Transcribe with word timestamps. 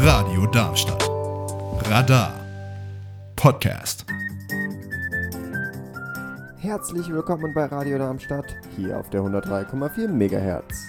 Radio 0.00 0.46
Darmstadt. 0.46 1.10
Radar. 1.90 2.32
Podcast. 3.34 4.06
Herzlich 6.60 7.08
willkommen 7.12 7.52
bei 7.52 7.64
Radio 7.64 7.98
Darmstadt, 7.98 8.44
hier 8.76 8.96
auf 8.96 9.10
der 9.10 9.22
103,4 9.22 10.06
MHz. 10.06 10.86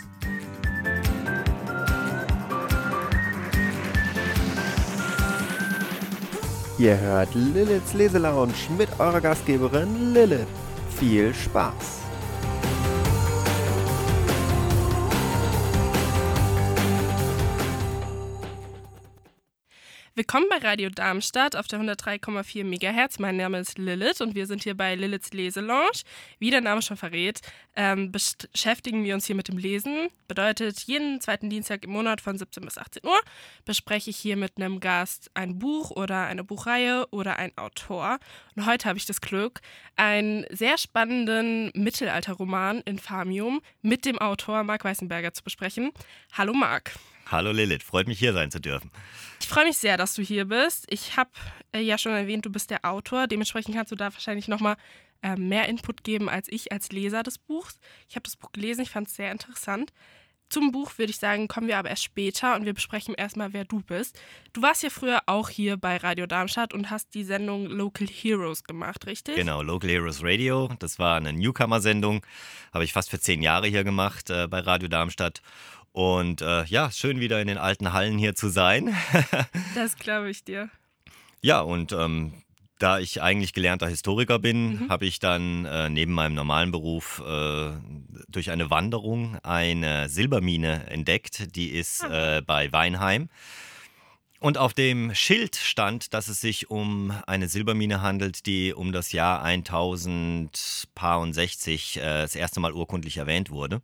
Ihr 6.78 6.99
hört 6.99 7.33
Liliths 7.33 7.96
Leselounge 7.96 8.53
mit 8.78 8.89
eurer 8.99 9.21
Gastgeberin 9.21 10.13
Lilith. 10.13 10.46
Viel 10.99 11.33
Spaß! 11.33 11.99
Willkommen 20.19 20.47
bei 20.49 20.57
Radio 20.57 20.89
Darmstadt 20.89 21.55
auf 21.55 21.69
der 21.69 21.79
103,4 21.79 22.65
MHz. 22.65 23.19
Mein 23.19 23.37
Name 23.37 23.57
ist 23.59 23.77
Lilith 23.77 24.19
und 24.19 24.35
wir 24.35 24.47
sind 24.47 24.63
hier 24.63 24.75
bei 24.75 24.93
Liliths 24.95 25.31
Leselounge. 25.31 26.01
Wie 26.39 26.49
der 26.49 26.59
Name 26.59 26.81
schon 26.81 26.97
verrät, 26.97 27.39
ähm, 27.77 28.11
beschäftigen 28.11 29.05
wir 29.05 29.13
uns 29.13 29.27
hier 29.27 29.37
mit 29.37 29.47
dem 29.47 29.57
Lesen. 29.57 30.09
Bedeutet, 30.27 30.81
jeden 30.81 31.21
zweiten 31.21 31.49
Dienstag 31.49 31.85
im 31.85 31.91
Monat 31.91 32.19
von 32.19 32.37
17 32.37 32.65
bis 32.65 32.77
18 32.77 33.05
Uhr 33.05 33.17
bespreche 33.63 34.09
ich 34.09 34.17
hier 34.17 34.35
mit 34.35 34.57
einem 34.57 34.81
Gast 34.81 35.31
ein 35.35 35.57
Buch 35.57 35.91
oder 35.91 36.25
eine 36.25 36.43
Buchreihe 36.43 37.07
oder 37.11 37.37
ein 37.37 37.57
Autor. 37.57 38.20
Und 38.57 38.65
heute 38.65 38.89
habe 38.89 38.97
ich 38.97 39.05
das 39.05 39.21
Glück, 39.21 39.61
einen 39.95 40.45
sehr 40.49 40.77
spannenden 40.77 41.71
Mittelalterroman 41.73 42.81
Infamium 42.81 43.61
mit 43.81 44.03
dem 44.03 44.20
Autor 44.20 44.65
Marc 44.65 44.83
Weißenberger 44.83 45.33
zu 45.33 45.45
besprechen. 45.45 45.91
Hallo 46.33 46.51
Marc. 46.53 46.91
Hallo 47.31 47.51
Lilith, 47.51 47.83
freut 47.83 48.07
mich 48.07 48.17
hier 48.17 48.33
sein 48.33 48.49
zu 48.49 48.59
dürfen. 48.59 48.91
Ich 49.39 49.47
freue 49.47 49.65
mich 49.65 49.77
sehr, 49.77 49.97
dass 49.97 50.15
du 50.15 50.23
hier 50.23 50.45
bist. 50.45 50.85
Ich 50.90 51.15
habe 51.15 51.29
äh, 51.73 51.79
ja 51.79 51.98
schon 51.98 52.12
erwähnt, 52.12 52.45
du 52.45 52.49
bist 52.49 52.71
der 52.71 52.85
Autor. 52.85 53.27
Dementsprechend 53.27 53.76
kannst 53.76 53.91
du 53.91 53.95
da 53.95 54.12
wahrscheinlich 54.13 54.48
nochmal 54.48 54.77
äh, 55.21 55.35
mehr 55.35 55.67
Input 55.67 56.04
geben 56.04 56.27
als 56.27 56.48
ich 56.49 56.71
als 56.71 56.91
Leser 56.91 57.21
des 57.21 57.37
Buchs. 57.37 57.79
Ich 58.07 58.15
habe 58.15 58.23
das 58.23 58.35
Buch 58.35 58.51
gelesen, 58.51 58.81
ich 58.81 58.89
fand 58.89 59.07
es 59.07 59.15
sehr 59.15 59.31
interessant. 59.31 59.93
Zum 60.49 60.71
Buch 60.71 60.98
würde 60.98 61.12
ich 61.12 61.20
sagen, 61.20 61.48
kommen 61.48 61.67
wir 61.67 61.77
aber 61.77 61.89
erst 61.89 62.04
später 62.04 62.55
und 62.55 62.65
wir 62.65 62.73
besprechen 62.73 63.13
erstmal, 63.13 63.54
wer 63.54 63.65
du 63.65 63.82
bist. 63.82 64.20
Du 64.52 64.64
warst 64.64 64.82
ja 64.82 64.89
früher 64.89 65.22
auch 65.28 65.50
hier 65.50 65.78
bei 65.78 65.98
Radio 65.98 66.26
Darmstadt 66.26 66.73
und 66.73 66.89
hast 66.89 67.14
die 67.14 67.23
Sendung 67.23 67.67
Local 67.67 68.08
Heroes 68.08 68.64
gemacht, 68.64 69.06
richtig? 69.06 69.36
Genau, 69.36 69.61
Local 69.61 69.88
Heroes 69.88 70.23
Radio. 70.23 70.67
Das 70.80 70.98
war 70.98 71.17
eine 71.17 71.34
Newcomer-Sendung. 71.34 72.26
Habe 72.73 72.84
ich 72.84 72.94
fast 72.94 73.11
für 73.11 73.20
zehn 73.20 73.44
Jahre 73.44 73.67
hier 73.67 73.84
gemacht 73.84 74.32
äh, 74.32 74.48
bei 74.48 74.61
Radio 74.61 74.88
Darmstadt. 74.88 75.44
Und 76.00 76.42
äh, 76.42 76.64
ja, 76.64 76.89
schön 76.92 77.19
wieder 77.19 77.42
in 77.42 77.50
den 77.50 77.58
alten 77.58 77.92
Hallen 77.92 78.17
hier 78.17 78.33
zu 78.33 78.47
sein. 78.47 78.95
das 79.75 79.97
glaube 79.97 80.30
ich 80.30 80.45
dir. 80.45 80.69
Ja, 81.42 81.59
und 81.59 81.92
ähm, 81.92 82.31
da 82.78 83.00
ich 83.00 83.22
eigentlich 83.22 83.52
gelernter 83.52 83.89
Historiker 83.89 84.39
bin, 84.39 84.86
mhm. 84.86 84.89
habe 84.89 85.05
ich 85.05 85.20
dann 85.20 85.66
äh, 85.66 85.89
neben 85.89 86.14
meinem 86.14 86.36
normalen 86.36 86.72
Beruf 86.72 87.22
äh, 87.27 87.72
durch 88.30 88.50
eine 88.50 88.70
Wanderung 88.70 89.39
eine 89.44 90.08
Silbermine 90.08 90.88
entdeckt. 90.88 91.53
Die 91.58 91.72
ist 91.72 92.05
ah. 92.05 92.38
äh, 92.38 92.42
bei 92.44 92.72
Weinheim. 92.72 93.27
Und 94.39 94.58
auf 94.58 94.73
dem 94.73 95.14
Schild 95.14 95.58
stand, 95.58 96.14
dass 96.14 96.30
es 96.30 96.39
sich 96.39 96.70
um 96.70 97.11
eine 97.27 97.50
Silbermine 97.50 98.02
handelt, 98.02 98.45
die 98.45 98.73
um 98.73 98.94
das 98.94 99.11
Jahr 99.11 99.44
1060 99.44 101.97
äh, 101.97 102.22
das 102.22 102.36
erste 102.36 102.61
Mal 102.61 102.72
urkundlich 102.72 103.17
erwähnt 103.17 103.50
wurde. 103.50 103.81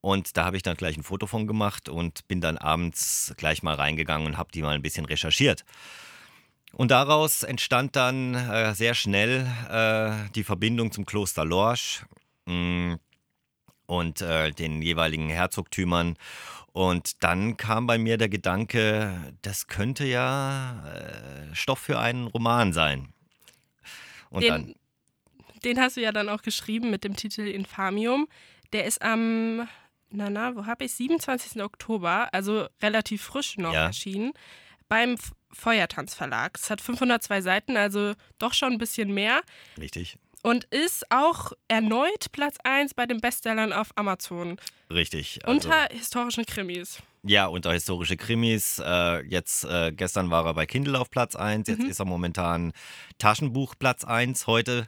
Und 0.00 0.36
da 0.36 0.46
habe 0.46 0.56
ich 0.56 0.62
dann 0.62 0.76
gleich 0.76 0.96
ein 0.96 1.02
Foto 1.02 1.26
von 1.26 1.46
gemacht 1.46 1.88
und 1.88 2.26
bin 2.26 2.40
dann 2.40 2.56
abends 2.56 3.34
gleich 3.36 3.62
mal 3.62 3.74
reingegangen 3.74 4.26
und 4.26 4.38
habe 4.38 4.50
die 4.52 4.62
mal 4.62 4.74
ein 4.74 4.82
bisschen 4.82 5.04
recherchiert. 5.04 5.64
Und 6.72 6.90
daraus 6.90 7.42
entstand 7.42 7.96
dann 7.96 8.34
äh, 8.34 8.74
sehr 8.74 8.94
schnell 8.94 9.46
äh, 9.68 10.30
die 10.34 10.44
Verbindung 10.44 10.92
zum 10.92 11.04
Kloster 11.04 11.44
Lorsch 11.44 12.04
mh, 12.46 12.54
mm, 12.54 13.00
und 13.86 14.22
äh, 14.22 14.52
den 14.52 14.80
jeweiligen 14.80 15.28
Herzogtümern. 15.28 16.16
Und 16.72 17.24
dann 17.24 17.56
kam 17.56 17.88
bei 17.88 17.98
mir 17.98 18.16
der 18.16 18.28
Gedanke, 18.28 19.34
das 19.42 19.66
könnte 19.66 20.04
ja 20.06 20.84
äh, 20.86 21.54
Stoff 21.54 21.80
für 21.80 21.98
einen 21.98 22.28
Roman 22.28 22.72
sein. 22.72 23.12
Und 24.30 24.44
den, 24.44 24.48
dann, 24.48 24.74
den 25.64 25.80
hast 25.80 25.96
du 25.96 26.00
ja 26.00 26.12
dann 26.12 26.28
auch 26.28 26.42
geschrieben 26.42 26.90
mit 26.90 27.02
dem 27.02 27.16
Titel 27.16 27.42
Infamium. 27.42 28.28
Der 28.72 28.84
ist 28.84 29.02
am 29.02 29.68
na 30.10 30.30
na, 30.30 30.56
wo 30.56 30.66
habe 30.66 30.84
ich? 30.84 30.92
27. 30.94 31.62
Oktober, 31.62 32.32
also 32.32 32.66
relativ 32.82 33.22
frisch 33.22 33.56
noch 33.56 33.72
ja. 33.72 33.86
erschienen, 33.86 34.32
beim 34.88 35.16
Feuertanz 35.52 36.14
Verlag. 36.14 36.56
Es 36.56 36.70
hat 36.70 36.80
502 36.80 37.40
Seiten, 37.42 37.76
also 37.76 38.14
doch 38.38 38.54
schon 38.54 38.72
ein 38.72 38.78
bisschen 38.78 39.12
mehr. 39.12 39.42
Richtig. 39.78 40.18
Und 40.42 40.64
ist 40.64 41.10
auch 41.10 41.52
erneut 41.68 42.32
Platz 42.32 42.56
1 42.64 42.94
bei 42.94 43.06
den 43.06 43.20
Bestsellern 43.20 43.72
auf 43.72 43.90
Amazon. 43.96 44.56
Richtig. 44.90 45.40
Also 45.44 45.54
unter 45.54 45.88
historischen 45.92 46.46
Krimis. 46.46 47.02
Ja, 47.22 47.46
unter 47.46 47.72
historische 47.72 48.16
Krimis. 48.16 48.80
Äh, 48.82 49.26
jetzt, 49.26 49.64
äh, 49.64 49.92
gestern 49.92 50.30
war 50.30 50.46
er 50.46 50.54
bei 50.54 50.64
Kindle 50.64 50.98
auf 50.98 51.10
Platz 51.10 51.36
1, 51.36 51.68
jetzt 51.68 51.82
mhm. 51.82 51.90
ist 51.90 51.98
er 51.98 52.06
momentan 52.06 52.72
Taschenbuch 53.18 53.74
Platz 53.78 54.04
1 54.04 54.46
heute. 54.46 54.86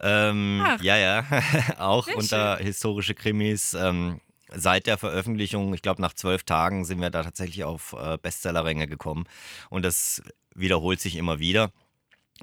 Ähm, 0.00 0.62
ja, 0.80 0.96
ja, 0.96 1.24
auch 1.78 2.06
unter 2.08 2.56
schön. 2.56 2.66
historische 2.66 3.14
Krimis. 3.14 3.74
Ähm, 3.74 4.20
seit 4.54 4.86
der 4.86 4.98
Veröffentlichung, 4.98 5.74
ich 5.74 5.82
glaube 5.82 6.02
nach 6.02 6.14
zwölf 6.14 6.44
Tagen, 6.44 6.84
sind 6.84 7.00
wir 7.00 7.10
da 7.10 7.22
tatsächlich 7.22 7.64
auf 7.64 7.94
äh, 7.98 8.18
Bestsellerränge 8.20 8.86
gekommen. 8.86 9.24
Und 9.70 9.84
das 9.84 10.22
wiederholt 10.54 11.00
sich 11.00 11.16
immer 11.16 11.38
wieder. 11.38 11.72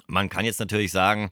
Man 0.07 0.29
kann 0.29 0.45
jetzt 0.45 0.59
natürlich 0.59 0.91
sagen, 0.91 1.31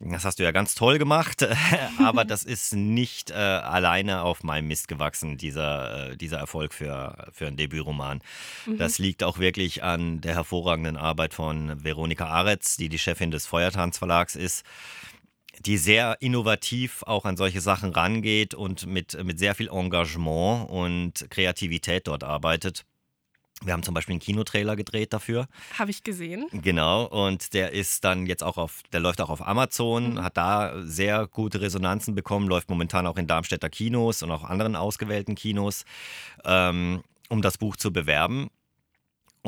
das 0.00 0.24
hast 0.24 0.38
du 0.38 0.44
ja 0.44 0.52
ganz 0.52 0.76
toll 0.76 0.98
gemacht, 0.98 1.46
aber 1.98 2.24
das 2.24 2.44
ist 2.44 2.72
nicht 2.72 3.30
äh, 3.30 3.34
alleine 3.34 4.22
auf 4.22 4.44
meinem 4.44 4.68
Mist 4.68 4.86
gewachsen, 4.86 5.38
dieser, 5.38 6.10
äh, 6.10 6.16
dieser 6.16 6.38
Erfolg 6.38 6.72
für, 6.72 7.30
für 7.32 7.48
einen 7.48 7.56
Debütroman. 7.56 8.20
Mhm. 8.66 8.78
Das 8.78 8.98
liegt 8.98 9.24
auch 9.24 9.38
wirklich 9.38 9.82
an 9.82 10.20
der 10.20 10.34
hervorragenden 10.34 10.96
Arbeit 10.96 11.34
von 11.34 11.82
Veronika 11.82 12.26
Aretz, 12.26 12.76
die 12.76 12.88
die 12.88 12.98
Chefin 12.98 13.30
des 13.30 13.46
Feuertanzverlags 13.46 14.36
ist 14.36 14.64
die 15.64 15.76
sehr 15.76 16.16
innovativ 16.20 17.02
auch 17.04 17.24
an 17.24 17.36
solche 17.36 17.60
Sachen 17.60 17.90
rangeht 17.90 18.54
und 18.54 18.86
mit, 18.86 19.22
mit 19.24 19.38
sehr 19.38 19.54
viel 19.54 19.68
Engagement 19.68 20.68
und 20.70 21.26
Kreativität 21.30 22.06
dort 22.06 22.24
arbeitet. 22.24 22.84
Wir 23.64 23.72
haben 23.72 23.82
zum 23.82 23.92
Beispiel 23.92 24.12
einen 24.12 24.20
Kinotrailer 24.20 24.76
gedreht 24.76 25.12
dafür. 25.12 25.48
Habe 25.76 25.90
ich 25.90 26.04
gesehen. 26.04 26.46
Genau, 26.52 27.06
und 27.06 27.54
der 27.54 27.72
ist 27.72 28.04
dann 28.04 28.26
jetzt 28.26 28.44
auch 28.44 28.56
auf, 28.56 28.82
der 28.92 29.00
läuft 29.00 29.20
auch 29.20 29.30
auf 29.30 29.46
Amazon, 29.46 30.14
mhm. 30.14 30.22
hat 30.22 30.36
da 30.36 30.74
sehr 30.82 31.26
gute 31.26 31.60
Resonanzen 31.60 32.14
bekommen, 32.14 32.46
läuft 32.46 32.70
momentan 32.70 33.06
auch 33.06 33.16
in 33.16 33.26
Darmstädter 33.26 33.68
Kinos 33.68 34.22
und 34.22 34.30
auch 34.30 34.44
anderen 34.44 34.76
ausgewählten 34.76 35.34
Kinos, 35.34 35.84
ähm, 36.44 37.02
um 37.28 37.42
das 37.42 37.58
Buch 37.58 37.76
zu 37.76 37.92
bewerben. 37.92 38.48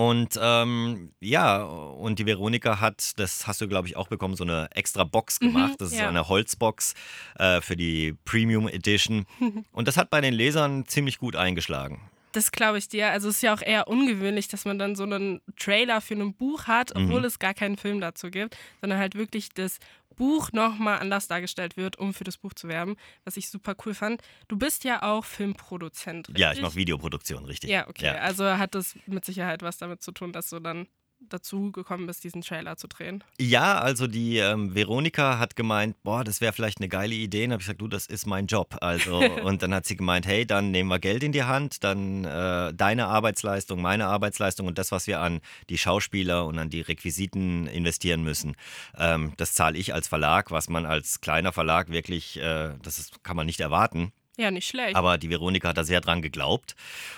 Und 0.01 0.41
ähm, 0.41 1.13
ja, 1.21 1.63
und 1.63 2.19
die 2.19 2.25
Veronika 2.25 2.81
hat, 2.81 3.19
das 3.19 3.47
hast 3.47 3.61
du, 3.61 3.69
glaube 3.69 3.87
ich, 3.87 3.99
auch 3.99 4.09
bekommen, 4.09 4.35
so 4.35 4.45
eine 4.45 4.71
extra 4.75 5.05
Box 5.05 5.39
mhm, 5.43 5.49
gemacht. 5.49 5.73
Mhm, 5.73 5.77
das 5.79 5.93
ist 5.93 5.99
ja. 5.99 6.09
eine 6.09 6.27
Holzbox 6.27 6.95
äh, 7.39 7.61
für 7.61 7.77
die 7.77 8.15
Premium 8.25 8.67
Edition. 8.67 9.27
Und 9.73 9.89
das 9.89 9.99
hat 9.99 10.09
bei 10.09 10.23
den 10.23 10.33
Lesern 10.33 10.87
ziemlich 10.87 11.19
gut 11.19 11.37
eingeschlagen. 11.37 12.01
Das 12.33 12.51
glaube 12.51 12.79
ich 12.79 12.89
dir. 12.89 13.11
Also 13.11 13.29
es 13.29 13.37
ist 13.37 13.43
ja 13.43 13.53
auch 13.53 13.61
eher 13.61 13.89
ungewöhnlich, 13.89 14.49
dass 14.49 14.65
man 14.65 14.79
dann 14.79 14.97
so 14.97 15.03
einen 15.03 15.43
Trailer 15.59 16.01
für 16.01 16.15
ein 16.15 16.33
Buch 16.33 16.67
hat, 16.67 16.97
obwohl 16.97 17.21
mhm. 17.21 17.27
es 17.27 17.39
gar 17.39 17.53
keinen 17.53 17.77
Film 17.77 18.01
dazu 18.01 18.31
gibt, 18.31 18.57
sondern 18.81 18.99
halt 18.99 19.17
wirklich 19.17 19.51
das 19.51 19.81
Buch 20.21 20.53
nochmal 20.53 20.99
anders 20.99 21.29
dargestellt 21.29 21.79
wird, 21.79 21.99
um 21.99 22.13
für 22.13 22.25
das 22.25 22.37
Buch 22.37 22.53
zu 22.53 22.69
werben, 22.69 22.97
was 23.25 23.39
ich 23.39 23.49
super 23.49 23.75
cool 23.87 23.95
fand. 23.95 24.21
Du 24.49 24.59
bist 24.59 24.85
ja 24.85 25.03
auch 25.03 25.25
Filmproduzent, 25.25 26.29
richtig? 26.29 26.43
Ja, 26.43 26.53
ich 26.53 26.61
mache 26.61 26.75
Videoproduktion, 26.75 27.47
richtig. 27.47 27.71
Ja, 27.71 27.89
okay. 27.89 28.05
Ja. 28.05 28.15
Also 28.17 28.45
hat 28.45 28.75
das 28.75 28.99
mit 29.07 29.25
Sicherheit 29.25 29.63
was 29.63 29.79
damit 29.79 30.03
zu 30.03 30.13
tun, 30.13 30.33
dass 30.33 30.51
du 30.51 30.61
dann 30.61 30.89
dazu 31.21 31.73
gekommen 31.73 32.07
bist, 32.07 32.25
diesen 32.25 32.43
Trailer 32.43 32.77
zu 32.77 32.89
drehen? 32.89 33.23
Ja, 33.39 33.79
also 33.79 34.07
die 34.07 34.39
ähm, 34.39 34.75
Veronika 34.75 35.39
hat 35.39 35.57
gemeint, 35.57 35.97
boah, 36.03 36.25
das 36.25 36.41
wäre 36.41 36.53
vielleicht 36.53 36.79
eine 36.79 36.89
geile 36.89 37.15
Idee. 37.15 37.45
Und 37.45 37.53
habe 37.53 37.61
ich 37.61 37.67
gesagt, 37.67 37.81
du, 37.81 37.89
das 37.89 38.07
ist 38.07 38.27
mein 38.27 38.47
Job. 38.47 38.77
Also 38.81 39.19
und 39.45 39.63
dann 39.63 39.75
hat 39.75 39.87
sie 39.87 39.97
gemeint, 39.97 40.27
hey, 40.27 40.47
dann 40.47 40.71
nehmen 40.71 40.89
wir 40.89 40.99
Geld 40.99 41.23
in 41.23 41.33
die 41.33 41.45
Hand, 41.45 41.85
dann 41.85 42.25
äh, 42.25 42.75
deine 42.75 43.07
Arbeitsleistung, 43.07 43.81
meine 43.81 44.07
Arbeitsleistung 44.07 44.67
und 44.67 44.79
das, 44.79 44.93
was 44.93 45.07
wir 45.07 45.21
an 45.21 45.41
die 45.69 45.79
Schauspieler 45.79 46.47
und 46.47 46.59
an 46.59 46.71
die 46.71 46.81
Requisiten 46.81 47.67
investieren 47.67 48.23
müssen, 48.23 48.57
ähm, 48.97 49.33
das 49.37 49.55
zahle 49.55 49.79
ich 49.79 49.95
als 49.95 50.09
Verlag, 50.09 50.51
was 50.51 50.69
man 50.69 50.87
als 50.87 51.21
kleiner 51.21 51.53
Verlag 51.53 51.91
wirklich, 51.91 52.39
äh, 52.39 52.75
das 52.83 52.99
ist, 52.99 53.23
kann 53.23 53.37
man 53.37 53.47
nicht 53.47 53.61
erwarten. 53.61 54.13
Ja, 54.41 54.51
nicht 54.51 54.67
schlecht. 54.67 54.97
Aber 54.97 55.19
die 55.19 55.29
Veronika 55.29 55.69
hat 55.69 55.77
da 55.77 55.85
sehr 55.85 56.01
dran 56.01 56.23
geglaubt. 56.23 56.75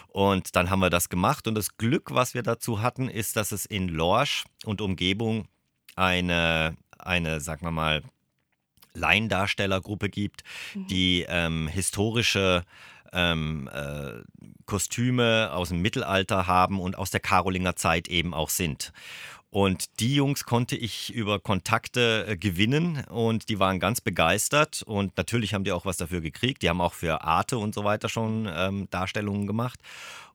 Und 0.09 0.57
dann 0.57 0.71
haben 0.71 0.81
wir 0.81 0.91
das 0.91 1.09
gemacht. 1.09 1.47
Und 1.47 1.55
das 1.55 1.77
Glück, 1.77 2.11
was 2.13 2.35
wir 2.35 2.43
dazu 2.43 2.83
hatten, 2.83 3.09
ist, 3.09 3.37
dass 3.37 3.53
es 3.53 3.65
in 3.65 3.89
Lorsch 3.89 4.45
und 4.65 4.81
Umgebung 4.81 5.47
eine, 5.95 6.77
eine 6.99 7.41
sagen 7.41 7.65
wir 7.65 7.71
mal, 7.71 8.03
Laiendarstellergruppe 8.95 10.11
gibt, 10.11 10.43
mhm. 10.75 10.87
die 10.89 11.25
ähm, 11.29 11.69
historische 11.69 12.65
ähm, 13.13 13.71
äh, 13.73 14.23
Kostüme 14.67 15.51
aus 15.53 15.69
dem 15.69 15.81
Mittelalter 15.81 16.49
haben 16.49 16.81
und 16.81 16.99
aus 16.99 17.11
der 17.11 17.21
Karolinger 17.21 17.77
Zeit 17.77 18.09
eben 18.09 18.35
auch 18.35 18.51
sind. 18.51 18.93
Und 19.52 20.00
die 20.00 20.14
Jungs 20.14 20.44
konnte 20.44 20.76
ich 20.76 21.12
über 21.12 21.38
Kontakte 21.38 22.25
äh, 22.26 22.37
gewinnen 22.38 23.04
und 23.10 23.50
die 23.50 23.58
waren 23.58 23.81
ganz 23.81 24.00
begeistert 24.00 24.82
und 24.87 25.14
natürlich 25.19 25.52
haben 25.52 25.62
die 25.62 25.72
auch 25.72 25.84
was 25.84 25.99
dafür 25.99 26.22
gekriegt. 26.22 26.62
Die 26.62 26.70
haben 26.70 26.81
auch 26.81 26.94
für 26.94 27.22
Arte 27.22 27.58
und 27.58 27.75
so 27.75 27.84
weiter 27.84 28.08
schon 28.08 28.49
ähm, 28.50 28.88
Darstellungen 28.90 29.46
gemacht. 29.46 29.78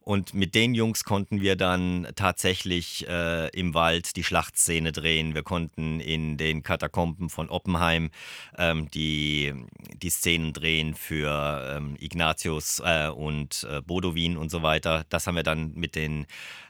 Und 0.08 0.32
mit 0.32 0.54
den 0.54 0.74
Jungs 0.74 1.04
konnten 1.04 1.42
wir 1.42 1.54
dann 1.54 2.08
tatsächlich 2.16 3.06
äh, 3.06 3.48
im 3.50 3.74
Wald 3.74 4.16
die 4.16 4.24
Schlachtszene 4.24 4.90
drehen. 4.90 5.34
Wir 5.34 5.42
konnten 5.42 6.00
in 6.00 6.38
den 6.38 6.62
Katakomben 6.62 7.28
von 7.28 7.50
Oppenheim 7.50 8.10
ähm, 8.56 8.90
die, 8.90 9.52
die 10.00 10.08
Szenen 10.08 10.54
drehen 10.54 10.94
für 10.94 11.76
ähm, 11.76 11.94
Ignatius 12.00 12.80
äh, 12.82 13.08
und 13.08 13.66
äh, 13.70 13.82
Bodowin 13.82 14.38
und 14.38 14.50
so 14.50 14.62
weiter. 14.62 15.04
Das 15.10 15.26
haben 15.26 15.34
wir 15.34 15.42
dann 15.42 15.74
mit 15.74 15.94
den 15.94 16.24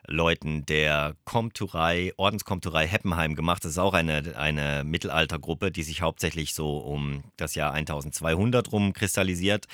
Leuten 0.08 0.66
der 0.66 1.14
Komturei, 1.24 2.12
Ordenskomturei 2.16 2.88
Heppenheim 2.88 3.36
gemacht. 3.36 3.64
Das 3.64 3.70
ist 3.70 3.78
auch 3.78 3.94
eine, 3.94 4.34
eine 4.36 4.82
Mittelaltergruppe, 4.82 5.70
die 5.70 5.84
sich 5.84 6.02
hauptsächlich 6.02 6.54
so 6.54 6.78
um 6.78 7.22
das 7.36 7.54
Jahr 7.54 7.72
1200 7.72 8.72
rum 8.72 8.92
kristallisiert. 8.94 9.66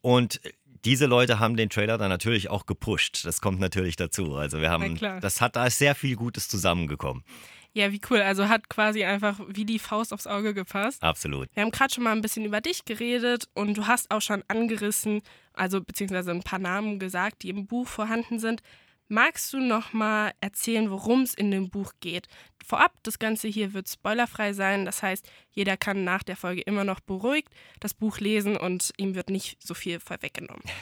Und 0.00 0.40
diese 0.86 1.06
Leute 1.06 1.40
haben 1.40 1.56
den 1.56 1.68
Trailer 1.68 1.98
dann 1.98 2.10
natürlich 2.10 2.48
auch 2.48 2.64
gepusht. 2.64 3.26
Das 3.26 3.40
kommt 3.40 3.58
natürlich 3.58 3.96
dazu. 3.96 4.36
Also 4.36 4.60
wir 4.60 4.70
haben, 4.70 4.96
das 5.20 5.40
hat 5.40 5.56
da 5.56 5.68
sehr 5.68 5.96
viel 5.96 6.14
Gutes 6.14 6.46
zusammengekommen. 6.48 7.24
Ja, 7.72 7.92
wie 7.92 8.00
cool. 8.08 8.22
Also 8.22 8.48
hat 8.48 8.70
quasi 8.70 9.04
einfach 9.04 9.38
wie 9.48 9.64
die 9.64 9.80
Faust 9.80 10.14
aufs 10.14 10.26
Auge 10.26 10.54
gepasst. 10.54 11.02
Absolut. 11.02 11.48
Wir 11.54 11.62
haben 11.62 11.72
gerade 11.72 11.92
schon 11.92 12.04
mal 12.04 12.12
ein 12.12 12.22
bisschen 12.22 12.44
über 12.44 12.60
dich 12.60 12.84
geredet 12.84 13.48
und 13.52 13.76
du 13.76 13.86
hast 13.86 14.10
auch 14.10 14.22
schon 14.22 14.44
angerissen, 14.48 15.22
also 15.52 15.82
beziehungsweise 15.82 16.30
ein 16.30 16.42
paar 16.42 16.60
Namen 16.60 16.98
gesagt, 17.00 17.42
die 17.42 17.50
im 17.50 17.66
Buch 17.66 17.88
vorhanden 17.88 18.38
sind. 18.38 18.62
Magst 19.08 19.52
du 19.52 19.60
noch 19.60 19.92
mal 19.92 20.32
erzählen, 20.40 20.90
worum 20.90 21.22
es 21.22 21.34
in 21.34 21.52
dem 21.52 21.70
Buch 21.70 21.92
geht? 22.00 22.26
Vorab, 22.66 22.92
das 23.04 23.20
Ganze 23.20 23.46
hier 23.46 23.72
wird 23.72 23.88
spoilerfrei 23.88 24.52
sein. 24.52 24.84
Das 24.84 25.00
heißt, 25.02 25.24
jeder 25.52 25.76
kann 25.76 26.02
nach 26.02 26.24
der 26.24 26.36
Folge 26.36 26.62
immer 26.62 26.82
noch 26.82 26.98
beruhigt 26.98 27.48
das 27.78 27.94
Buch 27.94 28.18
lesen 28.18 28.56
und 28.56 28.92
ihm 28.96 29.14
wird 29.14 29.30
nicht 29.30 29.62
so 29.62 29.74
viel 29.74 30.00
vorweggenommen. 30.00 30.62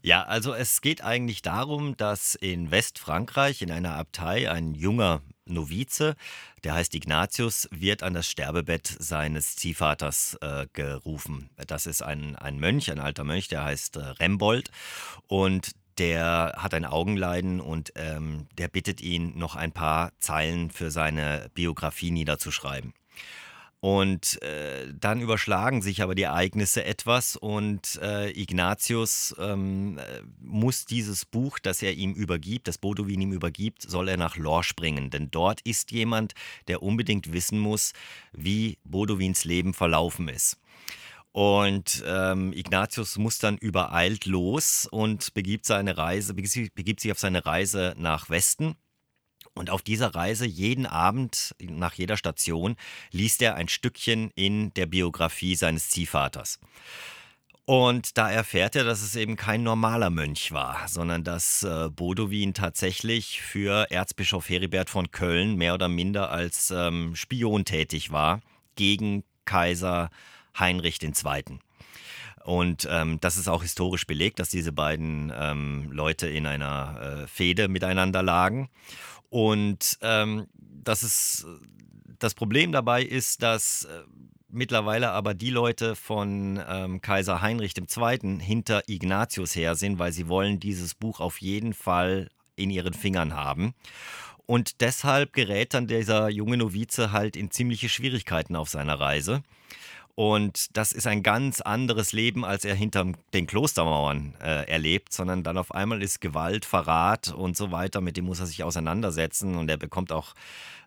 Ja, 0.00 0.22
also 0.22 0.54
es 0.54 0.80
geht 0.80 1.02
eigentlich 1.02 1.42
darum, 1.42 1.96
dass 1.96 2.36
in 2.36 2.70
Westfrankreich 2.70 3.62
in 3.62 3.72
einer 3.72 3.96
Abtei 3.96 4.48
ein 4.48 4.76
junger 4.76 5.22
Novize, 5.44 6.14
der 6.62 6.74
heißt 6.74 6.94
Ignatius, 6.94 7.68
wird 7.72 8.04
an 8.04 8.14
das 8.14 8.30
Sterbebett 8.30 8.86
seines 8.86 9.56
Ziehvaters 9.56 10.38
äh, 10.40 10.68
gerufen. 10.72 11.50
Das 11.66 11.86
ist 11.86 12.02
ein, 12.02 12.36
ein 12.36 12.60
Mönch, 12.60 12.92
ein 12.92 13.00
alter 13.00 13.24
Mönch, 13.24 13.48
der 13.48 13.64
heißt 13.64 13.96
äh, 13.96 14.00
Rembold. 14.00 14.70
Und 15.26 15.72
der 15.98 16.54
hat 16.56 16.74
ein 16.74 16.84
Augenleiden 16.84 17.60
und 17.60 17.92
ähm, 17.96 18.46
der 18.56 18.68
bittet 18.68 19.00
ihn, 19.00 19.36
noch 19.36 19.56
ein 19.56 19.72
paar 19.72 20.12
Zeilen 20.18 20.70
für 20.70 20.90
seine 20.90 21.50
Biografie 21.54 22.10
niederzuschreiben. 22.10 22.92
Und 23.80 24.42
äh, 24.42 24.92
dann 24.92 25.20
überschlagen 25.20 25.82
sich 25.82 26.02
aber 26.02 26.16
die 26.16 26.24
Ereignisse 26.24 26.84
etwas 26.84 27.36
und 27.36 28.00
äh, 28.02 28.30
Ignatius 28.30 29.36
ähm, 29.38 29.98
äh, 29.98 30.22
muss 30.40 30.84
dieses 30.84 31.24
Buch, 31.24 31.60
das 31.60 31.80
er 31.82 31.94
ihm 31.94 32.12
übergibt, 32.12 32.66
das 32.66 32.78
Bodowin 32.78 33.20
ihm 33.20 33.32
übergibt, 33.32 33.82
soll 33.82 34.08
er 34.08 34.16
nach 34.16 34.36
Lorsch 34.36 34.74
bringen. 34.74 35.10
Denn 35.10 35.30
dort 35.30 35.60
ist 35.60 35.92
jemand, 35.92 36.32
der 36.66 36.82
unbedingt 36.82 37.32
wissen 37.32 37.60
muss, 37.60 37.92
wie 38.32 38.78
Bodowins 38.82 39.44
Leben 39.44 39.72
verlaufen 39.74 40.28
ist. 40.28 40.56
Und 41.32 42.02
ähm, 42.06 42.52
Ignatius 42.52 43.16
muss 43.18 43.38
dann 43.38 43.58
übereilt 43.58 44.26
los 44.26 44.88
und 44.90 45.34
begibt 45.34 45.66
seine 45.66 45.96
Reise, 45.96 46.34
begibt 46.34 47.00
sich 47.00 47.12
auf 47.12 47.18
seine 47.18 47.44
Reise 47.46 47.94
nach 47.96 48.30
Westen. 48.30 48.76
Und 49.54 49.70
auf 49.70 49.82
dieser 49.82 50.14
Reise 50.14 50.46
jeden 50.46 50.86
Abend, 50.86 51.54
nach 51.60 51.94
jeder 51.94 52.16
Station, 52.16 52.76
liest 53.10 53.42
er 53.42 53.56
ein 53.56 53.68
Stückchen 53.68 54.30
in 54.34 54.72
der 54.74 54.86
Biografie 54.86 55.56
seines 55.56 55.90
Ziehvaters. 55.90 56.60
Und 57.64 58.16
da 58.16 58.30
erfährt 58.30 58.76
er, 58.76 58.84
dass 58.84 59.02
es 59.02 59.14
eben 59.14 59.36
kein 59.36 59.62
normaler 59.62 60.08
Mönch 60.08 60.52
war, 60.52 60.88
sondern 60.88 61.22
dass 61.22 61.64
äh, 61.64 61.90
Bodowin 61.90 62.54
tatsächlich 62.54 63.42
für 63.42 63.90
Erzbischof 63.90 64.48
Heribert 64.48 64.88
von 64.88 65.10
Köln 65.10 65.56
mehr 65.56 65.74
oder 65.74 65.88
minder 65.88 66.30
als 66.30 66.70
ähm, 66.70 67.14
Spion 67.14 67.66
tätig 67.66 68.10
war 68.10 68.40
gegen 68.74 69.22
Kaiser 69.44 70.08
Heinrich 70.58 71.02
II. 71.02 71.12
Und 72.44 72.88
ähm, 72.90 73.20
das 73.20 73.36
ist 73.36 73.48
auch 73.48 73.62
historisch 73.62 74.06
belegt, 74.06 74.38
dass 74.38 74.48
diese 74.48 74.72
beiden 74.72 75.32
ähm, 75.36 75.90
Leute 75.92 76.28
in 76.28 76.46
einer 76.46 77.00
äh, 77.24 77.26
Fehde 77.26 77.68
miteinander 77.68 78.22
lagen. 78.22 78.70
Und 79.28 79.98
ähm, 80.00 80.46
das 80.54 81.02
ist 81.02 81.46
das 82.18 82.34
Problem 82.34 82.72
dabei 82.72 83.02
ist, 83.02 83.42
dass 83.42 83.84
äh, 83.84 84.02
mittlerweile 84.48 85.10
aber 85.10 85.34
die 85.34 85.50
Leute 85.50 85.94
von 85.94 86.60
ähm, 86.68 87.00
Kaiser 87.00 87.42
Heinrich 87.42 87.74
II. 87.76 88.38
hinter 88.40 88.82
Ignatius 88.88 89.54
her 89.54 89.74
sind, 89.74 89.98
weil 89.98 90.12
sie 90.12 90.28
wollen 90.28 90.58
dieses 90.58 90.94
Buch 90.94 91.20
auf 91.20 91.40
jeden 91.40 91.74
Fall 91.74 92.30
in 92.56 92.70
ihren 92.70 92.94
Fingern 92.94 93.34
haben. 93.34 93.74
Und 94.46 94.80
deshalb 94.80 95.34
gerät 95.34 95.74
dann 95.74 95.86
dieser 95.86 96.30
junge 96.30 96.56
Novize 96.56 97.12
halt 97.12 97.36
in 97.36 97.50
ziemliche 97.50 97.88
Schwierigkeiten 97.88 98.56
auf 98.56 98.70
seiner 98.70 98.98
Reise. 98.98 99.42
Und 100.18 100.76
das 100.76 100.90
ist 100.90 101.06
ein 101.06 101.22
ganz 101.22 101.60
anderes 101.60 102.10
Leben, 102.10 102.44
als 102.44 102.64
er 102.64 102.74
hinter 102.74 103.12
den 103.32 103.46
Klostermauern 103.46 104.34
äh, 104.42 104.68
erlebt, 104.68 105.12
sondern 105.12 105.44
dann 105.44 105.56
auf 105.56 105.72
einmal 105.72 106.02
ist 106.02 106.20
Gewalt, 106.20 106.64
Verrat 106.64 107.28
und 107.28 107.56
so 107.56 107.70
weiter, 107.70 108.00
mit 108.00 108.16
dem 108.16 108.24
muss 108.24 108.40
er 108.40 108.46
sich 108.46 108.64
auseinandersetzen 108.64 109.54
und 109.54 109.70
er 109.70 109.76
bekommt 109.76 110.10
auch 110.10 110.34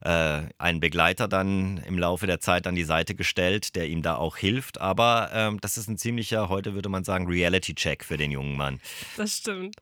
äh, 0.02 0.42
einen 0.58 0.82
Begleiter 0.82 1.30
dann 1.30 1.78
im 1.88 1.98
Laufe 1.98 2.28
der 2.28 2.42
Zeit 2.42 2.68
an 2.68 2.76
die 2.76 2.84
Seite 2.84 3.16
gestellt, 3.16 3.78
der 3.78 3.88
ihm 3.88 4.02
da 4.02 4.18
auch 4.18 4.36
hilft. 4.36 4.82
Aber 4.82 5.30
ähm, 5.32 5.62
das 5.62 5.78
ist 5.78 5.88
ein 5.88 5.98
ziemlicher, 5.98 6.50
heute 6.50 6.74
würde 6.74 6.90
man 6.90 7.06
sagen, 7.06 7.28
Reality-Check 7.28 8.04
für 8.04 8.18
den 8.18 8.32
jungen 8.32 8.58
Mann. 8.58 8.82
Das 9.16 9.38
stimmt. 9.38 9.78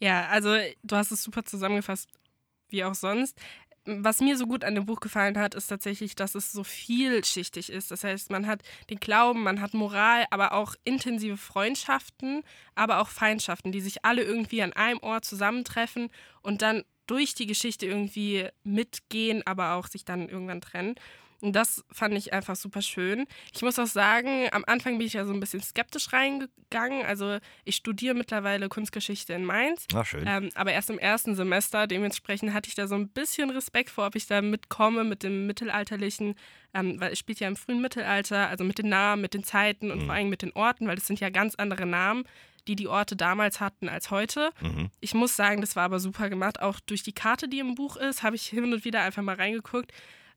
Ja, 0.00 0.26
also 0.28 0.56
du 0.82 0.96
hast 0.96 1.10
es 1.10 1.22
super 1.22 1.44
zusammengefasst, 1.44 2.08
wie 2.70 2.82
auch 2.82 2.94
sonst 2.94 3.38
was 3.88 4.20
mir 4.20 4.36
so 4.36 4.46
gut 4.46 4.64
an 4.64 4.74
dem 4.74 4.84
Buch 4.84 5.00
gefallen 5.00 5.38
hat, 5.38 5.54
ist 5.54 5.68
tatsächlich, 5.68 6.14
dass 6.14 6.34
es 6.34 6.52
so 6.52 6.62
vielschichtig 6.62 7.70
ist. 7.70 7.90
Das 7.90 8.04
heißt, 8.04 8.30
man 8.30 8.46
hat 8.46 8.62
den 8.90 9.00
Glauben, 9.00 9.42
man 9.42 9.60
hat 9.60 9.72
Moral, 9.72 10.26
aber 10.30 10.52
auch 10.52 10.74
intensive 10.84 11.38
Freundschaften, 11.38 12.42
aber 12.74 13.00
auch 13.00 13.08
Feindschaften, 13.08 13.72
die 13.72 13.80
sich 13.80 14.04
alle 14.04 14.22
irgendwie 14.22 14.62
an 14.62 14.74
einem 14.74 14.98
Ort 14.98 15.24
zusammentreffen 15.24 16.10
und 16.42 16.60
dann 16.60 16.84
durch 17.06 17.34
die 17.34 17.46
Geschichte 17.46 17.86
irgendwie 17.86 18.48
mitgehen, 18.62 19.42
aber 19.46 19.74
auch 19.74 19.86
sich 19.86 20.04
dann 20.04 20.28
irgendwann 20.28 20.60
trennen. 20.60 20.94
Und 21.40 21.52
das 21.54 21.84
fand 21.92 22.14
ich 22.14 22.32
einfach 22.32 22.56
super 22.56 22.82
schön. 22.82 23.26
Ich 23.54 23.62
muss 23.62 23.78
auch 23.78 23.86
sagen, 23.86 24.48
am 24.50 24.64
Anfang 24.66 24.98
bin 24.98 25.06
ich 25.06 25.12
ja 25.12 25.24
so 25.24 25.32
ein 25.32 25.38
bisschen 25.38 25.62
skeptisch 25.62 26.12
reingegangen. 26.12 27.06
Also 27.06 27.38
ich 27.64 27.76
studiere 27.76 28.14
mittlerweile 28.14 28.68
Kunstgeschichte 28.68 29.34
in 29.34 29.44
Mainz. 29.44 29.86
Ach, 29.94 30.04
schön. 30.04 30.24
Ähm, 30.26 30.50
aber 30.56 30.72
erst 30.72 30.90
im 30.90 30.98
ersten 30.98 31.36
Semester. 31.36 31.86
Dementsprechend 31.86 32.52
hatte 32.54 32.68
ich 32.68 32.74
da 32.74 32.88
so 32.88 32.96
ein 32.96 33.08
bisschen 33.08 33.50
Respekt 33.50 33.90
vor, 33.90 34.06
ob 34.06 34.16
ich 34.16 34.26
da 34.26 34.42
mitkomme 34.42 35.04
mit 35.04 35.22
dem 35.22 35.46
Mittelalterlichen. 35.46 36.34
Ähm, 36.74 37.00
weil 37.00 37.12
es 37.12 37.18
spielt 37.20 37.38
ja 37.38 37.46
im 37.46 37.56
frühen 37.56 37.80
Mittelalter, 37.80 38.48
also 38.48 38.64
mit 38.64 38.78
den 38.78 38.88
Namen, 38.88 39.22
mit 39.22 39.34
den 39.34 39.44
Zeiten 39.44 39.92
und 39.92 40.02
mhm. 40.02 40.06
vor 40.06 40.14
allem 40.14 40.28
mit 40.28 40.42
den 40.42 40.52
Orten, 40.52 40.88
weil 40.88 40.96
das 40.96 41.06
sind 41.06 41.20
ja 41.20 41.30
ganz 41.30 41.54
andere 41.54 41.86
Namen 41.86 42.24
die 42.68 42.76
die 42.76 42.86
Orte 42.86 43.16
damals 43.16 43.60
hatten 43.60 43.88
als 43.88 44.10
heute. 44.10 44.50
Mhm. 44.60 44.90
Ich 45.00 45.14
muss 45.14 45.34
sagen, 45.34 45.60
das 45.60 45.74
war 45.74 45.84
aber 45.84 45.98
super 45.98 46.28
gemacht. 46.28 46.60
Auch 46.60 46.78
durch 46.80 47.02
die 47.02 47.12
Karte, 47.12 47.48
die 47.48 47.60
im 47.60 47.74
Buch 47.74 47.96
ist, 47.96 48.22
habe 48.22 48.36
ich 48.36 48.46
hin 48.46 48.72
und 48.72 48.84
wieder 48.84 49.00
einfach 49.00 49.22
mal 49.22 49.36
reingeguckt. 49.36 49.90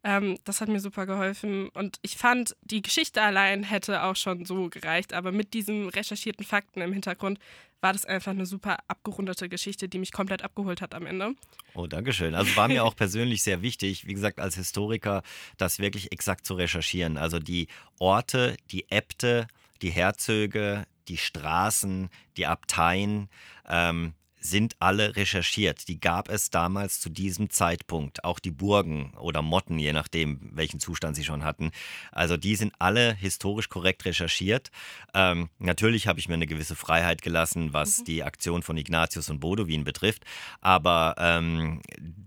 Ähm, 0.04 0.38
das 0.44 0.62
hat 0.62 0.70
mir 0.70 0.80
super 0.80 1.06
geholfen. 1.06 1.70
Und 1.70 1.98
ich 2.02 2.18
fand, 2.18 2.56
die 2.62 2.82
Geschichte 2.82 3.22
allein 3.22 3.64
hätte 3.64 4.04
auch 4.04 4.16
schon 4.16 4.46
so 4.46 4.70
gereicht. 4.70 5.14
Aber 5.14 5.32
mit 5.32 5.54
diesen 5.54 5.90
recherchierten 5.90 6.46
Fakten 6.46 6.82
im 6.82 6.94
Hintergrund 6.94 7.40
war 7.82 7.94
das 7.94 8.06
einfach 8.06 8.32
eine 8.32 8.46
super 8.46 8.78
abgerundete 8.88 9.50
Geschichte, 9.50 9.90
die 9.90 10.00
mich 10.00 10.12
komplett 10.12 10.44
abgeholt 10.44 10.82
hat 10.82 10.94
am 10.94 11.06
Ende. 11.06 11.34
Oh, 11.74 11.88
Dankeschön. 11.88 12.36
Also 12.36 12.56
war 12.56 12.68
mir 12.68 12.84
auch 12.86 12.96
persönlich 12.96 13.44
sehr 13.44 13.62
wichtig, 13.62 14.06
wie 14.08 14.14
gesagt, 14.14 14.40
als 14.40 14.56
Historiker, 14.56 15.24
das 15.58 15.80
wirklich 15.80 16.12
exakt 16.12 16.46
zu 16.46 16.54
recherchieren. 16.54 17.18
Also 17.18 17.40
die 17.40 17.68
Orte, 18.00 18.56
die 18.72 18.86
Äbte, 18.90 19.48
die 19.82 19.90
Herzöge, 19.90 20.86
die 21.08 21.18
Straßen, 21.18 22.10
die 22.38 22.46
Abteien, 22.46 23.30
ähm, 23.68 24.14
sind 24.42 24.76
alle 24.80 25.16
recherchiert. 25.16 25.88
Die 25.88 26.00
gab 26.00 26.28
es 26.28 26.50
damals 26.50 27.00
zu 27.00 27.10
diesem 27.10 27.52
Zeitpunkt. 27.52 28.24
Auch 28.24 28.40
die 28.40 28.52
Burgen 28.52 29.14
oder 29.20 29.42
Motten, 29.42 29.78
je 29.78 29.94
nachdem, 29.94 30.40
welchen 30.54 30.80
Zustand 30.80 31.16
sie 31.16 31.24
schon 31.24 31.44
hatten. 31.44 31.72
Also 32.12 32.38
die 32.38 32.56
sind 32.56 32.74
alle 32.80 33.14
historisch 33.14 33.70
korrekt 33.70 34.04
recherchiert. 34.04 34.72
Ähm, 35.14 35.50
natürlich 35.60 36.08
habe 36.08 36.20
ich 36.20 36.28
mir 36.28 36.34
eine 36.34 36.48
gewisse 36.48 36.76
Freiheit 36.76 37.22
gelassen, 37.22 37.72
was 37.72 38.00
mhm. 38.00 38.06
die 38.06 38.24
Aktion 38.24 38.64
von 38.64 38.78
Ignatius 38.78 39.30
und 39.30 39.40
Bodowin 39.40 39.84
betrifft. 39.84 40.24
Aber 40.60 41.16
ähm, 41.20 41.82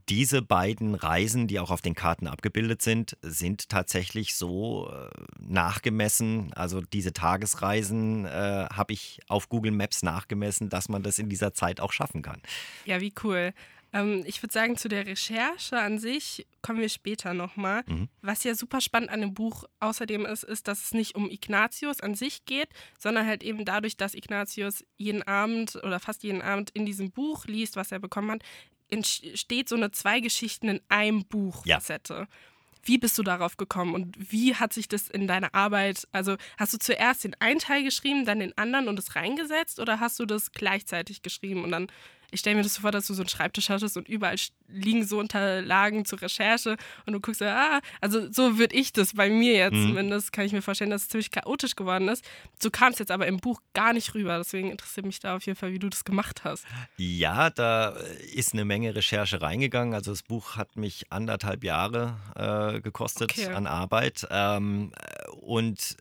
diese 0.09 0.41
beiden 0.43 0.95
Reisen, 0.95 1.49
die 1.49 1.59
auch 1.59 1.71
auf 1.71 1.81
den 1.81 1.95
Karten 1.95 2.29
abgebildet 2.29 2.83
sind, 2.83 3.17
sind 3.23 3.69
tatsächlich 3.69 4.37
so 4.37 4.91
äh, 4.91 5.09
nachgemessen. 5.39 6.53
Also 6.55 6.81
diese 6.81 7.13
Tagesreisen 7.13 8.27
äh, 8.27 8.67
habe 8.71 8.93
ich 8.93 9.21
auf 9.29 9.49
Google 9.49 9.73
Maps 9.73 10.03
nachgemessen, 10.03 10.69
dass 10.69 10.89
man 10.89 11.03
das 11.03 11.19
in 11.19 11.29
dieser 11.29 11.55
Zeit 11.55 11.81
auch 11.81 11.93
schaffen 12.05 12.23
kann. 12.23 12.41
Ja, 12.85 13.01
wie 13.01 13.13
cool. 13.23 13.53
Ähm, 13.93 14.25
ich 14.27 14.43
würde 14.43 14.53
sagen, 14.53 14.77
zu 14.77 14.89
der 14.89 15.07
Recherche 15.07 15.79
an 15.79 15.99
sich 15.99 16.47
kommen 16.63 16.81
wir 16.81 16.89
später 16.89 17.33
nochmal. 17.33 17.83
Mhm. 17.87 18.09
Was 18.21 18.45
ja 18.45 18.55
super 18.55 18.81
spannend 18.81 19.11
an 19.11 19.21
dem 19.21 19.35
Buch 19.35 19.65
außerdem 19.81 20.27
ist, 20.27 20.43
ist, 20.43 20.69
dass 20.69 20.85
es 20.85 20.95
nicht 20.95 21.15
um 21.15 21.31
Ignatius 21.31 22.01
an 22.01 22.15
sich 22.15 22.45
geht, 22.45 22.69
sondern 22.99 23.27
halt 23.27 23.43
eben 23.43 23.65
dadurch, 23.65 23.97
dass 23.97 24.15
Ignatius 24.15 24.85
jeden 24.97 25.23
Abend 25.23 25.77
oder 25.77 26.01
fast 26.01 26.25
jeden 26.25 26.43
Abend 26.43 26.71
in 26.71 26.85
diesem 26.85 27.11
Buch 27.13 27.47
liest, 27.47 27.77
was 27.77 27.93
er 27.93 28.01
bekommen 28.01 28.33
hat, 28.33 28.43
entsteht 28.89 29.69
so 29.69 29.77
eine 29.77 29.91
zwei 29.93 30.21
Geschichten 30.21 30.69
in 30.69 30.81
einem 30.89 31.25
Buch 31.25 31.65
ja. 31.65 31.81
Wie 32.85 32.99
bist 32.99 33.17
du 33.19 33.23
darauf 33.23 33.57
gekommen 33.57 33.95
und 33.95 34.33
wie 34.33 34.55
hat 34.55 34.73
sich 34.73 34.89
das 34.89 35.09
in 35.09 35.27
deiner 35.27 35.55
Arbeit, 35.55 36.07
also 36.13 36.37
hast 36.59 36.75
du 36.75 36.79
zuerst 36.79 37.25
den 37.25 37.35
einen 37.41 37.59
Teil 37.59 37.83
geschrieben, 37.83 38.25
dann 38.25 38.41
den 38.41 38.57
anderen 38.59 38.89
und 38.89 38.99
es 38.99 39.17
reingesetzt 39.17 39.81
oder 39.81 40.01
hast 40.01 40.19
du 40.21 40.27
das 40.27 40.53
gleichzeitig 40.53 41.23
geschrieben 41.23 41.65
und 41.65 41.71
dann 41.71 41.89
ich 42.35 42.41
stelle 42.41 42.57
mir 42.57 42.63
das 42.63 42.75
so 42.75 42.81
vor, 42.83 42.91
dass 42.91 43.07
du 43.07 43.15
so 43.15 43.23
einen 43.23 43.29
Schreibtisch 43.29 43.69
hattest 43.69 43.97
und 43.97 44.09
überall 44.09 44.37
liegen 44.69 45.07
so 45.07 45.19
Unterlagen 45.19 46.05
zur 46.05 46.21
Recherche 46.21 46.77
und 47.07 47.13
du 47.13 47.21
guckst, 47.21 47.43
ah, 47.43 47.81
also 48.01 48.31
so 48.33 48.59
würde 48.59 48.75
ich 48.75 48.93
das 48.93 49.15
bei 49.15 49.31
mir 49.31 49.55
jetzt 49.55 49.75
mhm. 49.75 49.89
zumindest, 49.89 50.33
kann 50.33 50.45
ich 50.45 50.53
mir 50.53 50.63
vorstellen, 50.63 50.91
dass 50.91 51.03
es 51.03 51.09
ziemlich 51.09 51.31
chaotisch 51.31 51.77
geworden 51.77 52.09
ist. 52.09 52.25
So 52.61 52.71
kam 52.71 52.93
es 52.93 52.99
jetzt 52.99 53.11
aber 53.11 53.27
im 53.27 53.39
Buch 53.39 53.61
gar 53.73 53.93
nicht 53.93 54.15
rüber. 54.15 54.37
Deswegen 54.39 54.71
interessiert 54.71 55.07
mich 55.07 55.21
da 55.21 55.37
auf 55.37 55.47
jeden 55.47 55.57
Fall, 55.57 55.73
wie 55.73 55.79
du 55.79 55.89
das 55.89 56.05
gemacht 56.05 56.45
hast. 56.45 56.65
Ja, 56.97 57.51
da 57.51 57.91
ist 58.35 58.53
eine 58.53 58.65
Menge 58.65 58.95
Recherche 58.95 59.41
reingegangen. 59.41 59.95
Also 59.95 60.11
das 60.11 60.23
Buch 60.23 60.57
hat 60.57 60.77
mich 60.77 61.11
anderthalb 61.11 61.63
Jahre 61.63 62.17
äh, 62.35 62.81
gekostet 62.81 63.33
okay. 63.33 63.47
an 63.47 63.67
Arbeit. 63.67 64.27
Ähm, 64.31 64.93
und 65.41 65.97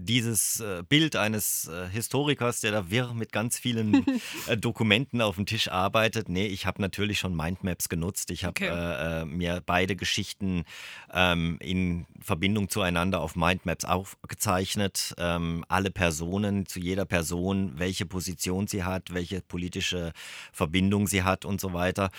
dieses 0.00 0.60
äh, 0.60 0.82
Bild 0.88 1.16
eines 1.16 1.68
äh, 1.68 1.88
Historikers, 1.88 2.60
der 2.60 2.72
da 2.72 2.90
wirr 2.90 3.14
mit 3.14 3.32
ganz 3.32 3.58
vielen 3.58 4.04
äh, 4.46 4.56
Dokumenten 4.56 5.20
auf 5.20 5.36
dem 5.36 5.46
Tisch 5.46 5.68
arbeitet. 5.68 6.28
Nee, 6.28 6.46
ich 6.46 6.66
habe 6.66 6.80
natürlich 6.80 7.18
schon 7.18 7.36
Mindmaps 7.36 7.88
genutzt. 7.88 8.30
Ich 8.30 8.44
habe 8.44 8.50
okay. 8.50 8.68
Äh, 8.68 9.22
äh, 9.22 9.24
mir 9.24 9.62
beide 9.64 9.96
Geschichten 9.96 10.64
ähm, 11.12 11.58
in 11.60 12.06
Verbindung 12.20 12.68
zueinander 12.68 13.20
auf 13.20 13.36
Mindmaps 13.36 13.84
aufgezeichnet. 13.84 15.14
Ähm, 15.18 15.64
alle 15.68 15.90
Personen, 15.90 16.66
zu 16.66 16.80
jeder 16.80 17.04
Person, 17.04 17.74
welche 17.76 18.06
Position 18.06 18.66
sie 18.66 18.84
hat, 18.84 19.12
welche 19.12 19.40
politische 19.40 20.12
Verbindung 20.52 21.06
sie 21.06 21.22
hat 21.22 21.44
und 21.44 21.60
so 21.60 21.72
weiter. 21.72 22.10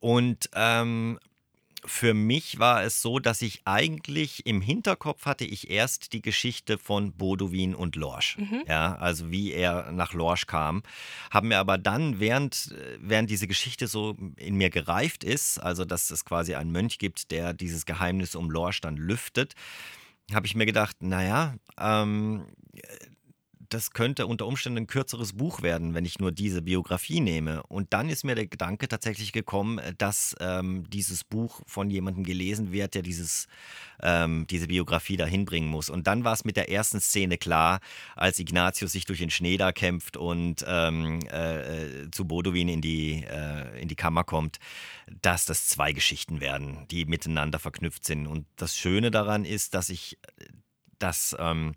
Und 0.00 0.50
ähm, 0.54 1.18
für 1.86 2.14
mich 2.14 2.58
war 2.58 2.82
es 2.82 3.00
so, 3.00 3.18
dass 3.18 3.42
ich 3.42 3.62
eigentlich 3.64 4.44
im 4.46 4.60
Hinterkopf 4.60 5.24
hatte 5.24 5.44
ich 5.44 5.70
erst 5.70 6.12
die 6.12 6.22
Geschichte 6.22 6.78
von 6.78 7.12
Bodowin 7.12 7.74
und 7.74 7.96
Lorsch. 7.96 8.36
Mhm. 8.38 8.64
Ja, 8.66 8.96
also 8.96 9.30
wie 9.30 9.52
er 9.52 9.92
nach 9.92 10.12
Lorsch 10.12 10.46
kam. 10.46 10.82
Haben 11.30 11.48
mir 11.48 11.58
aber 11.58 11.78
dann, 11.78 12.20
während, 12.20 12.74
während 12.98 13.30
diese 13.30 13.46
Geschichte 13.46 13.86
so 13.86 14.16
in 14.36 14.56
mir 14.56 14.70
gereift 14.70 15.24
ist, 15.24 15.58
also 15.58 15.84
dass 15.84 16.10
es 16.10 16.24
quasi 16.24 16.54
einen 16.54 16.72
Mönch 16.72 16.98
gibt, 16.98 17.30
der 17.30 17.54
dieses 17.54 17.86
Geheimnis 17.86 18.34
um 18.34 18.50
Lorsch 18.50 18.80
dann 18.80 18.96
lüftet, 18.96 19.54
habe 20.32 20.46
ich 20.46 20.54
mir 20.54 20.66
gedacht, 20.66 20.96
naja, 21.00 21.54
ähm, 21.78 22.46
das 23.68 23.90
könnte 23.90 24.26
unter 24.26 24.46
Umständen 24.46 24.78
ein 24.78 24.86
kürzeres 24.86 25.32
Buch 25.32 25.62
werden, 25.62 25.94
wenn 25.94 26.04
ich 26.04 26.18
nur 26.18 26.32
diese 26.32 26.62
Biografie 26.62 27.20
nehme. 27.20 27.62
Und 27.64 27.92
dann 27.92 28.08
ist 28.08 28.24
mir 28.24 28.34
der 28.34 28.46
Gedanke 28.46 28.88
tatsächlich 28.88 29.32
gekommen, 29.32 29.80
dass 29.98 30.34
ähm, 30.40 30.88
dieses 30.90 31.24
Buch 31.24 31.62
von 31.66 31.90
jemandem 31.90 32.24
gelesen 32.24 32.72
wird, 32.72 32.94
der 32.94 33.02
dieses, 33.02 33.48
ähm, 34.02 34.46
diese 34.48 34.68
Biografie 34.68 35.16
dahin 35.16 35.44
bringen 35.44 35.68
muss. 35.68 35.90
Und 35.90 36.06
dann 36.06 36.24
war 36.24 36.32
es 36.32 36.44
mit 36.44 36.56
der 36.56 36.70
ersten 36.70 37.00
Szene 37.00 37.38
klar, 37.38 37.80
als 38.14 38.38
Ignatius 38.38 38.92
sich 38.92 39.04
durch 39.04 39.18
den 39.18 39.30
Schnee 39.30 39.56
da 39.56 39.72
kämpft 39.72 40.16
und 40.16 40.64
ähm, 40.66 41.20
äh, 41.30 42.10
zu 42.10 42.26
Bodowin 42.26 42.68
in 42.68 42.80
die, 42.80 43.24
äh, 43.24 43.80
in 43.80 43.88
die 43.88 43.96
Kammer 43.96 44.24
kommt, 44.24 44.58
dass 45.22 45.44
das 45.44 45.66
zwei 45.66 45.92
Geschichten 45.92 46.40
werden, 46.40 46.86
die 46.90 47.04
miteinander 47.04 47.58
verknüpft 47.58 48.04
sind. 48.04 48.26
Und 48.26 48.46
das 48.56 48.76
Schöne 48.76 49.10
daran 49.10 49.44
ist, 49.44 49.74
dass 49.74 49.88
ich 49.88 50.18
das 50.98 51.36
ähm, 51.38 51.74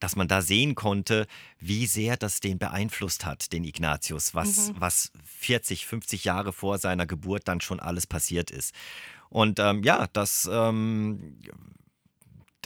dass 0.00 0.16
man 0.16 0.26
da 0.26 0.42
sehen 0.42 0.74
konnte, 0.74 1.26
wie 1.58 1.86
sehr 1.86 2.16
das 2.16 2.40
den 2.40 2.58
beeinflusst 2.58 3.24
hat, 3.24 3.52
den 3.52 3.64
Ignatius, 3.64 4.34
was, 4.34 4.70
mhm. 4.70 4.80
was 4.80 5.12
40, 5.24 5.86
50 5.86 6.24
Jahre 6.24 6.52
vor 6.52 6.78
seiner 6.78 7.06
Geburt 7.06 7.46
dann 7.46 7.60
schon 7.60 7.78
alles 7.78 8.06
passiert 8.06 8.50
ist. 8.50 8.74
Und 9.28 9.60
ähm, 9.60 9.84
ja, 9.84 10.08
das 10.12 10.48
ähm, 10.50 11.38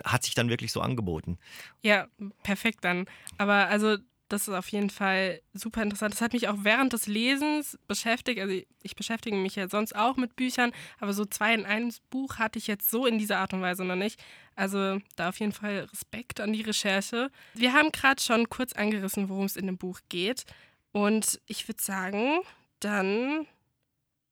hat 0.04 0.24
sich 0.24 0.34
dann 0.34 0.48
wirklich 0.48 0.72
so 0.72 0.80
angeboten. 0.80 1.38
Ja, 1.82 2.06
perfekt 2.42 2.84
dann. 2.84 3.06
Aber 3.36 3.68
also 3.68 3.98
das 4.28 4.48
ist 4.48 4.54
auf 4.54 4.68
jeden 4.68 4.90
Fall 4.90 5.40
super 5.52 5.82
interessant. 5.82 6.14
Das 6.14 6.20
hat 6.20 6.32
mich 6.32 6.48
auch 6.48 6.56
während 6.58 6.92
des 6.92 7.06
Lesens 7.06 7.78
beschäftigt. 7.86 8.40
Also 8.40 8.54
ich 8.82 8.96
beschäftige 8.96 9.36
mich 9.36 9.56
ja 9.56 9.68
sonst 9.68 9.94
auch 9.94 10.16
mit 10.16 10.34
Büchern, 10.34 10.72
aber 10.98 11.12
so 11.12 11.24
zwei 11.24 11.54
in 11.54 11.66
eins 11.66 12.00
Buch 12.10 12.38
hatte 12.38 12.58
ich 12.58 12.66
jetzt 12.66 12.90
so 12.90 13.06
in 13.06 13.18
dieser 13.18 13.38
Art 13.38 13.52
und 13.52 13.60
Weise 13.60 13.84
noch 13.84 13.96
nicht. 13.96 14.18
Also 14.56 14.98
da 15.16 15.28
auf 15.28 15.38
jeden 15.40 15.52
Fall 15.52 15.88
Respekt 15.92 16.40
an 16.40 16.52
die 16.52 16.62
Recherche. 16.62 17.30
Wir 17.54 17.72
haben 17.72 17.92
gerade 17.92 18.20
schon 18.20 18.48
kurz 18.48 18.72
angerissen, 18.72 19.28
worum 19.28 19.44
es 19.44 19.56
in 19.56 19.66
dem 19.66 19.76
Buch 19.78 20.00
geht. 20.08 20.44
Und 20.92 21.40
ich 21.46 21.68
würde 21.68 21.82
sagen, 21.82 22.40
dann 22.80 23.46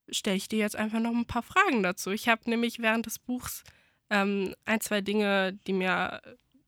stelle 0.09 0.37
ich 0.37 0.49
dir 0.49 0.59
jetzt 0.59 0.77
einfach 0.77 1.01
noch 1.01 1.13
ein 1.13 1.27
paar 1.27 1.43
Fragen 1.43 1.83
dazu. 1.83 2.11
Ich 2.11 2.29
habe 2.29 2.49
nämlich 2.49 2.79
während 2.81 3.07
des 3.07 3.19
Buchs 3.19 3.65
ähm, 4.11 4.55
ein, 4.65 4.81
zwei 4.81 5.01
Dinge, 5.01 5.59
die 5.67 5.73
mir 5.73 6.21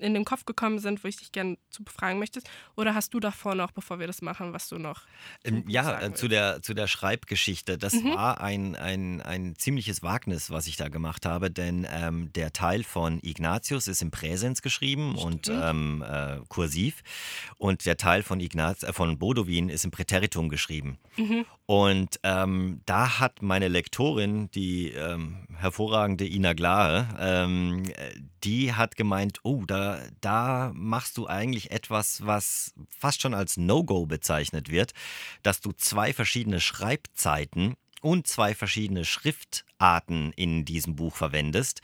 in 0.04 0.14
den 0.14 0.25
Kopf 0.25 0.44
gekommen 0.44 0.78
sind, 0.78 1.02
wo 1.02 1.08
ich 1.08 1.16
dich 1.16 1.32
gerne 1.32 1.56
zu 1.70 1.82
befragen 1.82 2.18
möchtest? 2.18 2.49
Oder 2.76 2.94
hast 2.94 3.14
du 3.14 3.20
davor 3.20 3.54
noch, 3.54 3.73
bevor 3.73 3.99
wir 3.99 4.06
das 4.06 4.23
machen, 4.23 4.52
was 4.52 4.68
du 4.68 4.78
noch? 4.78 5.02
Ähm, 5.44 5.64
ja, 5.66 6.00
äh, 6.00 6.14
zu 6.14 6.28
der, 6.28 6.62
zu 6.62 6.75
der 6.75 6.87
Schreibgeschichte. 6.87 7.78
Das 7.78 7.94
mhm. 7.94 8.14
war 8.14 8.40
ein, 8.40 8.76
ein, 8.76 9.23
ein 9.23 9.56
ziemliches 9.56 10.02
Wagnis, 10.02 10.50
was 10.50 10.66
ich 10.66 10.76
da 10.76 10.88
gemacht 10.88 11.26
habe, 11.26 11.50
denn 11.50 11.87
ähm, 11.90 12.32
der 12.34 12.52
Teil 12.52 12.84
von 12.84 13.18
Ignatius 13.23 13.88
ist 13.88 14.02
im 14.02 14.11
Präsens 14.11 14.61
geschrieben 14.62 15.16
Stimmt. 15.16 15.49
und 15.49 15.49
ähm, 15.49 16.04
äh, 16.06 16.40
kursiv 16.49 17.02
und 17.56 17.87
der 17.87 17.96
Teil 17.96 18.23
von, 18.23 18.40
Ignaz, 18.40 18.82
äh, 18.82 18.92
von 18.92 19.18
Bodowin 19.18 19.70
ist 19.70 19.84
im 19.84 19.90
Präteritum 19.90 20.50
geschrieben. 20.50 20.99
Mhm. 21.16 21.46
Und 21.66 22.20
ähm, 22.23 22.82
da 22.84 23.20
hat 23.20 23.40
meine 23.40 23.68
Lektorin, 23.68 24.50
die 24.50 24.90
ähm, 24.90 25.46
hervorragende 25.56 26.26
Ina 26.26 26.52
Glahe, 26.52 27.08
ähm, 27.18 27.84
die 28.44 28.75
hat 28.75 28.96
gemeint, 28.96 29.40
oh, 29.44 29.64
da, 29.66 29.93
da 30.20 30.72
machst 30.74 31.16
du 31.16 31.26
eigentlich 31.26 31.70
etwas, 31.70 32.26
was 32.26 32.74
fast 32.88 33.20
schon 33.22 33.34
als 33.34 33.56
No-Go 33.56 34.06
bezeichnet 34.06 34.70
wird, 34.70 34.92
dass 35.42 35.60
du 35.60 35.72
zwei 35.72 36.12
verschiedene 36.12 36.60
Schreibzeiten 36.60 37.74
und 38.00 38.26
zwei 38.26 38.54
verschiedene 38.54 39.04
Schriftarten 39.06 40.32
in 40.34 40.66
diesem 40.66 40.94
Buch 40.94 41.16
verwendest, 41.16 41.80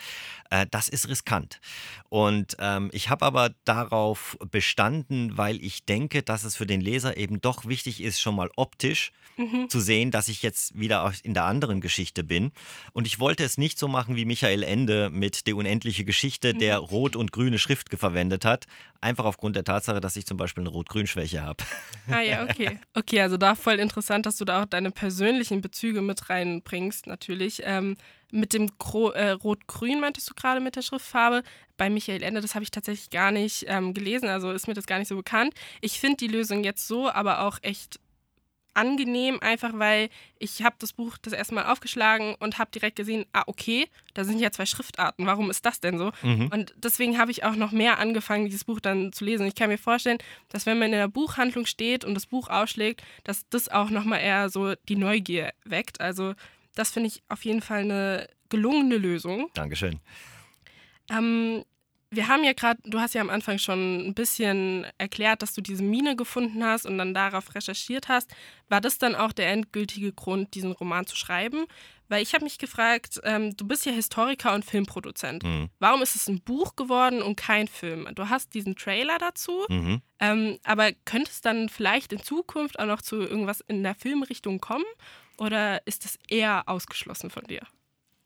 äh, 0.51 0.67
das 0.71 0.89
ist 0.89 1.09
riskant. 1.09 1.61
Und 2.09 2.57
ähm, 2.59 2.91
ich 2.93 3.09
habe 3.09 3.25
aber 3.25 3.51
darauf 3.65 4.37
bestanden, 4.51 5.39
weil 5.39 5.63
ich 5.65 5.85
denke, 5.85 6.23
dass 6.23 6.45
es 6.45 6.57
für 6.57 6.67
den 6.67 6.81
Leser 6.81 7.17
eben 7.17 7.41
doch 7.41 7.67
wichtig 7.67 8.03
ist, 8.03 8.21
schon 8.21 8.37
mal 8.37 8.51
optisch 8.57 9.13
mhm. 9.37 9.69
zu 9.69 9.81
sehen, 9.81 10.11
dass 10.11 10.29
ich 10.29 10.43
jetzt 10.43 10.79
wieder 10.79 11.13
in 11.23 11.35
der 11.35 11.45
anderen 11.45 11.81
Geschichte 11.81 12.25
bin. 12.25 12.53
Und 12.93 13.07
ich 13.07 13.21
wollte 13.21 13.45
es 13.45 13.59
nicht 13.59 13.79
so 13.79 13.89
machen 13.89 14.17
wie 14.17 14.25
Michael 14.25 14.63
Ende 14.63 15.09
mit 15.11 15.47
Der 15.47 15.57
unendliche 15.57 16.05
Geschichte, 16.05 16.53
der 16.53 16.81
mhm. 16.81 16.87
rot 16.87 17.17
und 17.17 17.33
grüne 17.33 17.59
Schrift 17.59 17.89
verwendet 17.97 18.45
hat. 18.45 18.67
Einfach 19.01 19.25
aufgrund 19.25 19.57
der 19.57 19.65
Tatsache, 19.65 20.01
dass 20.01 20.17
ich 20.17 20.27
zum 20.27 20.37
Beispiel 20.37 20.63
eine 20.63 20.71
Rot-Grün-Schwäche 20.71 21.43
habe. 21.43 21.65
Ah 22.11 22.21
ja, 22.21 22.43
okay. 22.51 22.79
Okay, 22.95 23.21
also 23.21 23.37
da 23.37 23.55
voll 23.55 23.79
interessant, 23.79 24.27
dass 24.27 24.37
du 24.37 24.45
da 24.45 24.63
auch 24.63 24.67
deine 24.67 24.91
persönlichen 24.91 25.61
Bezüge 25.61 26.03
mit 26.03 26.29
reinbringst, 26.29 27.07
natürlich. 27.07 27.63
Ähm, 27.65 27.97
mit 28.33 28.53
dem 28.53 28.71
äh, 29.15 29.31
Rot-Grün 29.31 30.01
meintest 30.01 30.31
du 30.31 30.35
gerade 30.35 30.61
mit 30.61 30.77
der 30.77 30.83
Schriftfarbe. 30.83 31.43
Bei 31.77 31.91
Michael 31.91 32.23
Ende, 32.23 32.41
das 32.41 32.55
habe 32.55 32.63
ich 32.63 32.71
tatsächlich 32.71 33.11
gar 33.11 33.31
nicht 33.31 33.65
ähm, 33.69 33.95
gelesen, 33.95 34.29
also 34.29 34.51
ist 34.51 34.69
mir 34.69 34.75
das 34.75 34.87
gar 34.87 34.99
nicht 34.99 35.09
so 35.09 35.17
bekannt. 35.17 35.55
Ich 35.81 35.99
finde 35.99 36.19
die 36.19 36.29
Lösung 36.29 36.63
jetzt 36.65 36.87
so 36.87 37.11
aber 37.11 37.43
auch 37.43 37.59
echt 37.63 37.99
angenehm, 38.75 39.39
einfach 39.41 39.73
weil 39.75 40.09
ich 40.39 40.63
habe 40.63 40.77
das 40.79 40.93
Buch 40.93 41.19
das 41.19 41.33
erste 41.33 41.55
Mal 41.55 41.67
aufgeschlagen 41.67 42.35
und 42.39 42.59
habe 42.59 42.71
direkt 42.71 42.97
gesehen, 42.97 43.27
ah, 43.33 43.43
okay, 43.47 43.89
da 44.15 44.25
sind 44.25 44.39
ja 44.39 44.51
zwei 44.51 44.67
Schriftarten, 44.67 45.27
warum 45.27 45.51
ist 45.51 45.67
das 45.67 45.81
denn 45.81 45.99
so? 45.99 46.13
Mhm. 46.23 46.49
Und 46.53 46.75
deswegen 46.77 47.19
habe 47.19 47.31
ich 47.31 47.45
auch 47.45 47.57
noch 47.57 47.73
mehr 47.73 47.99
angefangen, 47.99 48.47
dieses 48.47 48.65
Buch 48.65 48.81
dann 48.81 49.13
zu 49.13 49.25
lesen. 49.25 49.47
Ich 49.47 49.55
kann 49.55 49.69
mir 49.71 49.79
vorstellen, 49.79 50.19
dass 50.49 50.67
wenn 50.67 50.79
man 50.79 50.87
in 50.87 50.99
der 50.99 51.09
Buchhandlung 51.09 51.67
steht 51.67 52.05
und 52.05 52.15
das 52.15 52.27
Buch 52.27 52.49
ausschlägt, 52.49 53.03
dass 53.25 53.49
das 53.51 53.69
auch 53.69 53.91
nochmal 53.91 54.21
eher 54.21 54.49
so 54.49 54.75
die 54.89 54.97
Neugier 54.97 55.53
weckt. 55.65 56.01
Also 56.01 56.35
das 56.81 56.91
finde 56.91 57.09
ich 57.09 57.23
auf 57.29 57.45
jeden 57.45 57.61
Fall 57.61 57.81
eine 57.81 58.29
gelungene 58.49 58.97
Lösung. 58.97 59.51
Dankeschön. 59.55 60.01
Ähm, 61.11 61.65
wir 62.11 62.27
haben 62.27 62.43
ja 62.43 62.55
gerade, 62.55 62.81
du 62.85 62.99
hast 62.99 63.15
ja 63.15 63.21
am 63.21 63.31
Anfang 63.31 63.59
schon 63.59 64.09
ein 64.09 64.15
bisschen 64.15 64.85
erklärt, 64.99 65.43
dass 65.43 65.53
du 65.53 65.61
diese 65.61 65.85
Mine 65.85 66.17
gefunden 66.17 66.65
hast 66.65 66.85
und 66.87 66.99
dann 66.99 67.15
darauf 67.15 67.55
recherchiert 67.55 68.09
hast. 68.09 68.35
War 68.69 68.81
das 68.81 68.99
dann 68.99 69.15
auch 69.15 69.33
der 69.33 69.51
endgültige 69.51 70.13
Grund, 70.13 70.55
diesen 70.55 70.73
Roman 70.73 71.07
zu 71.07 71.15
schreiben? 71.15 71.67
Weil 72.09 72.23
ich 72.23 72.35
habe 72.35 72.43
mich 72.43 72.59
gefragt, 72.59 73.21
ähm, 73.23 73.57
du 73.57 73.69
bist 73.69 73.87
ja 73.87 73.93
Historiker 73.93 74.55
und 74.55 74.65
Filmproduzent. 74.65 75.45
Mhm. 75.45 75.69
Warum 75.79 76.03
ist 76.03 76.17
es 76.17 76.29
ein 76.29 76.41
Buch 76.41 76.75
geworden 76.75 77.23
und 77.23 77.37
kein 77.37 77.69
Film? 77.69 78.09
Du 78.17 78.29
hast 78.29 78.55
diesen 78.55 78.75
Trailer 78.75 79.19
dazu, 79.19 79.67
mhm. 79.69 80.03
ähm, 80.19 80.59
aber 80.65 80.91
könnte 81.05 81.31
es 81.31 81.43
dann 81.43 81.69
vielleicht 81.69 82.13
in 82.13 82.23
Zukunft 82.23 82.81
auch 82.81 82.87
noch 82.87 83.03
zu 83.03 83.21
irgendwas 83.21 83.61
in 83.69 83.85
der 83.85 83.95
Filmrichtung 83.95 84.61
kommen? 84.61 84.85
Oder 85.41 85.87
ist 85.87 86.05
das 86.05 86.19
eher 86.29 86.69
ausgeschlossen 86.69 87.31
von 87.31 87.45
dir? 87.45 87.63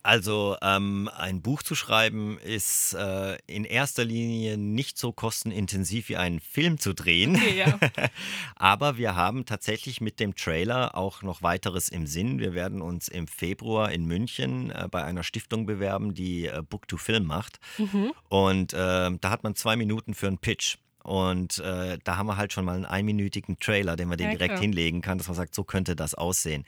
Also 0.02 0.56
ähm, 0.60 1.08
ein 1.16 1.40
Buch 1.40 1.62
zu 1.62 1.74
schreiben 1.74 2.38
ist 2.38 2.92
äh, 2.92 3.38
in 3.46 3.64
erster 3.64 4.04
Linie 4.04 4.58
nicht 4.58 4.98
so 4.98 5.12
kostenintensiv 5.12 6.10
wie 6.10 6.18
einen 6.18 6.40
Film 6.40 6.78
zu 6.78 6.92
drehen. 6.92 7.36
Okay, 7.36 7.56
ja. 7.56 7.78
Aber 8.56 8.98
wir 8.98 9.14
haben 9.14 9.46
tatsächlich 9.46 10.02
mit 10.02 10.20
dem 10.20 10.34
Trailer 10.34 10.94
auch 10.94 11.22
noch 11.22 11.42
weiteres 11.42 11.88
im 11.88 12.06
Sinn. 12.06 12.38
Wir 12.38 12.52
werden 12.52 12.82
uns 12.82 13.08
im 13.08 13.28
Februar 13.28 13.92
in 13.92 14.04
München 14.04 14.70
äh, 14.70 14.88
bei 14.90 15.02
einer 15.04 15.22
Stiftung 15.22 15.64
bewerben, 15.64 16.12
die 16.12 16.48
äh, 16.48 16.62
Book 16.68 16.86
to 16.86 16.98
Film 16.98 17.24
macht. 17.24 17.60
Mhm. 17.78 18.12
Und 18.28 18.74
ähm, 18.76 19.20
da 19.22 19.30
hat 19.30 19.42
man 19.42 19.54
zwei 19.54 19.76
Minuten 19.76 20.12
für 20.12 20.26
einen 20.26 20.38
Pitch. 20.38 20.76
Und 21.04 21.58
äh, 21.58 21.98
da 22.02 22.16
haben 22.16 22.26
wir 22.26 22.38
halt 22.38 22.54
schon 22.54 22.64
mal 22.64 22.74
einen 22.74 22.86
einminütigen 22.86 23.58
Trailer, 23.58 23.94
den 23.94 24.08
man 24.08 24.16
den 24.16 24.30
ja, 24.30 24.32
direkt 24.32 24.54
klar. 24.54 24.60
hinlegen 24.62 25.02
kann, 25.02 25.18
dass 25.18 25.28
man 25.28 25.36
sagt, 25.36 25.54
so 25.54 25.62
könnte 25.62 25.94
das 25.94 26.14
aussehen. 26.14 26.64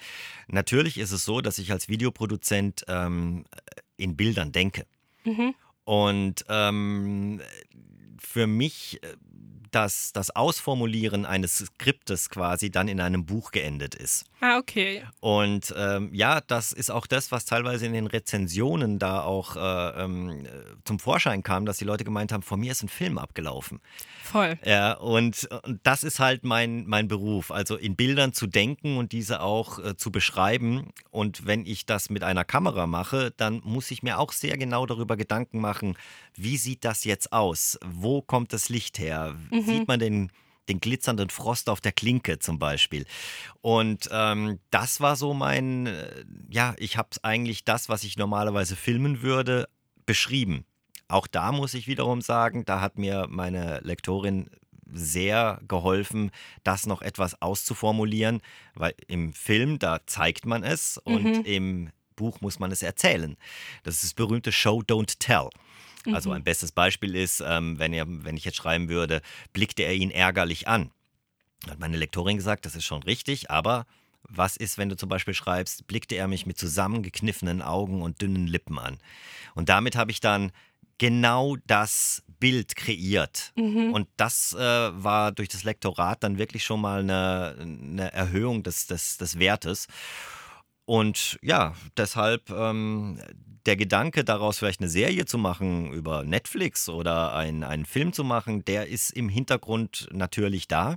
Natürlich 0.47 0.99
ist 0.99 1.11
es 1.11 1.25
so, 1.25 1.41
dass 1.41 1.57
ich 1.59 1.73
als 1.73 1.89
Videoproduzent 1.89 2.85
ähm, 2.87 3.47
in 3.97 4.15
Bildern 4.15 4.53
denke. 4.53 4.85
Mhm. 5.25 5.55
Und 5.85 6.45
ähm, 6.49 7.41
für 8.19 8.47
mich 8.47 9.03
äh, 9.03 9.17
dass 9.77 10.13
das 10.15 10.35
Ausformulieren 10.35 11.27
eines 11.27 11.57
Skriptes 11.57 12.31
quasi 12.31 12.71
dann 12.71 12.89
in 12.89 12.99
einem 12.99 13.27
Buch 13.27 13.51
geendet 13.51 13.95
ist. 13.95 14.25
Ah, 14.41 14.57
okay. 14.57 15.05
Und 15.21 15.75
ähm, 15.77 16.09
ja, 16.15 16.41
das 16.41 16.73
ist 16.73 16.91
auch 16.91 17.07
das, 17.07 17.31
was 17.31 17.45
teilweise 17.45 17.85
in 17.85 17.93
den 17.93 18.07
Rezensionen 18.07 18.99
da 18.99 19.21
auch 19.21 19.57
äh, 19.57 20.03
ähm, 20.03 20.47
zum 20.85 20.99
Vorschein 20.99 21.43
kam, 21.43 21.67
dass 21.67 21.77
die 21.77 21.85
Leute 21.85 22.05
gemeint 22.05 22.33
haben, 22.33 22.43
vor 22.43 22.57
mir 22.57 22.73
ist 22.73 22.83
ein 22.83 22.89
Film 22.89 23.19
abgelaufen. 23.19 23.81
Voll. 24.27 24.59
Ja, 24.65 24.95
und, 24.95 25.49
und 25.65 25.81
das 25.85 26.05
ist 26.05 26.19
halt 26.19 26.45
mein, 26.45 26.87
mein 26.87 27.09
Beruf, 27.09 27.51
also 27.51 27.77
in 27.77 27.97
Bildern 27.97 28.33
zu 28.33 28.47
denken 28.47 28.97
und 28.97 29.13
diese 29.13 29.41
auch 29.41 29.79
äh, 29.79 29.97
zu 29.97 30.11
beschreiben. 30.11 30.91
Und 31.11 31.47
wenn 31.47 31.65
ich 31.65 31.87
das 31.87 32.11
mit 32.11 32.23
einer 32.23 32.45
Kamera 32.45 32.87
mache, 32.87 33.33
dann 33.37 33.61
muss 33.65 33.91
ich 33.91 34.03
mir 34.03 34.19
auch 34.19 34.33
sehr 34.33 34.59
genau 34.59 34.85
darüber 34.87 35.17
Gedanken 35.17 35.61
machen, 35.61 35.97
wie 36.35 36.57
sieht 36.57 36.85
das 36.85 37.05
jetzt 37.05 37.33
aus? 37.33 37.79
Wo 37.85 38.21
kommt 38.21 38.53
das 38.53 38.69
Licht 38.69 38.99
her? 38.99 39.37
Mhm. 39.51 39.63
Sieht 39.63 39.89
man 39.89 40.01
den 40.01 40.31
den 40.69 40.81
glitzernden 40.81 41.31
Frost 41.31 41.69
auf 41.69 41.81
der 41.81 41.93
Klinke 41.93 42.41
zum 42.41 42.59
Beispiel. 42.59 43.07
Und 43.61 44.09
ähm, 44.11 44.59
das 44.71 45.01
war 45.01 45.15
so 45.15 45.33
mein, 45.33 45.87
äh, 45.87 46.25
ja, 46.51 46.75
ich 46.79 46.97
habe 46.97 47.11
eigentlich 47.23 47.65
das, 47.65 47.89
was 47.89 48.03
ich 48.03 48.17
normalerweise 48.17 48.75
filmen 48.75 49.23
würde, 49.23 49.69
beschrieben. 50.07 50.65
Auch 51.09 51.27
da 51.27 51.53
muss 51.53 51.75
ich 51.75 51.87
wiederum 51.87 52.21
sagen, 52.21 52.65
da 52.65 52.81
hat 52.81 52.99
mir 52.99 53.27
meine 53.29 53.81
Lektorin 53.83 54.51
sehr 54.93 55.61
geholfen, 55.67 56.31
das 56.65 56.87
noch 56.87 57.03
etwas 57.03 57.41
auszuformulieren, 57.43 58.41
weil 58.75 58.95
im 59.09 59.33
Film, 59.33 59.79
da 59.79 60.01
zeigt 60.07 60.47
man 60.47 60.63
es 60.63 60.99
und 60.99 61.25
mhm. 61.25 61.43
im 61.45 61.91
Buch 62.15 62.41
muss 62.41 62.59
man 62.59 62.73
es 62.73 62.83
erzählen. 62.83 63.37
Das 63.83 63.97
ist 63.97 64.05
das 64.05 64.15
berühmte 64.15 64.53
Show, 64.53 64.81
Don't 64.81 65.19
Tell. 65.19 65.51
Also 66.13 66.31
mhm. 66.31 66.37
ein 66.37 66.45
bestes 66.45 66.73
Beispiel 66.73 67.15
ist, 67.15 67.43
ähm, 67.45 67.79
wenn, 67.79 67.93
er, 67.93 68.07
wenn 68.09 68.37
ich 68.37 68.45
jetzt 68.45 68.57
schreiben 68.57 68.89
würde, 68.89 69.23
blickte 69.53 69.83
er 69.83 69.95
ihn 69.95 70.11
ärgerlich 70.11 70.69
an. 70.69 70.91
Hat 71.69 71.81
meine 71.81 71.97
Lektorin 71.97 72.37
gesagt, 72.37 72.65
das 72.65 72.77
ist 72.77 72.85
schon 72.85 73.03
richtig, 73.03 73.51
aber 73.51 73.87
was 74.29 74.57
ist, 74.57 74.79
wenn 74.79 74.89
du 74.89 74.97
zum 74.97 75.09
Beispiel 75.09 75.35
schreibst, 75.35 75.87
blickte 75.87 76.17
er 76.17 76.29
mich 76.29 76.47
mit 76.47 76.59
zusammengekniffenen 76.59 77.63
Augen 77.63 78.03
und 78.03 78.21
dünnen 78.23 78.47
Lippen 78.47 78.79
an? 78.79 78.99
Und 79.55 79.69
damit 79.69 79.97
habe 79.97 80.11
ich 80.11 80.21
dann 80.21 80.53
genau 80.99 81.57
das 81.67 82.23
Bild 82.39 82.77
kreiert. 82.77 83.53
Mhm. 83.57 83.93
Und 83.93 84.09
das 84.17 84.55
äh, 84.55 84.59
war 84.59 85.33
durch 85.33 85.49
das 85.49 85.65
Lektorat 85.65 86.23
dann 86.23 86.39
wirklich 86.39 86.65
schon 86.65 86.81
mal 86.81 87.01
eine, 87.01 87.57
eine 87.59 88.13
Erhöhung 88.13 88.63
des, 88.63 88.87
des, 88.87 89.17
des 89.19 89.39
Wertes. 89.39 89.89
Und 90.85 91.39
ja, 91.43 91.75
deshalb 91.97 92.51
ähm, 92.51 93.21
der 93.67 93.77
Gedanke, 93.77 94.25
daraus 94.25 94.59
vielleicht 94.59 94.81
eine 94.81 94.89
Serie 94.89 95.25
zu 95.25 95.39
machen 95.39 95.93
über 95.93 96.23
Netflix 96.23 96.89
oder 96.89 97.35
ein, 97.35 97.65
einen 97.65 97.85
Film 97.85 98.13
zu 98.13 98.23
machen, 98.23 98.65
der 98.65 98.87
ist 98.87 99.11
im 99.11 99.29
Hintergrund 99.29 100.09
natürlich 100.13 100.69
da. 100.69 100.97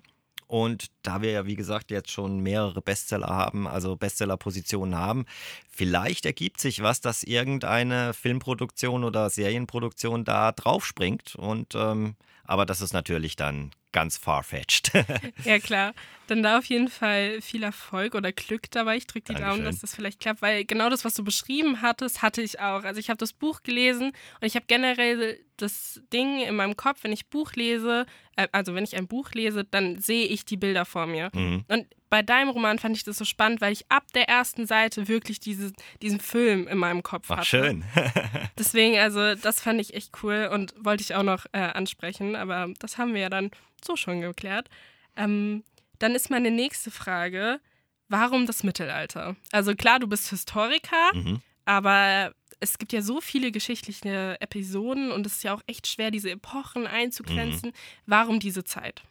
Und 0.50 0.88
da 1.04 1.22
wir 1.22 1.30
ja, 1.30 1.46
wie 1.46 1.56
gesagt, 1.56 1.92
jetzt 1.92 2.10
schon 2.10 2.40
mehrere 2.40 2.82
Bestseller 2.82 3.28
haben, 3.28 3.68
also 3.68 3.96
Bestsellerpositionen 3.96 4.96
haben, 4.96 5.26
vielleicht 5.70 6.26
ergibt 6.26 6.60
sich 6.60 6.82
was, 6.82 7.02
dass 7.02 7.22
irgendeine 7.22 8.16
Filmproduktion 8.16 9.04
oder 9.04 9.30
Serienproduktion 9.30 10.26
da 10.26 10.52
draufspringt. 10.52 11.36
Und 11.36 11.76
ähm, 11.76 12.16
aber 12.46 12.66
das 12.66 12.82
ist 12.82 12.94
natürlich 12.94 13.36
dann 13.36 13.70
ganz 13.92 14.18
farfetched. 14.18 14.92
ja, 15.44 15.60
klar. 15.60 15.94
Dann 16.28 16.44
da 16.44 16.60
auf 16.60 16.66
jeden 16.66 16.90
Fall 16.90 17.42
viel 17.42 17.64
Erfolg 17.64 18.14
oder 18.14 18.32
Glück 18.32 18.70
dabei. 18.70 18.98
Ich 18.98 19.08
drücke 19.08 19.34
die 19.34 19.34
Dankeschön. 19.34 19.50
Daumen, 19.50 19.66
dass 19.66 19.80
das 19.80 19.96
vielleicht 19.96 20.20
klappt, 20.20 20.42
weil 20.44 20.64
genau 20.64 20.90
das, 20.90 21.04
was 21.04 21.16
du 21.16 21.24
beschrieben 21.24 21.82
hattest, 21.82 22.22
hatte 22.22 22.42
ich 22.42 22.60
auch. 22.60 22.84
Also 22.84 23.00
ich 23.00 23.10
habe 23.10 23.18
das 23.18 23.34
Buch 23.34 23.64
gelesen 23.64 24.10
und 24.40 24.46
ich 24.46 24.56
habe 24.56 24.66
generell 24.68 25.40
das 25.58 26.02
Ding 26.14 26.42
in 26.42 26.56
meinem 26.56 26.78
Kopf, 26.78 27.04
wenn 27.04 27.12
ich 27.12 27.28
Buch 27.28 27.54
lese, 27.54 28.06
äh, 28.36 28.48
also 28.52 28.76
wenn 28.76 28.84
ich 28.84 28.96
ein 28.96 29.08
Buch 29.08 29.32
lese, 29.32 29.64
dann 29.64 30.00
sehe 30.00 30.28
ich 30.28 30.46
die 30.46 30.58
Bilder 30.58 30.86
vor 30.86 31.08
mir. 31.08 31.32
Mhm. 31.34 31.66
Und 31.68 31.88
bei 32.10 32.22
deinem 32.22 32.50
Roman 32.50 32.80
fand 32.80 32.96
ich 32.96 33.04
das 33.04 33.18
so 33.18 33.26
spannend, 33.26 33.62
weil 33.62 33.72
ich 33.72 33.90
ab 33.90 34.04
der 34.14 34.28
ersten 34.28 34.66
Seite 34.66 35.08
wirklich 35.08 35.40
diese, 35.40 35.72
diesen 36.02 36.20
Film 36.20 36.68
in 36.68 36.78
meinem 36.78 37.04
Kopf 37.04 37.30
Ach, 37.30 37.38
hatte. 37.38 37.48
schön. 37.48 37.84
Deswegen, 38.58 38.98
also 38.98 39.36
das 39.36 39.62
fand 39.62 39.80
ich 39.80 39.94
echt 39.94 40.12
cool 40.24 40.50
und 40.52 40.74
wollte 40.78 41.04
ich 41.04 41.16
auch 41.16 41.24
noch 41.24 41.46
äh, 41.52 41.60
ansprechen, 41.60 42.36
aber 42.36 42.68
das 42.80 42.98
haben 42.98 43.14
wir 43.14 43.22
ja 43.22 43.30
dann 43.30 43.52
so 43.84 43.96
schon 43.96 44.22
geklärt. 44.22 44.70
Ähm, 45.16 45.64
dann 46.00 46.16
ist 46.16 46.30
meine 46.30 46.52
nächste 46.52 46.92
Frage, 46.92 47.60
warum 48.08 48.46
das 48.46 48.64
Mittelalter? 48.64 49.36
Also 49.52 49.76
klar, 49.76 50.00
du 50.00 50.08
bist 50.08 50.30
Historiker, 50.30 51.14
mhm. 51.14 51.42
aber 51.66 52.34
es 52.60 52.78
gibt 52.78 52.92
ja 52.92 53.02
so 53.02 53.22
viele 53.22 53.52
geschichtliche 53.52 54.38
Episoden 54.42 55.12
und 55.12 55.26
es 55.26 55.36
ist 55.36 55.44
ja 55.44 55.54
auch 55.54 55.62
echt 55.68 55.88
schwer, 55.88 56.12
diese 56.12 56.32
Epochen 56.32 56.88
einzugrenzen. 56.88 57.70
Mhm. 57.70 57.76
Warum 58.06 58.40
diese 58.40 58.64
Zeit? 58.64 59.04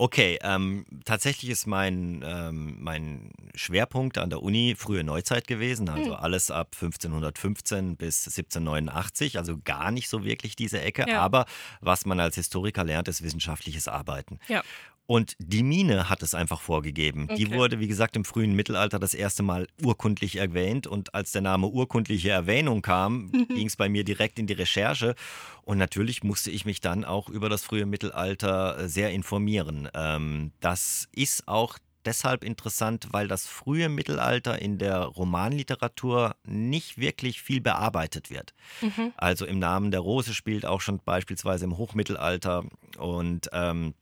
Okay, 0.00 0.38
ähm, 0.42 0.86
tatsächlich 1.04 1.50
ist 1.50 1.66
mein, 1.66 2.24
ähm, 2.24 2.76
mein 2.78 3.32
Schwerpunkt 3.56 4.16
an 4.16 4.30
der 4.30 4.44
Uni 4.44 4.76
frühe 4.78 5.02
Neuzeit 5.02 5.48
gewesen, 5.48 5.88
also 5.88 6.10
mhm. 6.10 6.16
alles 6.16 6.52
ab 6.52 6.68
1515 6.74 7.96
bis 7.96 8.24
1789, 8.28 9.38
also 9.38 9.58
gar 9.58 9.90
nicht 9.90 10.08
so 10.08 10.22
wirklich 10.22 10.54
diese 10.54 10.80
Ecke, 10.80 11.04
ja. 11.08 11.20
aber 11.20 11.46
was 11.80 12.06
man 12.06 12.20
als 12.20 12.36
Historiker 12.36 12.84
lernt, 12.84 13.08
ist 13.08 13.24
wissenschaftliches 13.24 13.88
Arbeiten. 13.88 14.38
Ja. 14.46 14.62
Und 15.10 15.36
die 15.38 15.62
Mine 15.62 16.10
hat 16.10 16.22
es 16.22 16.34
einfach 16.34 16.60
vorgegeben. 16.60 17.28
Okay. 17.30 17.36
Die 17.36 17.50
wurde, 17.50 17.80
wie 17.80 17.88
gesagt, 17.88 18.14
im 18.14 18.26
frühen 18.26 18.52
Mittelalter 18.52 18.98
das 18.98 19.14
erste 19.14 19.42
Mal 19.42 19.66
urkundlich 19.82 20.36
erwähnt. 20.36 20.86
Und 20.86 21.14
als 21.14 21.32
der 21.32 21.40
Name 21.40 21.66
urkundliche 21.66 22.28
Erwähnung 22.28 22.82
kam, 22.82 23.32
ging 23.48 23.68
es 23.68 23.76
bei 23.76 23.88
mir 23.88 24.04
direkt 24.04 24.38
in 24.38 24.46
die 24.46 24.52
Recherche. 24.52 25.14
Und 25.62 25.78
natürlich 25.78 26.24
musste 26.24 26.50
ich 26.50 26.66
mich 26.66 26.82
dann 26.82 27.06
auch 27.06 27.30
über 27.30 27.48
das 27.48 27.64
frühe 27.64 27.86
Mittelalter 27.86 28.80
äh, 28.80 28.88
sehr 28.90 29.10
informieren. 29.10 29.88
Ähm, 29.94 30.52
das 30.60 31.08
ist 31.12 31.48
auch 31.48 31.78
deshalb 32.04 32.44
interessant, 32.44 33.08
weil 33.10 33.28
das 33.28 33.46
frühe 33.46 33.88
Mittelalter 33.88 34.60
in 34.60 34.76
der 34.76 35.04
Romanliteratur 35.04 36.36
nicht 36.44 36.98
wirklich 36.98 37.40
viel 37.40 37.62
bearbeitet 37.62 38.28
wird. 38.28 38.52
Mhm. 38.82 39.14
Also 39.16 39.46
im 39.46 39.58
Namen 39.58 39.90
der 39.90 40.00
Rose 40.00 40.34
spielt 40.34 40.66
auch 40.66 40.82
schon 40.82 41.00
beispielsweise 41.02 41.64
im 41.64 41.78
Hochmittelalter 41.78 42.64
und 42.98 43.48
ähm, 43.54 43.94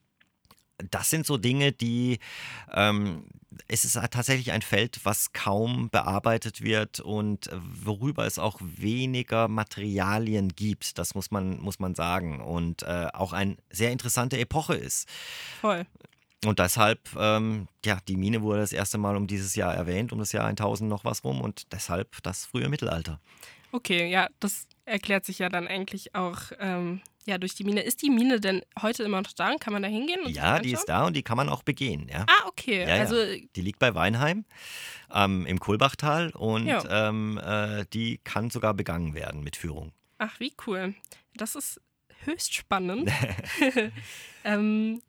das 0.91 1.11
sind 1.11 1.27
so 1.27 1.37
Dinge, 1.37 1.73
die 1.73 2.19
ähm, 2.73 3.25
es 3.69 3.85
ist 3.85 3.95
tatsächlich 4.11 4.53
ein 4.53 4.63
Feld, 4.63 5.01
was 5.05 5.33
kaum 5.33 5.89
bearbeitet 5.91 6.63
wird 6.63 7.01
und 7.01 7.51
worüber 7.53 8.27
es 8.27 8.39
auch 8.39 8.61
weniger 8.61 9.49
Materialien 9.49 10.51
gibt. 10.51 10.99
Das 10.99 11.15
muss 11.15 11.31
man, 11.31 11.61
muss 11.61 11.79
man 11.79 11.95
sagen. 11.95 12.41
Und 12.41 12.83
äh, 12.83 13.09
auch 13.13 13.33
eine 13.33 13.57
sehr 13.71 13.93
interessante 13.93 14.39
Epoche 14.39 14.75
ist. 14.75 15.09
Voll. 15.61 15.87
und 16.45 16.59
deshalb, 16.59 17.01
ähm, 17.19 17.69
ja, 17.85 17.99
die 18.07 18.17
Mine 18.17 18.43
wurde 18.43 18.61
das 18.61 18.73
erste 18.73 18.99
Mal 18.99 19.17
um 19.17 19.27
dieses 19.27 19.55
Jahr 19.57 19.75
erwähnt, 19.75 20.13
um 20.13 20.19
das 20.19 20.33
Jahr 20.33 20.47
1000 20.47 20.89
noch 20.89 21.05
was 21.05 21.25
rum 21.25 21.41
und 21.41 21.73
deshalb 21.73 22.23
das 22.23 22.45
frühe 22.45 22.69
Mittelalter. 22.69 23.21
Okay, 23.73 24.09
ja, 24.09 24.29
das 24.39 24.69
erklärt 24.87 25.25
sich 25.25 25.39
ja 25.41 25.49
dann 25.49 25.69
eigentlich 25.69 26.15
auch 26.15 26.39
ähm, 26.59 27.03
ja, 27.27 27.39
durch 27.39 27.55
die 27.55 27.65
Mine. 27.65 27.83
Ist 27.83 28.03
die 28.03 28.11
Mine 28.11 28.41
denn 28.41 28.63
heute 28.81 29.03
immer 29.03 29.21
noch 29.21 29.33
da? 29.33 29.57
Kann 29.57 29.73
man 29.73 29.83
da 29.83 29.89
hingehen? 29.89 30.21
ja, 30.29 30.61
die 30.61 30.73
ist 30.73 30.87
da 30.87 31.07
und 31.07 31.15
die 31.15 31.23
kann 31.23 31.37
man 31.37 31.49
auch 31.49 31.63
begehen. 31.63 32.09
Ja. 32.09 32.25
Ah, 32.29 32.47
okay. 32.47 32.87
Ja, 32.89 32.95
also, 32.95 33.17
ja. 33.17 33.37
Die 33.55 33.61
liegt 33.61 33.79
bei 33.79 33.95
Weinheim 33.95 34.45
ähm, 35.13 35.45
im 35.47 35.59
Kohlbachtal 35.59 36.31
und 36.31 36.73
ähm, 36.89 37.39
äh, 37.45 37.85
die 37.93 38.19
kann 38.19 38.51
sogar 38.51 38.75
begangen 38.75 39.15
werden 39.15 39.43
mit 39.43 39.57
Führung. 39.57 39.93
Ach, 40.19 40.39
wie 40.41 40.55
cool. 40.67 40.95
Das 41.35 41.57
ist 41.57 41.81
höchst 42.25 42.55
spannend. 42.55 43.11
ähm, 44.45 45.03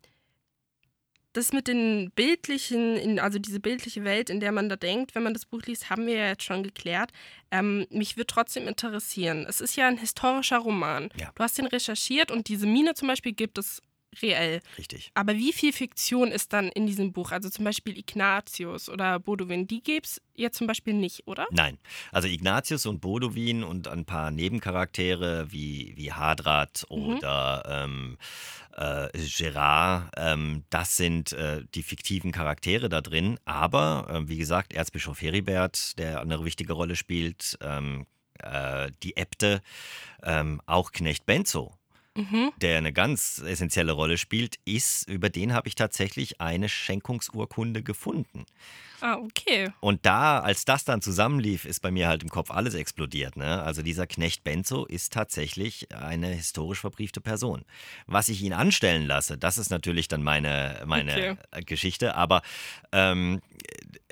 das 1.38 1.52
mit 1.52 1.68
den 1.68 2.10
bildlichen, 2.14 3.18
also 3.18 3.38
diese 3.38 3.60
bildliche 3.60 4.04
Welt, 4.04 4.28
in 4.28 4.40
der 4.40 4.52
man 4.52 4.68
da 4.68 4.76
denkt, 4.76 5.14
wenn 5.14 5.22
man 5.22 5.32
das 5.32 5.46
Buch 5.46 5.62
liest, 5.62 5.88
haben 5.88 6.06
wir 6.06 6.16
ja 6.16 6.26
jetzt 6.26 6.42
schon 6.42 6.62
geklärt. 6.62 7.12
Ähm, 7.50 7.86
mich 7.90 8.16
würde 8.16 8.26
trotzdem 8.26 8.68
interessieren. 8.68 9.46
Es 9.48 9.60
ist 9.60 9.76
ja 9.76 9.88
ein 9.88 9.98
historischer 9.98 10.58
Roman. 10.58 11.08
Ja. 11.16 11.30
Du 11.34 11.42
hast 11.42 11.56
den 11.56 11.66
recherchiert 11.66 12.30
und 12.30 12.48
diese 12.48 12.66
Mine 12.66 12.94
zum 12.94 13.08
Beispiel 13.08 13.32
gibt 13.32 13.58
es 13.58 13.80
reell. 14.22 14.60
Richtig. 14.76 15.10
Aber 15.14 15.34
wie 15.34 15.52
viel 15.52 15.72
Fiktion 15.72 16.32
ist 16.32 16.52
dann 16.52 16.68
in 16.68 16.86
diesem 16.86 17.12
Buch? 17.12 17.32
Also 17.32 17.48
zum 17.50 17.64
Beispiel 17.64 17.98
Ignatius 17.98 18.88
oder 18.88 19.18
Bodowin, 19.18 19.66
die 19.66 19.82
gäbe 19.82 20.04
es 20.04 20.20
jetzt 20.34 20.58
zum 20.58 20.66
Beispiel 20.66 20.94
nicht, 20.94 21.26
oder? 21.26 21.46
Nein. 21.50 21.78
Also 22.12 22.28
Ignatius 22.28 22.86
und 22.86 23.00
Bodowin 23.00 23.64
und 23.64 23.88
ein 23.88 24.04
paar 24.04 24.30
Nebencharaktere 24.30 25.50
wie, 25.50 25.92
wie 25.96 26.12
Hadrat 26.12 26.84
mhm. 26.90 26.96
oder 26.96 27.62
ähm, 27.66 28.18
äh, 28.76 29.08
Gerard, 29.36 30.10
ähm, 30.16 30.64
das 30.70 30.96
sind 30.96 31.32
äh, 31.32 31.64
die 31.74 31.82
fiktiven 31.82 32.32
Charaktere 32.32 32.88
da 32.88 33.00
drin. 33.00 33.38
Aber, 33.44 34.06
äh, 34.08 34.28
wie 34.28 34.38
gesagt, 34.38 34.72
Erzbischof 34.72 35.20
Heribert, 35.20 35.98
der 35.98 36.20
eine 36.20 36.44
wichtige 36.44 36.72
Rolle 36.72 36.96
spielt, 36.96 37.58
ähm, 37.60 38.06
äh, 38.38 38.90
die 39.02 39.16
Äbte, 39.16 39.60
ähm, 40.22 40.60
auch 40.66 40.92
Knecht 40.92 41.26
Benzo 41.26 41.77
mhm. 42.18 42.52
der 42.60 42.78
eine 42.78 42.92
ganz 42.92 43.42
essentielle 43.46 43.92
Rolle 43.92 44.18
spielt, 44.18 44.56
ist, 44.64 45.08
über 45.08 45.30
den 45.30 45.52
habe 45.52 45.68
ich 45.68 45.74
tatsächlich 45.74 46.40
eine 46.40 46.68
Schenkungsurkunde 46.68 47.82
gefunden. 47.82 48.44
Ah, 49.00 49.16
okay. 49.16 49.70
Und 49.80 50.04
da, 50.04 50.40
als 50.40 50.64
das 50.64 50.84
dann 50.84 51.00
zusammenlief, 51.00 51.64
ist 51.64 51.80
bei 51.80 51.90
mir 51.90 52.08
halt 52.08 52.22
im 52.22 52.28
Kopf 52.28 52.50
alles 52.50 52.74
explodiert. 52.74 53.36
Ne? 53.36 53.62
Also 53.62 53.82
dieser 53.82 54.06
Knecht 54.06 54.44
Benzo 54.44 54.84
ist 54.84 55.12
tatsächlich 55.12 55.92
eine 55.94 56.28
historisch 56.28 56.80
verbriefte 56.80 57.20
Person. 57.20 57.64
Was 58.06 58.28
ich 58.28 58.42
ihn 58.42 58.52
anstellen 58.52 59.06
lasse, 59.06 59.38
das 59.38 59.58
ist 59.58 59.70
natürlich 59.70 60.08
dann 60.08 60.22
meine, 60.22 60.82
meine 60.86 61.36
okay. 61.52 61.64
Geschichte. 61.64 62.14
Aber 62.14 62.42
ähm, 62.92 63.40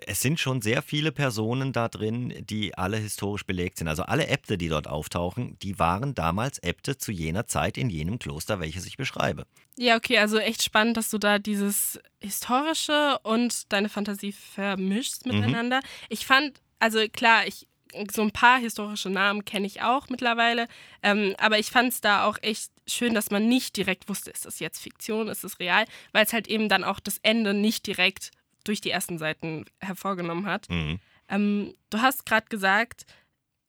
es 0.07 0.21
sind 0.21 0.39
schon 0.39 0.63
sehr 0.63 0.83
viele 0.83 1.11
Personen 1.13 1.73
da 1.73 1.89
drin, 1.89 2.33
die 2.49 2.77
alle 2.77 2.97
historisch 2.99 3.45
belegt 3.45 3.79
sind. 3.79 3.89
Also 3.89 4.05
alle 4.05 4.29
Äbte, 4.29 4.57
die 4.59 4.69
dort 4.69 4.87
auftauchen, 4.87 5.59
die 5.63 5.79
waren 5.79 6.15
damals 6.15 6.63
Äbte 6.63 6.97
zu 6.97 7.13
jener 7.13 7.47
Zeit 7.47 7.77
in 7.77 7.91
jenem 7.91 8.19
Kloster, 8.19 8.61
welches 8.61 8.87
ich 8.87 8.97
beschreibe. 8.97 9.47
Ja, 9.79 9.97
okay, 9.97 10.19
also 10.19 10.39
echt 10.39 10.63
spannend, 10.63 10.97
dass 10.97 11.11
du 11.11 11.19
da 11.19 11.39
dieses 11.39 12.01
Historische 12.21 13.19
und 13.23 13.71
deine 13.73 13.89
Fantasie 13.89 14.33
vermischst 14.33 15.27
mhm. 15.27 15.35
miteinander. 15.35 15.79
Mhm. 15.79 16.07
Ich 16.09 16.27
fand, 16.27 16.61
also 16.79 16.99
klar, 17.09 17.47
ich 17.47 17.67
so 18.13 18.23
ein 18.23 18.31
paar 18.31 18.59
historische 18.59 19.11
Namen 19.11 19.45
kenne 19.45 19.67
ich 19.67 19.83
auch 19.83 20.09
mittlerweile, 20.09 20.67
ähm, 21.03 21.35
aber 21.39 21.59
ich 21.59 21.71
fand 21.71 21.93
es 21.93 22.01
da 22.01 22.25
auch 22.25 22.37
echt 22.43 22.71
schön, 22.87 23.15
dass 23.15 23.31
man 23.31 23.49
nicht 23.49 23.77
direkt 23.77 24.09
wusste, 24.09 24.31
ist 24.31 24.45
das 24.45 24.59
jetzt 24.59 24.81
Fiktion, 24.81 25.29
ist 25.29 25.45
es 25.45 25.61
real, 25.61 25.87
weil 26.13 26.25
es 26.25 26.33
halt 26.33 26.49
eben 26.49 26.69
dann 26.69 26.85
auch 26.85 27.01
das 27.01 27.19
Ende 27.23 27.55
nicht 27.55 27.87
direkt 27.87 28.33
durch 28.65 28.81
die 28.81 28.91
ersten 28.91 29.19
Seiten 29.19 29.65
hervorgenommen 29.81 30.47
hat. 30.47 30.69
Mhm. 30.69 31.01
Ähm, 31.29 31.75
du 31.91 32.01
hast 32.01 32.27
gerade 32.27 32.47
gesagt, 32.49 33.07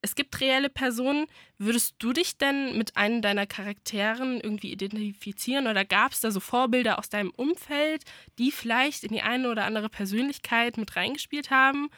es 0.01 0.15
gibt 0.15 0.39
reelle 0.39 0.69
Personen. 0.69 1.27
Würdest 1.57 1.95
du 1.99 2.13
dich 2.13 2.37
denn 2.37 2.77
mit 2.77 2.97
einem 2.97 3.21
deiner 3.21 3.45
Charakteren 3.45 4.39
irgendwie 4.39 4.71
identifizieren 4.71 5.67
oder 5.67 5.85
gab 5.85 6.11
es 6.11 6.21
da 6.21 6.31
so 6.31 6.39
Vorbilder 6.39 6.99
aus 6.99 7.09
deinem 7.09 7.31
Umfeld, 7.31 8.03
die 8.37 8.51
vielleicht 8.51 9.03
in 9.03 9.13
die 9.13 9.21
eine 9.21 9.49
oder 9.49 9.65
andere 9.65 9.89
Persönlichkeit 9.89 10.77
mit 10.77 10.95
reingespielt 10.95 11.49
haben? 11.49 11.89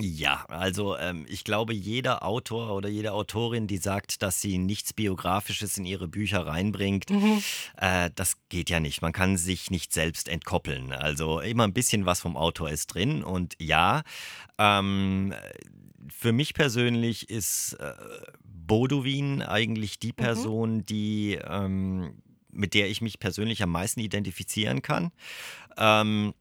Ja, 0.00 0.44
also 0.48 0.96
ähm, 0.96 1.26
ich 1.28 1.42
glaube, 1.42 1.74
jeder 1.74 2.22
Autor 2.22 2.70
oder 2.70 2.88
jede 2.88 3.12
Autorin, 3.12 3.66
die 3.66 3.78
sagt, 3.78 4.22
dass 4.22 4.40
sie 4.40 4.58
nichts 4.58 4.92
Biografisches 4.92 5.76
in 5.76 5.84
ihre 5.84 6.06
Bücher 6.06 6.46
reinbringt, 6.46 7.10
mhm. 7.10 7.42
äh, 7.76 8.10
das 8.14 8.36
geht 8.48 8.70
ja 8.70 8.78
nicht. 8.78 9.02
Man 9.02 9.12
kann 9.12 9.36
sich 9.36 9.72
nicht 9.72 9.92
selbst 9.92 10.28
entkoppeln. 10.28 10.92
Also 10.92 11.40
immer 11.40 11.64
ein 11.64 11.72
bisschen 11.72 12.06
was 12.06 12.20
vom 12.20 12.36
Autor 12.36 12.70
ist 12.70 12.94
drin. 12.94 13.24
Und 13.24 13.56
ja, 13.58 14.02
ähm, 14.56 15.34
für 16.10 16.32
mich 16.32 16.54
persönlich 16.54 17.30
ist 17.30 17.74
äh, 17.74 17.92
Bodowin 18.44 19.42
eigentlich 19.42 19.98
die 19.98 20.08
mhm. 20.08 20.16
Person, 20.16 20.74
mhm. 20.76 20.84
die 20.86 21.38
ähm, 21.44 22.22
mit 22.50 22.74
der 22.74 22.88
ich 22.88 23.00
mich 23.00 23.18
persönlich 23.18 23.62
am 23.62 23.70
meisten 23.70 24.00
identifizieren 24.00 24.82
kann. 24.82 25.12
Ähm, 25.76 26.34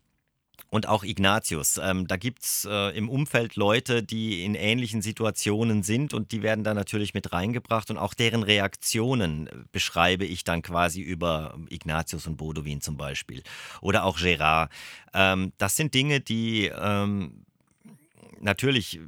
und 0.70 0.88
auch 0.88 1.04
Ignatius. 1.04 1.80
Ähm, 1.82 2.08
da 2.08 2.18
gibt 2.18 2.44
es 2.44 2.68
äh, 2.70 2.90
im 2.98 3.10
Umfeld 3.10 3.56
Leute, 3.56 4.04
die 4.04 4.44
in 4.44 4.54
ähnlichen 4.54 5.02
Situationen 5.02 5.82
sind 5.82 6.14
und 6.14 6.32
die 6.32 6.42
werden 6.42 6.64
da 6.64 6.74
natürlich 6.74 7.14
mit 7.14 7.32
reingebracht 7.32 7.90
und 7.90 7.98
auch 7.98 8.14
deren 8.14 8.44
Reaktionen 8.44 9.50
beschreibe 9.72 10.26
ich 10.26 10.44
dann 10.44 10.62
quasi 10.62 11.02
über 11.02 11.58
Ignatius 11.70 12.28
und 12.28 12.36
Bodowin 12.36 12.82
zum 12.82 12.98
Beispiel. 12.98 13.44
Oder 13.80 14.04
auch 14.04 14.18
Gérard. 14.18 14.70
Ähm, 15.14 15.54
das 15.58 15.78
sind 15.78 15.94
Dinge, 15.94 16.20
die 16.20 16.66
ähm, 16.76 17.46
natürlich, 18.42 19.00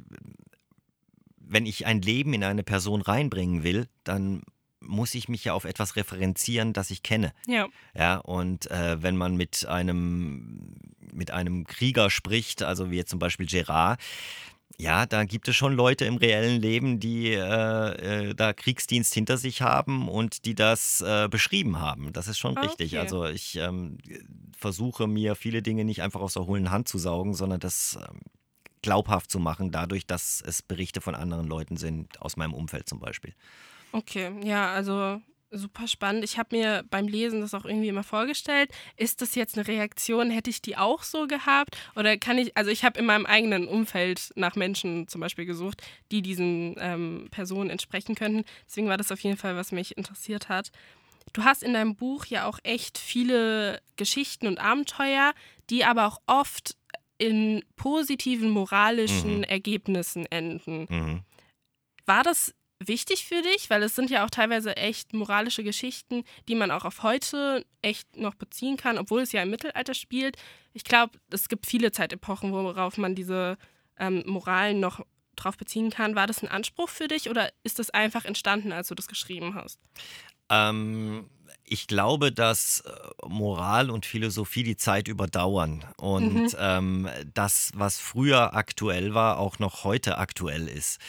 wenn 1.50 1.66
ich 1.66 1.84
ein 1.84 2.00
Leben 2.00 2.32
in 2.32 2.44
eine 2.44 2.62
Person 2.62 3.02
reinbringen 3.02 3.64
will, 3.64 3.88
dann 4.04 4.42
muss 4.80 5.14
ich 5.14 5.28
mich 5.28 5.44
ja 5.44 5.52
auf 5.52 5.64
etwas 5.64 5.96
referenzieren, 5.96 6.72
das 6.72 6.90
ich 6.90 7.02
kenne. 7.02 7.32
Ja. 7.46 7.68
Ja, 7.94 8.18
und 8.18 8.70
äh, 8.70 9.02
wenn 9.02 9.16
man 9.16 9.36
mit 9.36 9.66
einem, 9.66 10.76
mit 11.12 11.32
einem 11.32 11.66
Krieger 11.66 12.08
spricht, 12.08 12.62
also 12.62 12.90
wie 12.90 12.96
jetzt 12.96 13.10
zum 13.10 13.18
Beispiel 13.18 13.46
Gerard, 13.46 14.00
ja, 14.78 15.04
da 15.04 15.24
gibt 15.24 15.48
es 15.48 15.56
schon 15.56 15.74
Leute 15.74 16.06
im 16.06 16.16
reellen 16.16 16.62
Leben, 16.62 17.00
die 17.00 17.32
äh, 17.32 18.28
äh, 18.28 18.34
da 18.34 18.54
Kriegsdienst 18.54 19.12
hinter 19.12 19.36
sich 19.36 19.60
haben 19.60 20.08
und 20.08 20.46
die 20.46 20.54
das 20.54 21.02
äh, 21.02 21.28
beschrieben 21.28 21.80
haben. 21.80 22.12
Das 22.14 22.28
ist 22.28 22.38
schon 22.38 22.56
okay. 22.56 22.68
richtig. 22.68 22.98
Also 22.98 23.26
ich 23.26 23.56
ähm, 23.56 23.98
versuche 24.56 25.06
mir 25.06 25.34
viele 25.34 25.60
Dinge 25.60 25.84
nicht 25.84 26.00
einfach 26.00 26.20
aus 26.20 26.34
der 26.34 26.46
hohlen 26.46 26.70
Hand 26.70 26.88
zu 26.88 26.96
saugen, 26.96 27.34
sondern 27.34 27.60
das 27.60 27.98
ähm, 28.00 28.20
glaubhaft 28.82 29.30
zu 29.30 29.38
machen, 29.38 29.70
dadurch, 29.70 30.06
dass 30.06 30.42
es 30.46 30.62
Berichte 30.62 31.00
von 31.00 31.14
anderen 31.14 31.46
Leuten 31.46 31.76
sind, 31.76 32.20
aus 32.20 32.36
meinem 32.36 32.54
Umfeld 32.54 32.88
zum 32.88 33.00
Beispiel. 33.00 33.34
Okay, 33.92 34.30
ja, 34.44 34.72
also 34.72 35.20
super 35.50 35.88
spannend. 35.88 36.24
Ich 36.24 36.38
habe 36.38 36.56
mir 36.56 36.84
beim 36.90 37.08
Lesen 37.08 37.40
das 37.40 37.54
auch 37.54 37.64
irgendwie 37.64 37.88
immer 37.88 38.04
vorgestellt. 38.04 38.70
Ist 38.96 39.20
das 39.20 39.34
jetzt 39.34 39.58
eine 39.58 39.66
Reaktion? 39.66 40.30
Hätte 40.30 40.50
ich 40.50 40.62
die 40.62 40.76
auch 40.76 41.02
so 41.02 41.26
gehabt? 41.26 41.76
Oder 41.96 42.16
kann 42.16 42.38
ich, 42.38 42.56
also 42.56 42.70
ich 42.70 42.84
habe 42.84 42.98
in 43.00 43.06
meinem 43.06 43.26
eigenen 43.26 43.66
Umfeld 43.66 44.30
nach 44.36 44.54
Menschen 44.54 45.08
zum 45.08 45.20
Beispiel 45.20 45.46
gesucht, 45.46 45.82
die 46.12 46.22
diesen 46.22 46.76
ähm, 46.78 47.28
Personen 47.30 47.70
entsprechen 47.70 48.14
könnten. 48.14 48.44
Deswegen 48.66 48.88
war 48.88 48.96
das 48.96 49.10
auf 49.10 49.20
jeden 49.20 49.36
Fall, 49.36 49.56
was 49.56 49.72
mich 49.72 49.96
interessiert 49.96 50.48
hat. 50.48 50.70
Du 51.32 51.44
hast 51.44 51.62
in 51.62 51.74
deinem 51.74 51.96
Buch 51.96 52.26
ja 52.26 52.46
auch 52.46 52.58
echt 52.62 52.98
viele 52.98 53.80
Geschichten 53.96 54.46
und 54.46 54.58
Abenteuer, 54.58 55.32
die 55.68 55.84
aber 55.84 56.06
auch 56.06 56.20
oft 56.26 56.76
in 57.20 57.62
positiven 57.76 58.50
moralischen 58.50 59.38
mhm. 59.38 59.44
Ergebnissen 59.44 60.24
enden. 60.26 60.86
Mhm. 60.88 61.20
War 62.06 62.22
das 62.22 62.54
wichtig 62.78 63.26
für 63.26 63.42
dich? 63.42 63.68
Weil 63.68 63.82
es 63.82 63.94
sind 63.94 64.08
ja 64.08 64.24
auch 64.24 64.30
teilweise 64.30 64.76
echt 64.76 65.12
moralische 65.12 65.62
Geschichten, 65.62 66.24
die 66.48 66.54
man 66.54 66.70
auch 66.70 66.86
auf 66.86 67.02
heute 67.02 67.66
echt 67.82 68.16
noch 68.16 68.34
beziehen 68.34 68.78
kann, 68.78 68.96
obwohl 68.96 69.20
es 69.20 69.32
ja 69.32 69.42
im 69.42 69.50
Mittelalter 69.50 69.92
spielt. 69.92 70.38
Ich 70.72 70.84
glaube, 70.84 71.18
es 71.30 71.48
gibt 71.48 71.66
viele 71.66 71.92
Zeitepochen, 71.92 72.52
worauf 72.52 72.96
man 72.96 73.14
diese 73.14 73.58
ähm, 73.98 74.22
Moralen 74.24 74.80
noch 74.80 75.04
drauf 75.36 75.58
beziehen 75.58 75.90
kann. 75.90 76.16
War 76.16 76.26
das 76.26 76.42
ein 76.42 76.48
Anspruch 76.48 76.88
für 76.88 77.06
dich 77.06 77.28
oder 77.28 77.52
ist 77.64 77.78
das 77.78 77.90
einfach 77.90 78.24
entstanden, 78.24 78.72
als 78.72 78.88
du 78.88 78.94
das 78.94 79.08
geschrieben 79.08 79.54
hast? 79.54 79.78
Ähm, 80.48 81.28
ich 81.64 81.86
glaube, 81.86 82.32
dass 82.32 82.80
äh, 82.80 83.26
Moral 83.26 83.90
und 83.90 84.06
Philosophie 84.06 84.62
die 84.62 84.76
Zeit 84.76 85.08
überdauern 85.08 85.84
und 85.96 86.34
mhm. 86.34 86.48
ähm, 86.58 87.08
das, 87.34 87.72
was 87.74 87.98
früher 87.98 88.54
aktuell 88.54 89.14
war, 89.14 89.38
auch 89.38 89.58
noch 89.58 89.84
heute 89.84 90.18
aktuell 90.18 90.68
ist. 90.68 91.00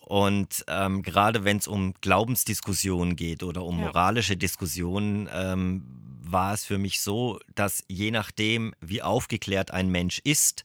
Und 0.00 0.64
ähm, 0.66 1.02
gerade 1.02 1.44
wenn 1.44 1.58
es 1.58 1.68
um 1.68 1.94
Glaubensdiskussionen 2.00 3.14
geht 3.14 3.44
oder 3.44 3.62
um 3.62 3.76
moralische 3.76 4.36
Diskussionen, 4.36 5.28
ähm, 5.32 5.84
war 6.32 6.52
es 6.54 6.64
für 6.64 6.78
mich 6.78 7.00
so, 7.00 7.38
dass 7.54 7.84
je 7.88 8.10
nachdem, 8.10 8.74
wie 8.80 9.02
aufgeklärt 9.02 9.70
ein 9.70 9.88
Mensch 9.88 10.20
ist, 10.24 10.64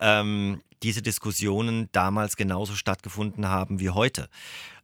ähm, 0.00 0.60
diese 0.82 1.02
Diskussionen 1.02 1.88
damals 1.92 2.36
genauso 2.36 2.74
stattgefunden 2.74 3.48
haben 3.48 3.80
wie 3.80 3.90
heute. 3.90 4.28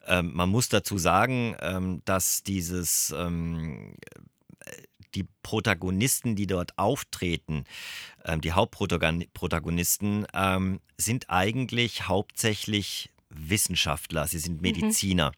Ähm, 0.09 0.33
man 0.35 0.49
muss 0.49 0.69
dazu 0.69 0.99
sagen, 0.99 1.55
ähm, 1.61 2.03
dass 2.05 2.43
dieses 2.43 3.15
ähm, 3.17 3.95
die 5.15 5.27
Protagonisten, 5.43 6.37
die 6.37 6.47
dort 6.47 6.77
auftreten, 6.79 7.65
ähm, 8.25 8.41
die 8.41 8.53
Hauptprotagonisten, 8.53 10.27
ähm, 10.35 10.81
sind 10.97 11.31
eigentlich 11.31 12.09
hauptsächlich 12.09 13.11
Wissenschaftler, 13.31 14.27
sie 14.27 14.39
sind 14.39 14.57
mhm. 14.57 14.63
Mediziner. 14.63 15.31
Mhm. 15.31 15.35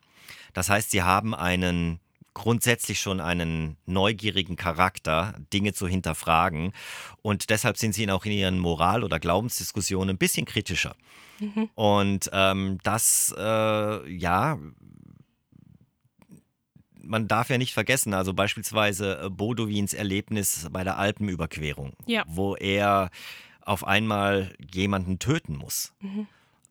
Das 0.52 0.68
heißt, 0.68 0.90
sie 0.90 1.02
haben 1.02 1.35
einen 1.35 2.00
grundsätzlich 2.35 3.00
schon 3.00 3.20
einen 3.20 3.76
neugierigen 3.87 4.56
Charakter, 4.56 5.35
Dinge 5.52 5.72
zu 5.72 5.88
hinterfragen. 5.88 6.72
Und 7.22 7.50
deshalb 7.50 7.76
sind 7.76 7.94
sie 7.94 8.09
auch 8.11 8.24
in 8.24 8.33
ihren 8.33 8.59
Moral- 8.59 9.04
oder 9.04 9.18
Glaubensdiskussionen 9.18 10.11
ein 10.11 10.18
bisschen 10.18 10.46
kritischer. 10.46 10.94
Mhm. 11.40 11.70
Und 11.74 12.31
ähm, 12.33 12.79
das, 12.83 13.35
äh, 13.37 14.12
ja, 14.12 14.59
man 17.03 17.26
darf 17.29 17.50
ja 17.50 17.59
nicht 17.59 17.74
vergessen, 17.74 18.14
also 18.14 18.35
beispielsweise 18.35 19.22
äh, 19.24 19.31
Bodowins 19.31 19.94
Erlebnis 19.94 20.68
bei 20.70 20.85
der 20.85 20.98
Alpenüberquerung, 20.98 21.94
ja. 22.07 22.24
wo 22.26 22.55
er 22.55 23.11
auf 23.62 23.87
einmal 23.87 24.55
jemanden 24.72 25.18
töten 25.18 25.57
muss. 25.57 25.92
Mhm. 26.00 26.26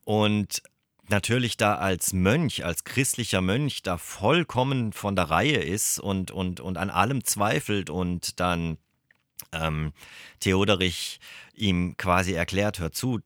Und 0.06 0.62
natürlich 1.10 1.58
da 1.58 1.76
als 1.76 2.14
Mönch, 2.14 2.64
als 2.66 2.84
christlicher 2.84 3.42
Mönch 3.42 3.82
da 3.82 3.98
vollkommen 3.98 4.94
von 4.94 5.16
der 5.16 5.26
Reihe 5.30 5.58
ist 5.58 6.00
und, 6.00 6.32
und, 6.32 6.60
und 6.60 6.78
an 6.78 6.90
allem 6.90 7.24
zweifelt 7.24 7.90
und 7.90 8.40
dann 8.40 8.78
ähm, 9.52 9.94
Theoderich 10.40 11.20
ihm 11.56 11.96
quasi 11.98 12.34
erklärt, 12.34 12.80
hör 12.80 12.92
zu, 12.92 13.20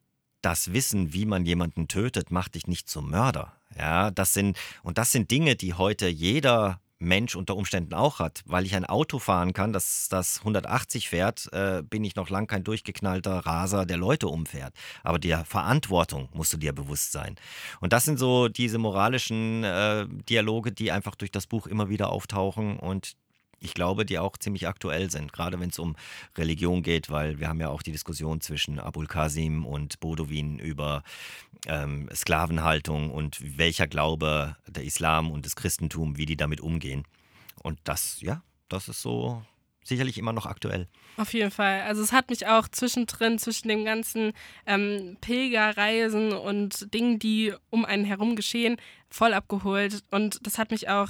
das 0.44 0.74
Wissen, 0.74 1.14
wie 1.14 1.26
man 1.26 1.46
jemanden 1.46 1.88
tötet, 1.88 2.32
macht 2.32 2.56
dich 2.56 2.68
nicht 2.68 2.90
zum 2.90 3.10
Mörder. 3.10 3.54
Ja, 3.78 4.12
das 4.12 4.34
sind, 4.34 4.58
und 4.84 4.98
das 4.98 5.12
sind 5.12 5.32
Dinge, 5.32 5.56
die 5.56 5.74
heute 5.74 6.08
jeder 6.08 6.80
Mensch 7.00 7.36
unter 7.36 7.56
Umständen 7.56 7.94
auch 7.94 8.20
hat. 8.20 8.44
Weil 8.46 8.66
ich 8.66 8.76
ein 8.76 8.86
Auto 8.86 9.20
fahren 9.20 9.54
kann, 9.54 9.74
das, 9.74 10.08
das 10.10 10.40
180 10.40 11.10
fährt, 11.10 11.52
äh, 11.54 11.84
bin 11.84 12.04
ich 12.04 12.16
noch 12.16 12.30
lang 12.30 12.48
kein 12.48 12.64
durchgeknallter 12.64 13.40
Raser, 13.40 13.86
der 13.86 13.98
Leute 13.98 14.28
umfährt. 14.28 14.74
Aber 15.04 15.20
die 15.20 15.36
Verantwortung 15.46 16.30
musst 16.34 16.54
du 16.54 16.58
dir 16.58 16.74
bewusst 16.74 17.12
sein. 17.12 17.36
Und 17.82 17.94
das 17.94 18.06
sind 18.06 18.20
so 18.20 18.48
diese 18.48 18.78
moralischen 18.78 19.64
äh, 19.64 20.08
Dialoge, 20.30 20.72
die 20.72 20.92
einfach 20.92 21.16
durch 21.16 21.32
das 21.32 21.48
Buch 21.48 21.68
immer 21.68 21.90
wieder 21.90 22.10
auftauchen 22.10 22.80
und 22.80 23.14
ich 23.64 23.74
glaube, 23.74 24.06
die 24.06 24.20
auch 24.20 24.38
ziemlich 24.38 24.68
aktuell 24.68 25.10
sind, 25.10 25.32
gerade 25.32 25.60
wenn 25.60 25.70
es 25.70 25.80
um 25.80 25.96
Religion 26.38 26.84
geht, 26.84 27.10
weil 27.10 27.40
wir 27.40 27.48
haben 27.48 27.60
ja 27.60 27.70
auch 27.70 27.82
die 27.82 27.92
Diskussion 27.92 28.42
zwischen 28.42 28.80
Abul 28.80 29.08
Qasim 29.08 29.66
und 29.66 30.00
Bodowin 30.00 30.60
über 30.60 31.04
ähm, 31.68 32.10
Sklavenhaltung 32.14 33.10
und 33.12 33.58
welcher 33.58 33.88
Glaube 33.88 34.58
der 34.68 34.84
Islam 34.84 35.32
und 35.32 35.46
das 35.46 35.56
Christentum, 35.56 36.18
wie 36.18 36.26
die 36.26 36.36
damit 36.36 36.62
umgehen. 36.62 37.06
Und 37.62 37.80
das, 37.86 38.20
ja, 38.22 38.44
das 38.68 38.90
ist 38.90 39.02
so 39.02 39.44
sicherlich 39.84 40.18
immer 40.18 40.34
noch 40.34 40.46
aktuell. 40.46 40.88
Auf 41.18 41.34
jeden 41.34 41.52
Fall. 41.52 41.82
Also 41.82 42.02
es 42.02 42.12
hat 42.12 42.30
mich 42.30 42.48
auch 42.48 42.68
zwischendrin, 42.68 43.38
zwischen 43.38 43.68
dem 43.68 43.86
ganzen 43.86 44.34
ähm, 44.66 45.18
Pilgerreisen 45.22 46.34
und 46.34 46.94
Dingen, 46.94 47.20
die 47.20 47.54
um 47.70 47.86
einen 47.86 48.06
herum 48.06 48.36
geschehen, 48.36 48.78
voll 49.10 49.34
abgeholt. 49.34 50.04
Und 50.12 50.46
das 50.46 50.58
hat 50.58 50.72
mich 50.72 50.90
auch 50.90 51.10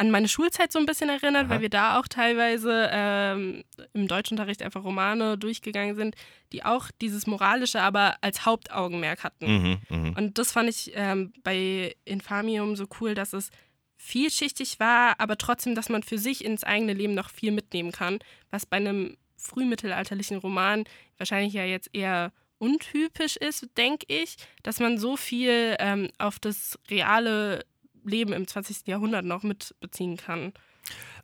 an 0.00 0.10
meine 0.10 0.28
Schulzeit 0.28 0.72
so 0.72 0.78
ein 0.78 0.86
bisschen 0.86 1.10
erinnert, 1.10 1.44
Aha. 1.44 1.50
weil 1.50 1.60
wir 1.60 1.68
da 1.68 2.00
auch 2.00 2.08
teilweise 2.08 2.88
ähm, 2.90 3.64
im 3.92 4.08
Deutschunterricht 4.08 4.62
einfach 4.62 4.82
Romane 4.82 5.36
durchgegangen 5.36 5.94
sind, 5.94 6.16
die 6.52 6.64
auch 6.64 6.90
dieses 7.02 7.26
Moralische 7.26 7.82
aber 7.82 8.16
als 8.22 8.46
Hauptaugenmerk 8.46 9.24
hatten. 9.24 9.46
Mhm, 9.46 9.78
mh. 9.90 10.18
Und 10.18 10.38
das 10.38 10.52
fand 10.52 10.70
ich 10.70 10.92
ähm, 10.94 11.34
bei 11.44 11.94
Infamium 12.06 12.76
so 12.76 12.86
cool, 12.98 13.14
dass 13.14 13.34
es 13.34 13.50
vielschichtig 13.98 14.80
war, 14.80 15.20
aber 15.20 15.36
trotzdem, 15.36 15.74
dass 15.74 15.90
man 15.90 16.02
für 16.02 16.16
sich 16.16 16.46
ins 16.46 16.64
eigene 16.64 16.94
Leben 16.94 17.12
noch 17.12 17.28
viel 17.28 17.52
mitnehmen 17.52 17.92
kann, 17.92 18.20
was 18.50 18.64
bei 18.64 18.78
einem 18.78 19.18
frühmittelalterlichen 19.36 20.38
Roman 20.38 20.84
wahrscheinlich 21.18 21.52
ja 21.52 21.64
jetzt 21.64 21.90
eher 21.92 22.32
untypisch 22.56 23.36
ist, 23.36 23.68
denke 23.76 24.06
ich, 24.08 24.36
dass 24.62 24.80
man 24.80 24.96
so 24.96 25.18
viel 25.18 25.76
ähm, 25.78 26.08
auf 26.16 26.38
das 26.38 26.78
reale 26.88 27.66
Leben 28.04 28.32
im 28.32 28.46
20. 28.46 28.86
Jahrhundert 28.86 29.24
noch 29.24 29.42
mitbeziehen 29.42 30.16
kann. 30.16 30.52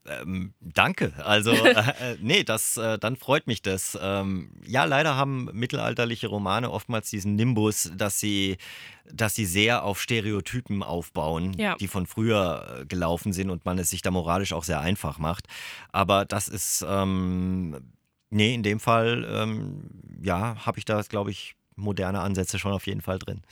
Ähm, 0.08 0.54
danke. 0.60 1.12
Also, 1.24 1.50
äh, 1.64 2.12
äh, 2.12 2.16
nee, 2.20 2.44
das, 2.44 2.76
äh, 2.76 2.98
dann 2.98 3.16
freut 3.16 3.46
mich 3.46 3.62
das. 3.62 3.98
Ähm, 4.00 4.50
ja, 4.64 4.84
leider 4.84 5.16
haben 5.16 5.48
mittelalterliche 5.52 6.28
Romane 6.28 6.70
oftmals 6.70 7.10
diesen 7.10 7.34
Nimbus, 7.34 7.90
dass 7.96 8.20
sie, 8.20 8.56
dass 9.10 9.34
sie 9.34 9.46
sehr 9.46 9.84
auf 9.84 10.00
Stereotypen 10.00 10.82
aufbauen, 10.82 11.54
ja. 11.58 11.76
die 11.76 11.88
von 11.88 12.06
früher 12.06 12.80
äh, 12.82 12.86
gelaufen 12.86 13.32
sind 13.32 13.50
und 13.50 13.64
man 13.64 13.78
es 13.78 13.90
sich 13.90 14.02
da 14.02 14.10
moralisch 14.10 14.52
auch 14.52 14.64
sehr 14.64 14.80
einfach 14.80 15.18
macht. 15.18 15.46
Aber 15.92 16.24
das 16.24 16.48
ist, 16.48 16.84
ähm, 16.88 17.92
nee, 18.30 18.54
in 18.54 18.62
dem 18.62 18.80
Fall, 18.80 19.26
ähm, 19.30 19.90
ja, 20.22 20.64
habe 20.64 20.78
ich 20.78 20.84
da, 20.84 21.00
glaube 21.02 21.30
ich, 21.30 21.56
moderne 21.74 22.20
Ansätze 22.20 22.58
schon 22.58 22.72
auf 22.72 22.86
jeden 22.86 23.02
Fall 23.02 23.18
drin. 23.18 23.42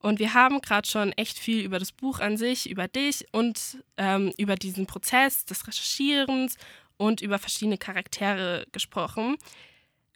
Und 0.00 0.18
wir 0.18 0.34
haben 0.34 0.60
gerade 0.62 0.88
schon 0.88 1.12
echt 1.12 1.38
viel 1.38 1.62
über 1.62 1.78
das 1.78 1.92
Buch 1.92 2.20
an 2.20 2.36
sich, 2.36 2.68
über 2.68 2.88
dich 2.88 3.26
und 3.32 3.84
ähm, 3.98 4.32
über 4.38 4.56
diesen 4.56 4.86
Prozess 4.86 5.44
des 5.44 5.66
Recherchierens 5.66 6.56
und 6.96 7.20
über 7.20 7.38
verschiedene 7.38 7.78
Charaktere 7.78 8.66
gesprochen. 8.72 9.36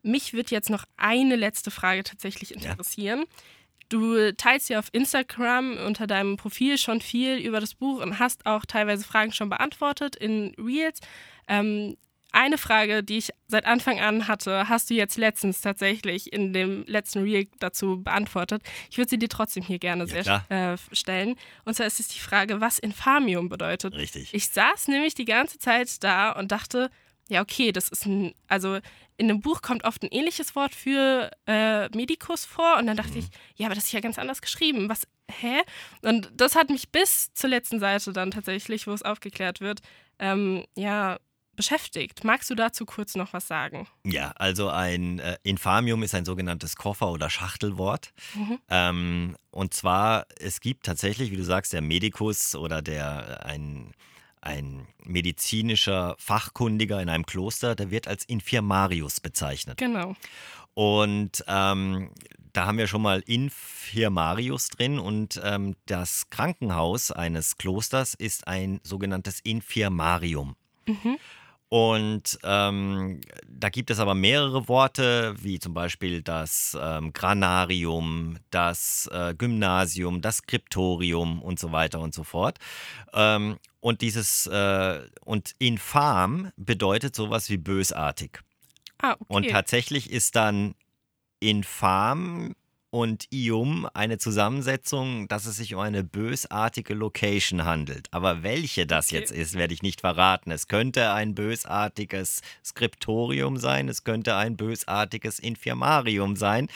Mich 0.02 0.32
wird 0.32 0.50
jetzt 0.50 0.70
noch 0.70 0.84
eine 0.96 1.36
letzte 1.36 1.70
Frage 1.70 2.02
tatsächlich 2.02 2.54
interessieren. 2.54 3.20
Ja. 3.20 3.36
Du 3.90 4.32
teilst 4.32 4.70
ja 4.70 4.78
auf 4.78 4.88
Instagram 4.92 5.76
unter 5.76 6.06
deinem 6.06 6.36
Profil 6.38 6.78
schon 6.78 7.02
viel 7.02 7.36
über 7.36 7.60
das 7.60 7.74
Buch 7.74 8.02
und 8.02 8.18
hast 8.18 8.46
auch 8.46 8.64
teilweise 8.64 9.04
Fragen 9.04 9.32
schon 9.32 9.50
beantwortet 9.50 10.16
in 10.16 10.54
Reels. 10.58 11.00
Ähm, 11.46 11.96
eine 12.34 12.58
Frage, 12.58 13.02
die 13.02 13.18
ich 13.18 13.30
seit 13.46 13.64
Anfang 13.64 14.00
an 14.00 14.28
hatte, 14.28 14.68
hast 14.68 14.90
du 14.90 14.94
jetzt 14.94 15.16
letztens 15.16 15.60
tatsächlich 15.60 16.32
in 16.32 16.52
dem 16.52 16.84
letzten 16.86 17.22
Reel 17.22 17.46
dazu 17.60 18.02
beantwortet. 18.02 18.62
Ich 18.90 18.98
würde 18.98 19.10
sie 19.10 19.18
dir 19.18 19.28
trotzdem 19.28 19.62
hier 19.62 19.78
gerne 19.78 20.04
ja, 20.06 20.44
sehr 20.48 20.72
äh, 20.72 20.94
stellen. 20.94 21.36
Und 21.64 21.74
zwar 21.74 21.86
ist 21.86 22.00
es 22.00 22.08
die 22.08 22.18
Frage, 22.18 22.60
was 22.60 22.78
Infamium 22.78 23.48
bedeutet. 23.48 23.94
Richtig. 23.94 24.34
Ich 24.34 24.48
saß 24.48 24.88
nämlich 24.88 25.14
die 25.14 25.24
ganze 25.24 25.58
Zeit 25.58 26.02
da 26.02 26.32
und 26.32 26.50
dachte, 26.50 26.90
ja, 27.28 27.40
okay, 27.40 27.72
das 27.72 27.88
ist 27.88 28.04
ein, 28.06 28.34
also 28.48 28.78
in 29.16 29.30
einem 29.30 29.40
Buch 29.40 29.62
kommt 29.62 29.84
oft 29.84 30.02
ein 30.02 30.10
ähnliches 30.10 30.56
Wort 30.56 30.74
für 30.74 31.30
äh, 31.46 31.88
Medikus 31.96 32.44
vor 32.44 32.76
und 32.78 32.86
dann 32.86 32.96
dachte 32.96 33.12
mhm. 33.12 33.18
ich, 33.18 33.26
ja, 33.56 33.66
aber 33.66 33.74
das 33.74 33.84
ist 33.84 33.92
ja 33.92 34.00
ganz 34.00 34.18
anders 34.18 34.42
geschrieben. 34.42 34.88
Was, 34.88 35.06
hä? 35.30 35.62
Und 36.02 36.30
das 36.34 36.56
hat 36.56 36.68
mich 36.68 36.90
bis 36.90 37.32
zur 37.32 37.50
letzten 37.50 37.80
Seite 37.80 38.12
dann 38.12 38.32
tatsächlich, 38.32 38.86
wo 38.86 38.92
es 38.92 39.02
aufgeklärt 39.02 39.60
wird, 39.60 39.80
ähm, 40.18 40.64
ja, 40.76 41.18
beschäftigt. 41.56 42.24
Magst 42.24 42.50
du 42.50 42.54
dazu 42.54 42.84
kurz 42.84 43.14
noch 43.14 43.32
was 43.32 43.46
sagen? 43.46 43.86
Ja, 44.04 44.32
also 44.36 44.68
ein 44.68 45.18
äh, 45.18 45.36
Infamium 45.42 46.02
ist 46.02 46.14
ein 46.14 46.24
sogenanntes 46.24 46.76
Koffer- 46.76 47.10
oder 47.10 47.30
Schachtelwort. 47.30 48.12
Mhm. 48.34 48.58
Ähm, 48.68 49.36
und 49.50 49.74
zwar, 49.74 50.26
es 50.38 50.60
gibt 50.60 50.86
tatsächlich, 50.86 51.30
wie 51.30 51.36
du 51.36 51.44
sagst, 51.44 51.72
der 51.72 51.82
Medikus 51.82 52.54
oder 52.54 52.82
der 52.82 53.40
äh, 53.42 53.46
ein, 53.46 53.92
ein 54.40 54.86
medizinischer 55.04 56.16
Fachkundiger 56.18 57.00
in 57.00 57.08
einem 57.08 57.26
Kloster, 57.26 57.74
der 57.74 57.90
wird 57.90 58.08
als 58.08 58.24
Infirmarius 58.24 59.20
bezeichnet. 59.20 59.78
Genau. 59.78 60.16
Und 60.74 61.44
ähm, 61.46 62.10
da 62.52 62.66
haben 62.66 62.78
wir 62.78 62.86
schon 62.86 63.02
mal 63.02 63.20
Infirmarius 63.26 64.68
drin 64.68 64.98
und 64.98 65.40
ähm, 65.42 65.76
das 65.86 66.30
Krankenhaus 66.30 67.10
eines 67.10 67.58
Klosters 67.58 68.14
ist 68.14 68.46
ein 68.46 68.80
sogenanntes 68.84 69.40
Infirmarium. 69.40 70.56
Mhm. 70.86 71.18
Und 71.68 72.38
ähm, 72.44 73.20
da 73.48 73.68
gibt 73.68 73.90
es 73.90 73.98
aber 73.98 74.14
mehrere 74.14 74.68
Worte, 74.68 75.34
wie 75.40 75.58
zum 75.58 75.74
Beispiel 75.74 76.22
das 76.22 76.76
ähm, 76.80 77.12
Granarium, 77.12 78.38
das 78.50 79.08
äh, 79.12 79.34
Gymnasium, 79.36 80.20
das 80.20 80.36
Skriptorium 80.36 81.42
und 81.42 81.58
so 81.58 81.72
weiter 81.72 82.00
und 82.00 82.14
so 82.14 82.22
fort. 82.22 82.58
Ähm, 83.12 83.58
und 83.80 84.02
dieses 84.02 84.46
äh, 84.46 85.00
und 85.24 85.54
infam 85.58 86.52
bedeutet 86.56 87.16
sowas 87.16 87.50
wie 87.50 87.58
bösartig. 87.58 88.40
Ah, 88.98 89.12
okay. 89.12 89.24
Und 89.28 89.50
tatsächlich 89.50 90.10
ist 90.10 90.36
dann 90.36 90.74
infam 91.40 92.54
und 92.94 93.26
Ium 93.32 93.88
eine 93.92 94.18
Zusammensetzung, 94.18 95.26
dass 95.26 95.46
es 95.46 95.56
sich 95.56 95.74
um 95.74 95.80
eine 95.80 96.04
bösartige 96.04 96.94
Location 96.94 97.64
handelt. 97.64 98.06
Aber 98.12 98.44
welche 98.44 98.86
das 98.86 99.10
jetzt 99.10 99.32
ist, 99.32 99.54
werde 99.54 99.74
ich 99.74 99.82
nicht 99.82 100.02
verraten. 100.02 100.52
Es 100.52 100.68
könnte 100.68 101.10
ein 101.10 101.34
bösartiges 101.34 102.40
Skriptorium 102.64 103.56
sein, 103.56 103.88
es 103.88 104.04
könnte 104.04 104.36
ein 104.36 104.56
bösartiges 104.56 105.40
Infirmarium 105.40 106.36
sein. 106.36 106.68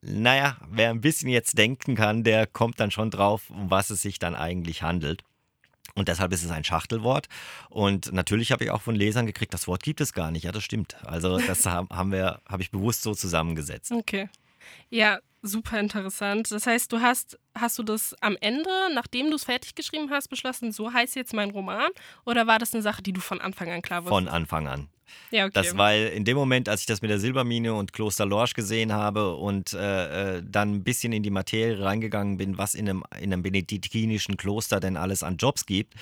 Naja, 0.00 0.56
wer 0.70 0.88
ein 0.88 1.02
bisschen 1.02 1.28
jetzt 1.28 1.58
denken 1.58 1.96
kann, 1.96 2.24
der 2.24 2.46
kommt 2.46 2.80
dann 2.80 2.90
schon 2.90 3.10
drauf, 3.10 3.50
um 3.50 3.70
was 3.70 3.90
es 3.90 4.00
sich 4.00 4.18
dann 4.18 4.34
eigentlich 4.34 4.82
handelt. 4.82 5.22
Und 5.94 6.08
deshalb 6.08 6.32
ist 6.32 6.44
es 6.44 6.50
ein 6.50 6.64
Schachtelwort. 6.64 7.28
Und 7.68 8.10
natürlich 8.10 8.52
habe 8.52 8.64
ich 8.64 8.70
auch 8.70 8.80
von 8.80 8.94
Lesern 8.94 9.26
gekriegt, 9.26 9.52
das 9.52 9.66
Wort 9.66 9.82
gibt 9.82 10.00
es 10.00 10.14
gar 10.14 10.30
nicht. 10.30 10.44
Ja, 10.44 10.52
das 10.52 10.64
stimmt. 10.64 10.96
Also 11.04 11.38
das 11.38 11.66
haben 11.66 12.10
wir, 12.10 12.40
habe 12.48 12.62
ich 12.62 12.70
bewusst 12.70 13.02
so 13.02 13.14
zusammengesetzt. 13.14 13.92
Okay. 13.92 14.30
Ja, 14.88 15.18
super 15.42 15.80
interessant. 15.80 16.50
Das 16.50 16.66
heißt, 16.66 16.92
du 16.92 17.00
hast, 17.00 17.38
hast 17.54 17.78
du 17.78 17.82
das 17.82 18.14
am 18.20 18.36
Ende, 18.40 18.70
nachdem 18.94 19.30
du 19.30 19.36
es 19.36 19.44
fertig 19.44 19.74
geschrieben 19.74 20.10
hast, 20.10 20.28
beschlossen, 20.28 20.72
so 20.72 20.92
heißt 20.92 21.16
jetzt 21.16 21.32
mein 21.34 21.50
Roman? 21.50 21.90
Oder 22.24 22.46
war 22.46 22.58
das 22.58 22.74
eine 22.74 22.82
Sache, 22.82 23.02
die 23.02 23.12
du 23.12 23.20
von 23.20 23.40
Anfang 23.40 23.70
an 23.70 23.82
klar 23.82 24.04
wusstest? 24.04 24.14
Von 24.14 24.28
Anfang 24.28 24.68
an. 24.68 24.88
Ja, 25.30 25.46
okay. 25.46 25.52
Das, 25.54 25.76
weil 25.76 26.08
in 26.08 26.24
dem 26.24 26.36
Moment, 26.36 26.68
als 26.68 26.82
ich 26.82 26.86
das 26.86 27.02
mit 27.02 27.10
der 27.10 27.18
Silbermine 27.18 27.74
und 27.74 27.92
Kloster 27.92 28.26
Lorsch 28.26 28.54
gesehen 28.54 28.92
habe 28.92 29.34
und 29.34 29.72
äh, 29.72 30.36
äh, 30.36 30.42
dann 30.44 30.74
ein 30.74 30.84
bisschen 30.84 31.12
in 31.12 31.22
die 31.22 31.30
Materie 31.30 31.82
reingegangen 31.82 32.36
bin, 32.36 32.58
was 32.58 32.74
in 32.74 32.88
einem, 32.88 33.04
in 33.18 33.32
einem 33.32 33.42
benediktinischen 33.42 34.36
Kloster 34.36 34.78
denn 34.78 34.96
alles 34.96 35.22
an 35.22 35.36
Jobs 35.36 35.66
gibt, 35.66 35.94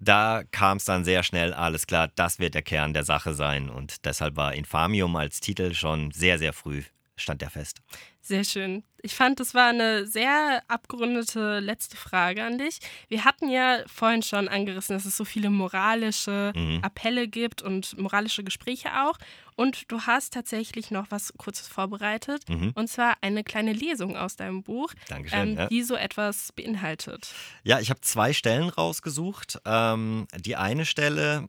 da 0.00 0.42
kam 0.50 0.78
es 0.78 0.84
dann 0.84 1.04
sehr 1.04 1.22
schnell, 1.22 1.52
alles 1.52 1.86
klar, 1.86 2.08
das 2.14 2.38
wird 2.38 2.54
der 2.54 2.62
Kern 2.62 2.94
der 2.94 3.04
Sache 3.04 3.34
sein. 3.34 3.68
Und 3.68 4.04
deshalb 4.06 4.36
war 4.36 4.54
Infamium 4.54 5.14
als 5.16 5.40
Titel 5.40 5.74
schon 5.74 6.10
sehr, 6.10 6.38
sehr 6.38 6.52
früh, 6.52 6.82
stand 7.20 7.42
der 7.42 7.50
fest. 7.50 7.80
Sehr 8.20 8.44
schön. 8.44 8.84
Ich 9.02 9.14
fand, 9.14 9.40
das 9.40 9.54
war 9.54 9.68
eine 9.68 10.06
sehr 10.06 10.62
abgerundete 10.68 11.60
letzte 11.60 11.96
Frage 11.96 12.44
an 12.44 12.58
dich. 12.58 12.80
Wir 13.08 13.24
hatten 13.24 13.48
ja 13.48 13.78
vorhin 13.86 14.22
schon 14.22 14.48
angerissen, 14.48 14.94
dass 14.94 15.06
es 15.06 15.16
so 15.16 15.24
viele 15.24 15.48
moralische 15.48 16.52
mhm. 16.54 16.80
Appelle 16.82 17.26
gibt 17.28 17.62
und 17.62 17.96
moralische 17.98 18.44
Gespräche 18.44 18.90
auch. 19.02 19.16
Und 19.56 19.90
du 19.90 20.02
hast 20.02 20.34
tatsächlich 20.34 20.90
noch 20.90 21.06
was 21.10 21.32
Kurzes 21.38 21.66
vorbereitet. 21.66 22.48
Mhm. 22.48 22.72
Und 22.74 22.88
zwar 22.88 23.16
eine 23.22 23.42
kleine 23.42 23.72
Lesung 23.72 24.16
aus 24.16 24.36
deinem 24.36 24.62
Buch, 24.62 24.92
ähm, 25.32 25.56
ja. 25.56 25.66
die 25.68 25.82
so 25.82 25.96
etwas 25.96 26.52
beinhaltet. 26.52 27.32
Ja, 27.62 27.80
ich 27.80 27.90
habe 27.90 28.00
zwei 28.00 28.32
Stellen 28.32 28.68
rausgesucht. 28.68 29.60
Ähm, 29.64 30.26
die 30.36 30.56
eine 30.56 30.84
Stelle 30.84 31.48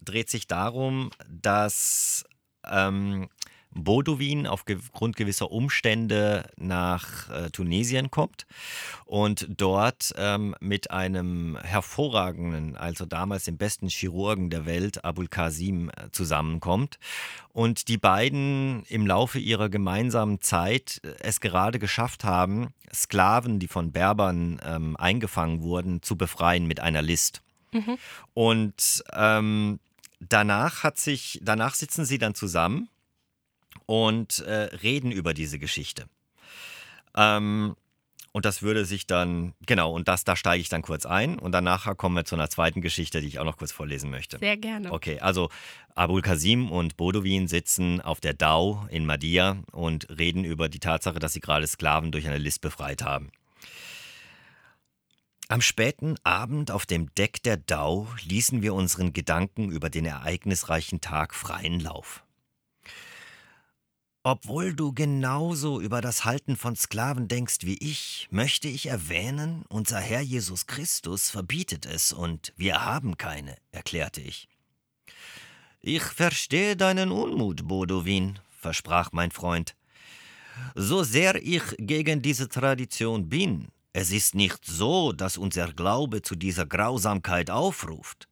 dreht 0.00 0.30
sich 0.30 0.46
darum, 0.46 1.10
dass 1.28 2.24
ähm, 2.70 3.28
Bodowin 3.74 4.46
aufgrund 4.46 5.16
gewisser 5.16 5.50
Umstände 5.50 6.48
nach 6.56 7.30
äh, 7.30 7.50
Tunesien 7.50 8.10
kommt 8.10 8.46
und 9.04 9.46
dort 9.48 10.12
ähm, 10.16 10.54
mit 10.60 10.90
einem 10.90 11.58
hervorragenden, 11.62 12.76
also 12.76 13.06
damals 13.06 13.44
dem 13.44 13.56
besten 13.56 13.88
Chirurgen 13.88 14.50
der 14.50 14.66
Welt, 14.66 15.04
Abul 15.04 15.28
Qasim, 15.28 15.90
äh, 15.90 16.10
zusammenkommt. 16.12 16.98
Und 17.52 17.88
die 17.88 17.98
beiden 17.98 18.84
im 18.88 19.06
Laufe 19.06 19.38
ihrer 19.38 19.68
gemeinsamen 19.68 20.40
Zeit 20.40 21.00
äh, 21.04 21.14
es 21.20 21.40
gerade 21.40 21.78
geschafft 21.78 22.24
haben, 22.24 22.68
Sklaven, 22.94 23.58
die 23.58 23.68
von 23.68 23.92
Berbern 23.92 24.60
ähm, 24.64 24.96
eingefangen 24.96 25.62
wurden, 25.62 26.02
zu 26.02 26.16
befreien 26.16 26.66
mit 26.66 26.80
einer 26.80 27.02
List. 27.02 27.42
Mhm. 27.72 27.96
Und 28.34 29.02
ähm, 29.14 29.80
danach 30.20 30.82
hat 30.82 30.98
sich, 30.98 31.40
danach 31.42 31.74
sitzen 31.74 32.04
sie 32.04 32.18
dann 32.18 32.34
zusammen 32.34 32.88
und 33.86 34.40
äh, 34.40 34.74
reden 34.82 35.12
über 35.12 35.34
diese 35.34 35.58
Geschichte. 35.58 36.06
Ähm, 37.16 37.76
und 38.32 38.46
das 38.46 38.62
würde 38.62 38.86
sich 38.86 39.06
dann, 39.06 39.52
genau, 39.66 39.92
und 39.92 40.08
das, 40.08 40.24
da 40.24 40.36
steige 40.36 40.62
ich 40.62 40.70
dann 40.70 40.80
kurz 40.80 41.04
ein 41.04 41.38
und 41.38 41.52
danach 41.52 41.94
kommen 41.98 42.16
wir 42.16 42.24
zu 42.24 42.34
einer 42.34 42.48
zweiten 42.48 42.80
Geschichte, 42.80 43.20
die 43.20 43.26
ich 43.26 43.38
auch 43.38 43.44
noch 43.44 43.58
kurz 43.58 43.72
vorlesen 43.72 44.10
möchte. 44.10 44.38
Sehr 44.38 44.56
gerne. 44.56 44.90
Okay, 44.90 45.20
also 45.20 45.50
Abul 45.94 46.22
Qasim 46.22 46.70
und 46.70 46.96
Bodowin 46.96 47.46
sitzen 47.46 48.00
auf 48.00 48.20
der 48.20 48.32
Dau 48.32 48.86
in 48.88 49.04
Madia 49.04 49.58
und 49.72 50.08
reden 50.08 50.44
über 50.44 50.70
die 50.70 50.80
Tatsache, 50.80 51.18
dass 51.18 51.34
sie 51.34 51.40
gerade 51.40 51.66
Sklaven 51.66 52.10
durch 52.10 52.26
eine 52.26 52.38
List 52.38 52.62
befreit 52.62 53.02
haben. 53.02 53.30
Am 55.48 55.60
späten 55.60 56.16
Abend 56.24 56.70
auf 56.70 56.86
dem 56.86 57.14
Deck 57.14 57.42
der 57.42 57.58
Dau 57.58 58.08
ließen 58.24 58.62
wir 58.62 58.72
unseren 58.72 59.12
Gedanken 59.12 59.70
über 59.70 59.90
den 59.90 60.06
ereignisreichen 60.06 61.02
Tag 61.02 61.34
freien 61.34 61.78
Lauf. 61.78 62.24
Obwohl 64.24 64.72
du 64.72 64.92
genauso 64.92 65.80
über 65.80 66.00
das 66.00 66.24
Halten 66.24 66.56
von 66.56 66.76
Sklaven 66.76 67.26
denkst 67.26 67.58
wie 67.62 67.76
ich, 67.78 68.28
möchte 68.30 68.68
ich 68.68 68.86
erwähnen, 68.86 69.64
unser 69.68 69.98
Herr 69.98 70.20
Jesus 70.20 70.68
Christus 70.68 71.28
verbietet 71.28 71.86
es 71.86 72.12
und 72.12 72.52
wir 72.56 72.84
haben 72.84 73.16
keine, 73.16 73.56
erklärte 73.72 74.20
ich. 74.20 74.48
Ich 75.80 76.04
verstehe 76.04 76.76
deinen 76.76 77.10
Unmut, 77.10 77.66
Bodowin, 77.66 78.38
versprach 78.48 79.10
mein 79.10 79.32
Freund. 79.32 79.74
So 80.76 81.02
sehr 81.02 81.34
ich 81.42 81.62
gegen 81.78 82.22
diese 82.22 82.48
Tradition 82.48 83.28
bin, 83.28 83.72
es 83.92 84.12
ist 84.12 84.36
nicht 84.36 84.64
so, 84.64 85.10
dass 85.12 85.36
unser 85.36 85.72
Glaube 85.72 86.22
zu 86.22 86.36
dieser 86.36 86.64
Grausamkeit 86.64 87.50
aufruft. 87.50 88.28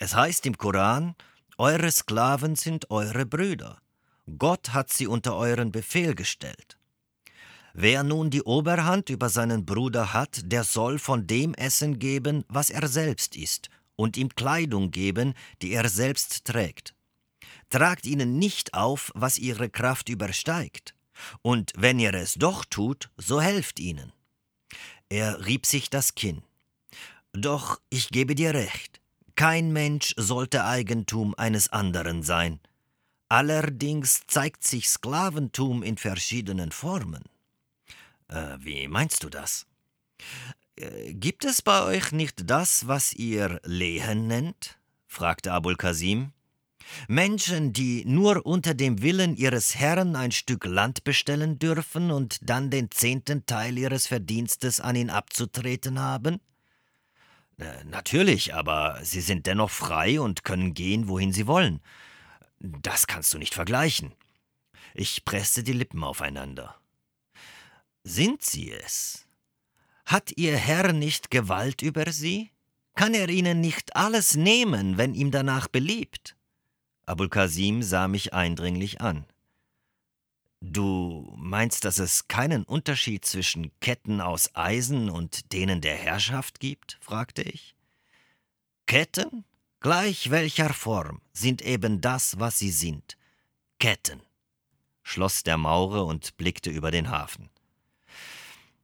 Es 0.00 0.16
heißt 0.16 0.44
im 0.46 0.58
Koran, 0.58 1.14
eure 1.56 1.92
Sklaven 1.92 2.56
sind 2.56 2.90
eure 2.90 3.26
Brüder. 3.26 3.80
Gott 4.38 4.72
hat 4.72 4.92
sie 4.92 5.06
unter 5.06 5.36
euren 5.36 5.72
Befehl 5.72 6.14
gestellt. 6.14 6.76
Wer 7.72 8.02
nun 8.02 8.30
die 8.30 8.42
Oberhand 8.42 9.10
über 9.10 9.28
seinen 9.28 9.64
Bruder 9.64 10.12
hat, 10.12 10.40
der 10.44 10.64
soll 10.64 10.98
von 10.98 11.26
dem 11.26 11.54
Essen 11.54 11.98
geben, 11.98 12.44
was 12.48 12.70
er 12.70 12.88
selbst 12.88 13.36
isst, 13.36 13.70
und 13.96 14.16
ihm 14.16 14.34
Kleidung 14.34 14.90
geben, 14.90 15.34
die 15.62 15.72
er 15.72 15.88
selbst 15.88 16.44
trägt. 16.44 16.94
Tragt 17.68 18.06
ihnen 18.06 18.38
nicht 18.38 18.74
auf, 18.74 19.12
was 19.14 19.38
ihre 19.38 19.70
Kraft 19.70 20.08
übersteigt, 20.08 20.94
und 21.42 21.72
wenn 21.76 21.98
ihr 22.00 22.14
es 22.14 22.34
doch 22.34 22.64
tut, 22.64 23.10
so 23.16 23.40
helft 23.40 23.78
ihnen. 23.78 24.12
Er 25.08 25.46
rieb 25.46 25.66
sich 25.66 25.90
das 25.90 26.14
Kinn. 26.14 26.42
Doch 27.32 27.80
ich 27.90 28.08
gebe 28.08 28.34
dir 28.34 28.54
recht, 28.54 29.00
kein 29.36 29.72
Mensch 29.72 30.14
sollte 30.16 30.64
Eigentum 30.64 31.34
eines 31.36 31.68
anderen 31.68 32.22
sein, 32.22 32.60
Allerdings 33.30 34.26
zeigt 34.26 34.64
sich 34.64 34.88
Sklaventum 34.88 35.84
in 35.84 35.96
verschiedenen 35.96 36.72
Formen. 36.72 37.22
Äh, 38.26 38.56
wie 38.58 38.88
meinst 38.88 39.22
du 39.22 39.30
das? 39.30 39.66
Äh, 40.74 41.14
gibt 41.14 41.44
es 41.44 41.62
bei 41.62 41.84
euch 41.84 42.10
nicht 42.10 42.50
das, 42.50 42.88
was 42.88 43.12
ihr 43.12 43.60
Lehen 43.62 44.26
nennt? 44.26 44.80
fragte 45.06 45.52
Abul 45.52 45.76
Kasim. 45.76 46.32
Menschen, 47.06 47.72
die 47.72 48.04
nur 48.04 48.44
unter 48.46 48.74
dem 48.74 49.00
Willen 49.00 49.36
ihres 49.36 49.76
Herrn 49.76 50.16
ein 50.16 50.32
Stück 50.32 50.64
Land 50.64 51.04
bestellen 51.04 51.60
dürfen 51.60 52.10
und 52.10 52.38
dann 52.42 52.68
den 52.68 52.90
zehnten 52.90 53.46
Teil 53.46 53.78
ihres 53.78 54.08
Verdienstes 54.08 54.80
an 54.80 54.96
ihn 54.96 55.08
abzutreten 55.08 56.00
haben? 56.00 56.40
Äh, 57.58 57.84
natürlich, 57.84 58.54
aber 58.54 58.98
sie 59.04 59.20
sind 59.20 59.46
dennoch 59.46 59.70
frei 59.70 60.20
und 60.20 60.42
können 60.42 60.74
gehen, 60.74 61.06
wohin 61.06 61.32
sie 61.32 61.46
wollen. 61.46 61.80
Das 62.60 63.06
kannst 63.06 63.32
du 63.34 63.38
nicht 63.38 63.54
vergleichen. 63.54 64.14
Ich 64.94 65.24
presste 65.24 65.62
die 65.62 65.72
Lippen 65.72 66.04
aufeinander. 66.04 66.78
Sind 68.04 68.42
sie 68.42 68.70
es? 68.70 69.26
Hat 70.06 70.32
ihr 70.36 70.56
Herr 70.56 70.92
nicht 70.92 71.30
Gewalt 71.30 71.82
über 71.82 72.12
sie? 72.12 72.50
Kann 72.94 73.14
er 73.14 73.28
ihnen 73.28 73.60
nicht 73.60 73.96
alles 73.96 74.36
nehmen, 74.36 74.98
wenn 74.98 75.14
ihm 75.14 75.30
danach 75.30 75.68
beliebt? 75.68 76.36
Abul 77.06 77.28
Kasim 77.28 77.82
sah 77.82 78.08
mich 78.08 78.34
eindringlich 78.34 79.00
an. 79.00 79.24
Du 80.60 81.32
meinst, 81.38 81.84
dass 81.84 81.98
es 81.98 82.28
keinen 82.28 82.64
Unterschied 82.64 83.24
zwischen 83.24 83.70
Ketten 83.80 84.20
aus 84.20 84.54
Eisen 84.54 85.08
und 85.08 85.52
denen 85.52 85.80
der 85.80 85.96
Herrschaft 85.96 86.60
gibt? 86.60 86.98
fragte 87.00 87.42
ich. 87.42 87.74
Ketten? 88.86 89.44
Gleich 89.80 90.30
welcher 90.30 90.72
Form, 90.72 91.20
sind 91.32 91.62
eben 91.62 92.00
das, 92.00 92.38
was 92.38 92.58
sie 92.58 92.70
sind. 92.70 93.16
Ketten, 93.78 94.20
schloss 95.02 95.42
der 95.42 95.56
Maurer 95.56 96.06
und 96.06 96.36
blickte 96.36 96.70
über 96.70 96.90
den 96.90 97.10
Hafen. 97.10 97.48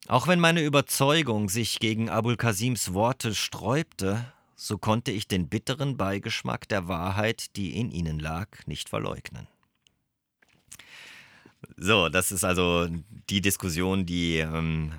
Auch 0.09 0.26
wenn 0.26 0.40
meine 0.40 0.62
Überzeugung 0.62 1.48
sich 1.48 1.80
gegen 1.80 2.09
Abul 2.09 2.37
Kasims 2.37 2.94
Worte 2.94 3.35
sträubte, 3.35 4.32
so 4.54 4.78
konnte 4.78 5.11
ich 5.11 5.28
den 5.28 5.48
bitteren 5.48 5.96
Beigeschmack 5.96 6.68
der 6.68 6.88
Wahrheit, 6.88 7.56
die 7.56 7.78
in 7.78 7.90
ihnen 7.90 8.18
lag, 8.18 8.48
nicht 8.66 8.88
verleugnen. 8.88 9.48
So, 11.76 12.09
das 12.09 12.32
ist 12.32 12.44
also 12.44 12.88
die 13.28 13.40
Diskussion, 13.40 14.06
die 14.06 14.38
ähm, 14.38 14.92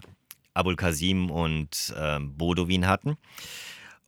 Abul 0.53 0.75
Kasim 0.75 1.31
und 1.31 1.93
ähm, 1.97 2.35
Bodowin 2.35 2.85
hatten. 2.85 3.17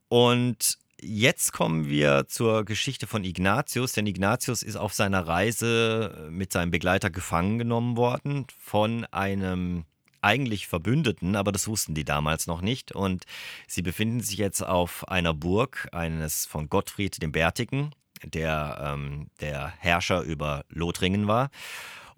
Und 0.08 0.78
Jetzt 1.02 1.52
kommen 1.52 1.88
wir 1.88 2.26
zur 2.28 2.64
Geschichte 2.66 3.06
von 3.06 3.24
Ignatius, 3.24 3.92
denn 3.92 4.06
Ignatius 4.06 4.62
ist 4.62 4.76
auf 4.76 4.92
seiner 4.92 5.26
Reise 5.26 6.28
mit 6.30 6.52
seinem 6.52 6.70
Begleiter 6.70 7.08
gefangen 7.08 7.58
genommen 7.58 7.96
worden 7.96 8.46
von 8.58 9.06
einem 9.06 9.84
eigentlich 10.20 10.66
Verbündeten, 10.66 11.36
aber 11.36 11.52
das 11.52 11.68
wussten 11.68 11.94
die 11.94 12.04
damals 12.04 12.46
noch 12.46 12.60
nicht. 12.60 12.92
Und 12.92 13.24
sie 13.66 13.80
befinden 13.80 14.20
sich 14.20 14.36
jetzt 14.36 14.62
auf 14.62 15.08
einer 15.08 15.32
Burg 15.32 15.88
eines 15.92 16.44
von 16.44 16.68
Gottfried 16.68 17.22
dem 17.22 17.32
Bärtigen, 17.32 17.92
der 18.22 18.94
ähm, 18.94 19.28
der 19.40 19.72
Herrscher 19.78 20.20
über 20.20 20.64
Lothringen 20.68 21.26
war. 21.26 21.48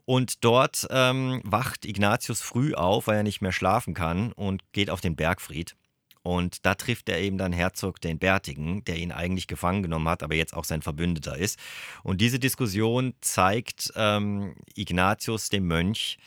Und 0.04 0.44
dort 0.44 0.88
ähm, 0.90 1.40
wacht 1.44 1.84
Ignatius 1.84 2.42
früh 2.42 2.74
auf, 2.74 3.06
weil 3.06 3.18
er 3.18 3.22
nicht 3.22 3.42
mehr 3.42 3.52
schlafen 3.52 3.94
kann 3.94 4.32
und 4.32 4.62
geht 4.72 4.90
auf 4.90 5.00
den 5.00 5.14
Bergfried. 5.14 5.76
Und 6.22 6.64
da 6.64 6.74
trifft 6.74 7.08
er 7.08 7.20
eben 7.20 7.36
dann 7.36 7.52
Herzog 7.52 8.00
den 8.00 8.18
Bärtigen, 8.18 8.84
der 8.84 8.96
ihn 8.96 9.10
eigentlich 9.10 9.48
gefangen 9.48 9.82
genommen 9.82 10.08
hat, 10.08 10.22
aber 10.22 10.34
jetzt 10.34 10.54
auch 10.54 10.64
sein 10.64 10.82
Verbündeter 10.82 11.36
ist. 11.36 11.58
Und 12.04 12.20
diese 12.20 12.38
Diskussion 12.38 13.14
zeigt 13.20 13.92
ähm, 13.96 14.54
Ignatius 14.74 15.48
dem 15.48 15.66
Mönch, 15.66 16.18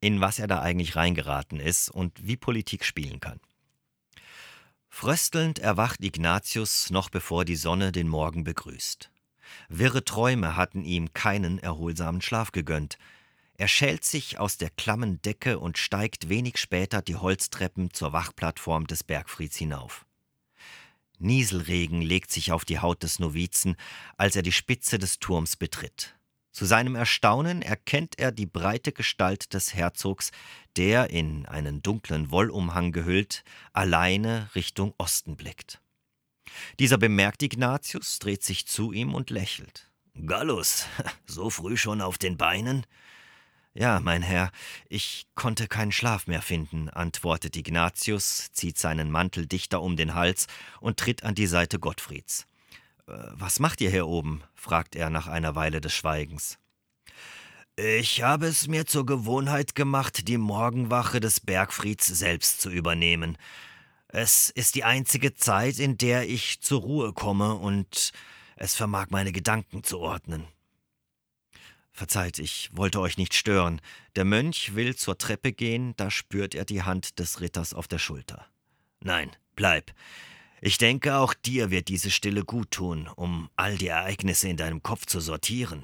in 0.00 0.20
was 0.20 0.38
er 0.38 0.46
da 0.46 0.60
eigentlich 0.60 0.94
reingeraten 0.94 1.58
ist 1.58 1.88
und 1.88 2.26
wie 2.26 2.36
Politik 2.36 2.84
spielen 2.84 3.18
kann. 3.18 3.40
Fröstelnd 4.90 5.58
erwacht 5.58 6.02
Ignatius 6.02 6.90
noch 6.90 7.08
bevor 7.08 7.44
die 7.44 7.56
Sonne 7.56 7.92
den 7.92 8.08
Morgen 8.08 8.44
begrüßt. 8.44 9.10
Wirre 9.68 10.04
Träume 10.04 10.56
hatten 10.56 10.84
ihm 10.84 11.12
keinen 11.14 11.58
erholsamen 11.58 12.20
Schlaf 12.20 12.52
gegönnt. 12.52 12.98
Er 13.58 13.66
schält 13.66 14.04
sich 14.04 14.38
aus 14.38 14.56
der 14.56 14.70
klammen 14.70 15.20
Decke 15.20 15.58
und 15.58 15.78
steigt 15.78 16.28
wenig 16.28 16.58
später 16.58 17.02
die 17.02 17.16
Holztreppen 17.16 17.92
zur 17.92 18.12
Wachplattform 18.12 18.86
des 18.86 19.02
Bergfrieds 19.02 19.56
hinauf. 19.56 20.06
Nieselregen 21.18 22.00
legt 22.00 22.30
sich 22.30 22.52
auf 22.52 22.64
die 22.64 22.78
Haut 22.78 23.02
des 23.02 23.18
Novizen, 23.18 23.74
als 24.16 24.36
er 24.36 24.42
die 24.42 24.52
Spitze 24.52 24.98
des 24.98 25.18
Turms 25.18 25.56
betritt. 25.56 26.14
Zu 26.52 26.66
seinem 26.66 26.94
Erstaunen 26.94 27.60
erkennt 27.60 28.16
er 28.20 28.30
die 28.30 28.46
breite 28.46 28.92
Gestalt 28.92 29.52
des 29.52 29.74
Herzogs, 29.74 30.30
der, 30.76 31.10
in 31.10 31.44
einen 31.46 31.82
dunklen 31.82 32.30
Wollumhang 32.30 32.92
gehüllt, 32.92 33.42
alleine 33.72 34.48
Richtung 34.54 34.94
Osten 34.98 35.36
blickt. 35.36 35.80
Dieser 36.78 36.96
bemerkt 36.96 37.42
Ignatius, 37.42 38.20
dreht 38.20 38.44
sich 38.44 38.68
zu 38.68 38.92
ihm 38.92 39.14
und 39.14 39.30
lächelt. 39.30 39.90
Gallus, 40.26 40.86
so 41.26 41.50
früh 41.50 41.76
schon 41.76 42.00
auf 42.00 42.18
den 42.18 42.36
Beinen? 42.36 42.86
Ja, 43.78 44.00
mein 44.00 44.22
Herr, 44.22 44.50
ich 44.88 45.28
konnte 45.36 45.68
keinen 45.68 45.92
Schlaf 45.92 46.26
mehr 46.26 46.42
finden, 46.42 46.88
antwortet 46.88 47.56
Ignatius, 47.56 48.50
zieht 48.50 48.76
seinen 48.76 49.08
Mantel 49.08 49.46
dichter 49.46 49.82
um 49.82 49.96
den 49.96 50.16
Hals 50.16 50.48
und 50.80 50.96
tritt 50.96 51.22
an 51.22 51.36
die 51.36 51.46
Seite 51.46 51.78
Gottfrieds. 51.78 52.44
Äh, 53.06 53.12
was 53.34 53.60
macht 53.60 53.80
ihr 53.80 53.90
hier 53.90 54.08
oben? 54.08 54.42
fragt 54.56 54.96
er 54.96 55.10
nach 55.10 55.28
einer 55.28 55.54
Weile 55.54 55.80
des 55.80 55.94
Schweigens. 55.94 56.58
Ich 57.76 58.24
habe 58.24 58.48
es 58.48 58.66
mir 58.66 58.84
zur 58.84 59.06
Gewohnheit 59.06 59.76
gemacht, 59.76 60.26
die 60.26 60.38
Morgenwache 60.38 61.20
des 61.20 61.38
Bergfrieds 61.38 62.08
selbst 62.08 62.60
zu 62.60 62.70
übernehmen. 62.70 63.38
Es 64.08 64.50
ist 64.50 64.74
die 64.74 64.82
einzige 64.82 65.34
Zeit, 65.34 65.78
in 65.78 65.96
der 65.98 66.28
ich 66.28 66.60
zur 66.62 66.80
Ruhe 66.80 67.12
komme 67.12 67.54
und 67.54 68.10
es 68.56 68.74
vermag 68.74 69.10
meine 69.10 69.30
Gedanken 69.30 69.84
zu 69.84 70.00
ordnen. 70.00 70.48
Verzeiht, 71.98 72.38
ich 72.38 72.70
wollte 72.70 73.00
euch 73.00 73.18
nicht 73.18 73.34
stören. 73.34 73.80
Der 74.14 74.24
Mönch 74.24 74.76
will 74.76 74.94
zur 74.94 75.18
Treppe 75.18 75.52
gehen, 75.52 75.94
da 75.96 76.12
spürt 76.12 76.54
er 76.54 76.64
die 76.64 76.84
Hand 76.84 77.18
des 77.18 77.40
Ritters 77.40 77.74
auf 77.74 77.88
der 77.88 77.98
Schulter. 77.98 78.46
Nein, 79.00 79.32
bleib. 79.56 79.92
Ich 80.60 80.78
denke, 80.78 81.16
auch 81.16 81.34
dir 81.34 81.72
wird 81.72 81.88
diese 81.88 82.12
Stille 82.12 82.44
gut 82.44 82.70
tun, 82.70 83.08
um 83.16 83.50
all 83.56 83.76
die 83.76 83.88
Ereignisse 83.88 84.48
in 84.48 84.56
deinem 84.56 84.80
Kopf 84.80 85.06
zu 85.06 85.18
sortieren. 85.18 85.82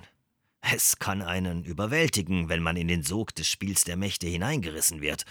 Es 0.60 1.00
kann 1.00 1.20
einen 1.20 1.64
überwältigen, 1.64 2.48
wenn 2.48 2.62
man 2.62 2.76
in 2.76 2.86
den 2.86 3.02
Sog 3.02 3.34
des 3.34 3.48
Spiels 3.48 3.82
der 3.82 3.96
Mächte 3.96 4.28
hineingerissen 4.28 5.00
wird. 5.00 5.24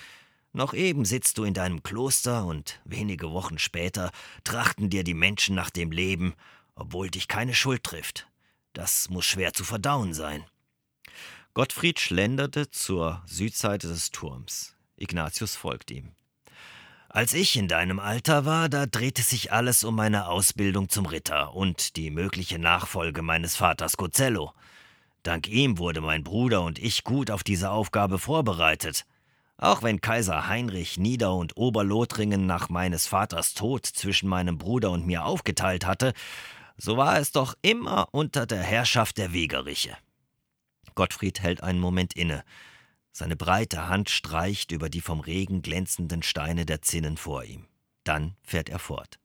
Noch 0.51 0.73
eben 0.73 1.05
sitzt 1.05 1.37
du 1.37 1.45
in 1.45 1.53
deinem 1.53 1.81
Kloster 1.83 2.45
und 2.45 2.81
wenige 2.83 3.31
Wochen 3.31 3.57
später 3.57 4.11
trachten 4.43 4.89
dir 4.89 5.05
die 5.05 5.13
Menschen 5.13 5.55
nach 5.55 5.69
dem 5.69 5.93
Leben, 5.93 6.33
obwohl 6.75 7.09
dich 7.09 7.29
keine 7.29 7.53
Schuld 7.53 7.85
trifft. 7.85 8.27
Das 8.73 9.09
muss 9.09 9.23
schwer 9.23 9.53
zu 9.53 9.63
verdauen 9.63 10.13
sein. 10.13 10.43
Gottfried 11.55 11.99
schlenderte 11.99 12.71
zur 12.71 13.21
Südseite 13.27 13.87
des 13.87 14.09
Turms. 14.09 14.75
Ignatius 14.97 15.55
folgt 15.55 15.91
ihm. 15.91 16.13
Als 17.09 17.35
ich 17.35 17.55
in 17.55 17.67
deinem 17.67 17.99
Alter 17.99 18.45
war, 18.45 18.69
da 18.69 18.87
drehte 18.87 19.21
sich 19.21 19.51
alles 19.51 19.83
um 19.83 19.95
meine 19.95 20.29
Ausbildung 20.29 20.89
zum 20.89 21.05
Ritter 21.05 21.53
und 21.53 21.95
die 21.95 22.09
mögliche 22.09 22.57
Nachfolge 22.57 23.21
meines 23.21 23.55
Vaters 23.55 23.97
Cozello. 23.97 24.51
Dank 25.21 25.47
ihm 25.47 25.77
wurde 25.77 26.01
mein 26.01 26.23
Bruder 26.23 26.63
und 26.63 26.79
ich 26.79 27.03
gut 27.03 27.29
auf 27.29 27.43
diese 27.43 27.69
Aufgabe 27.69 28.17
vorbereitet. 28.17 29.05
Auch 29.57 29.83
wenn 29.83 30.01
Kaiser 30.01 30.47
Heinrich 30.47 30.97
Nieder- 30.97 31.35
und 31.35 31.55
Oberlothringen 31.55 32.47
nach 32.47 32.69
meines 32.69 33.05
Vaters 33.05 33.53
Tod 33.53 33.85
zwischen 33.85 34.27
meinem 34.27 34.57
Bruder 34.57 34.89
und 34.89 35.05
mir 35.05 35.23
aufgeteilt 35.23 35.85
hatte, 35.85 36.13
so 36.77 36.97
war 36.97 37.19
es 37.19 37.31
doch 37.31 37.53
immer 37.61 38.07
unter 38.11 38.47
der 38.47 38.63
Herrschaft 38.63 39.19
der 39.19 39.33
Wegeriche. 39.33 39.95
Gottfried 40.95 41.41
hält 41.41 41.63
einen 41.63 41.79
Moment 41.79 42.13
inne. 42.13 42.43
Seine 43.11 43.35
breite 43.35 43.87
Hand 43.87 44.09
streicht 44.09 44.71
über 44.71 44.89
die 44.89 45.01
vom 45.01 45.19
Regen 45.19 45.61
glänzenden 45.61 46.23
Steine 46.23 46.65
der 46.65 46.81
Zinnen 46.81 47.17
vor 47.17 47.43
ihm. 47.43 47.65
Dann 48.03 48.35
fährt 48.41 48.69
er 48.69 48.79
fort. 48.79 49.19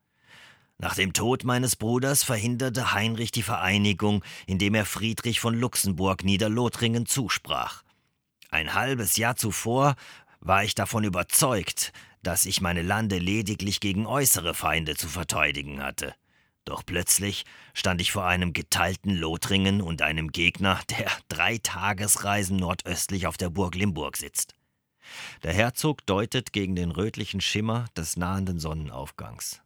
Nach 0.78 0.94
dem 0.94 1.12
Tod 1.12 1.42
meines 1.42 1.74
Bruders 1.74 2.22
verhinderte 2.22 2.92
Heinrich 2.92 3.32
die 3.32 3.42
Vereinigung, 3.42 4.24
indem 4.46 4.74
er 4.74 4.84
Friedrich 4.84 5.40
von 5.40 5.58
Luxemburg 5.58 6.22
Niederlothringen 6.22 7.06
zusprach. 7.06 7.82
Ein 8.50 8.74
halbes 8.74 9.16
Jahr 9.16 9.34
zuvor 9.34 9.96
war 10.40 10.62
ich 10.62 10.76
davon 10.76 11.02
überzeugt, 11.02 11.92
dass 12.22 12.46
ich 12.46 12.60
meine 12.60 12.82
Lande 12.82 13.18
lediglich 13.18 13.80
gegen 13.80 14.06
äußere 14.06 14.54
Feinde 14.54 14.94
zu 14.94 15.08
verteidigen 15.08 15.82
hatte. 15.82 16.14
Doch 16.68 16.84
plötzlich 16.84 17.46
stand 17.72 17.98
ich 18.02 18.12
vor 18.12 18.26
einem 18.26 18.52
geteilten 18.52 19.16
Lothringen 19.16 19.80
und 19.80 20.02
einem 20.02 20.32
Gegner, 20.32 20.78
der 20.90 21.10
drei 21.30 21.56
Tagesreisen 21.56 22.58
nordöstlich 22.58 23.26
auf 23.26 23.38
der 23.38 23.48
Burg 23.48 23.74
Limburg 23.74 24.18
sitzt. 24.18 24.54
Der 25.44 25.54
Herzog 25.54 26.04
deutet 26.04 26.52
gegen 26.52 26.76
den 26.76 26.90
rötlichen 26.90 27.40
Schimmer 27.40 27.86
des 27.96 28.18
nahenden 28.18 28.58
Sonnenaufgangs. 28.58 29.62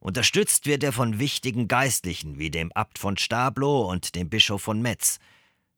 Unterstützt 0.00 0.64
wird 0.64 0.82
er 0.82 0.94
von 0.94 1.18
wichtigen 1.18 1.68
Geistlichen 1.68 2.38
wie 2.38 2.50
dem 2.50 2.72
Abt 2.72 2.98
von 2.98 3.18
Stablo 3.18 3.82
und 3.90 4.14
dem 4.14 4.30
Bischof 4.30 4.62
von 4.62 4.80
Metz. 4.80 5.18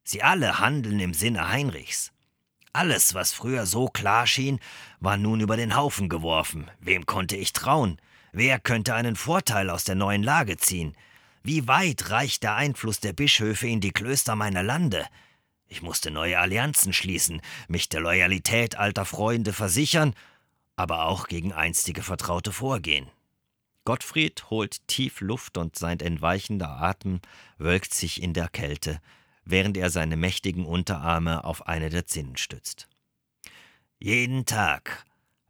Sie 0.05 0.23
alle 0.23 0.59
handeln 0.59 1.01
im 1.01 1.13
Sinne 1.13 1.49
Heinrichs. 1.49 2.13
Alles, 2.71 3.13
was 3.13 3.33
früher 3.33 3.65
so 3.65 3.89
klar 3.89 4.25
schien, 4.25 4.61
war 5.01 5.17
nun 5.17 5.41
über 5.41 5.57
den 5.57 5.75
Haufen 5.75 6.07
geworfen. 6.07 6.71
Wem 6.79 7.05
konnte 7.05 7.35
ich 7.35 7.51
trauen? 7.51 7.99
Wer 8.37 8.59
könnte 8.59 8.93
einen 8.93 9.15
Vorteil 9.15 9.69
aus 9.69 9.85
der 9.85 9.95
neuen 9.95 10.21
Lage 10.21 10.57
ziehen? 10.57 10.93
Wie 11.41 11.69
weit 11.69 12.09
reicht 12.09 12.43
der 12.43 12.55
Einfluss 12.55 12.99
der 12.99 13.13
Bischöfe 13.13 13.65
in 13.65 13.79
die 13.79 13.93
Klöster 13.93 14.35
meiner 14.35 14.61
Lande? 14.61 15.05
Ich 15.69 15.81
musste 15.81 16.11
neue 16.11 16.37
Allianzen 16.37 16.91
schließen, 16.91 17.39
mich 17.69 17.87
der 17.87 18.01
Loyalität 18.01 18.75
alter 18.75 19.05
Freunde 19.05 19.53
versichern, 19.53 20.13
aber 20.75 21.05
auch 21.05 21.29
gegen 21.29 21.53
einstige 21.53 22.03
Vertraute 22.03 22.51
vorgehen. 22.51 23.09
Gottfried 23.85 24.49
holt 24.49 24.85
tief 24.89 25.21
Luft 25.21 25.57
und 25.57 25.77
sein 25.77 26.01
entweichender 26.01 26.71
Atem 26.81 27.21
wölkt 27.57 27.93
sich 27.93 28.21
in 28.21 28.33
der 28.33 28.49
Kälte, 28.49 28.99
während 29.45 29.77
er 29.77 29.89
seine 29.89 30.17
mächtigen 30.17 30.65
Unterarme 30.65 31.45
auf 31.45 31.67
eine 31.67 31.89
der 31.89 32.05
Zinnen 32.05 32.35
stützt. 32.35 32.89
Jeden 33.97 34.45
Tag 34.45 34.94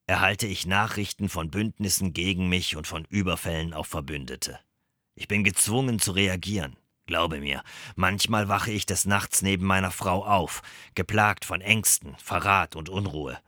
erhalte 0.08 0.47
ich 0.47 0.66
Nachrichten 0.66 1.30
von 1.30 1.49
Bündnissen 1.49 2.14
gegen 2.14 2.49
mich 2.49 2.76
und 2.76 2.88
von 2.88 3.06
Überfällen 3.10 3.74
auf 3.74 3.88
Verbündete. 3.88 4.60
Ich 5.16 5.28
bin 5.28 5.43
gezwungen 5.43 5.99
zu 5.99 6.12
reagieren. 6.12 6.78
Glaube 7.08 7.39
mir, 7.39 7.64
manchmal 7.95 8.47
wache 8.47 8.72
ich 8.72 8.86
des 8.86 9.06
Nachts 9.06 9.41
neben 9.43 9.66
meiner 9.66 9.91
Frau 9.91 10.26
auf, 10.26 10.64
geplagt 10.95 11.45
von 11.45 11.62
Ängsten, 11.62 12.16
Verrat 12.18 12.76
und 12.76 12.89
Unruhe. 12.89 13.39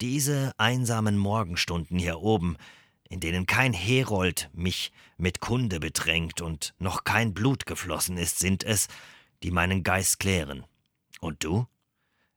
Diese 0.00 0.52
einsamen 0.58 1.16
Morgenstunden 1.16 1.98
hier 1.98 2.20
oben, 2.20 2.56
in 3.08 3.20
denen 3.20 3.46
kein 3.46 3.72
Herold 3.72 4.50
mich 4.52 4.92
mit 5.16 5.40
Kunde 5.40 5.80
bedrängt 5.80 6.40
und 6.40 6.74
noch 6.78 7.04
kein 7.04 7.34
Blut 7.34 7.66
geflossen 7.66 8.16
ist, 8.16 8.38
sind 8.38 8.62
es, 8.62 8.88
die 9.42 9.50
meinen 9.50 9.82
Geist 9.82 10.20
klären. 10.20 10.64
Und 11.20 11.42
du? 11.44 11.66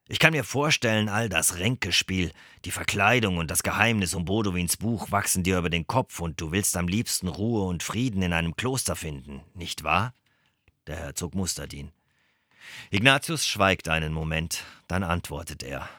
Ich 0.09 0.19
kann 0.19 0.33
mir 0.33 0.43
vorstellen, 0.43 1.07
all 1.07 1.29
das 1.29 1.59
Ränkespiel, 1.59 2.33
die 2.65 2.71
Verkleidung 2.71 3.37
und 3.37 3.49
das 3.49 3.63
Geheimnis 3.63 4.13
um 4.13 4.25
Bodowins 4.25 4.75
Buch 4.75 5.11
wachsen 5.11 5.43
dir 5.43 5.57
über 5.57 5.69
den 5.69 5.87
Kopf 5.87 6.19
und 6.19 6.41
du 6.41 6.51
willst 6.51 6.75
am 6.75 6.89
liebsten 6.89 7.29
Ruhe 7.29 7.63
und 7.63 7.83
Frieden 7.83 8.21
in 8.21 8.33
einem 8.33 8.55
Kloster 8.57 8.97
finden, 8.97 9.41
nicht 9.53 9.83
wahr? 9.83 10.13
Der 10.87 10.97
Herzog 10.97 11.35
mustert 11.35 11.71
ihn. 11.71 11.93
Ignatius 12.91 13.47
schweigt 13.47 13.87
einen 13.87 14.11
Moment, 14.11 14.65
dann 14.87 15.03
antwortet 15.03 15.63
er. 15.63 15.89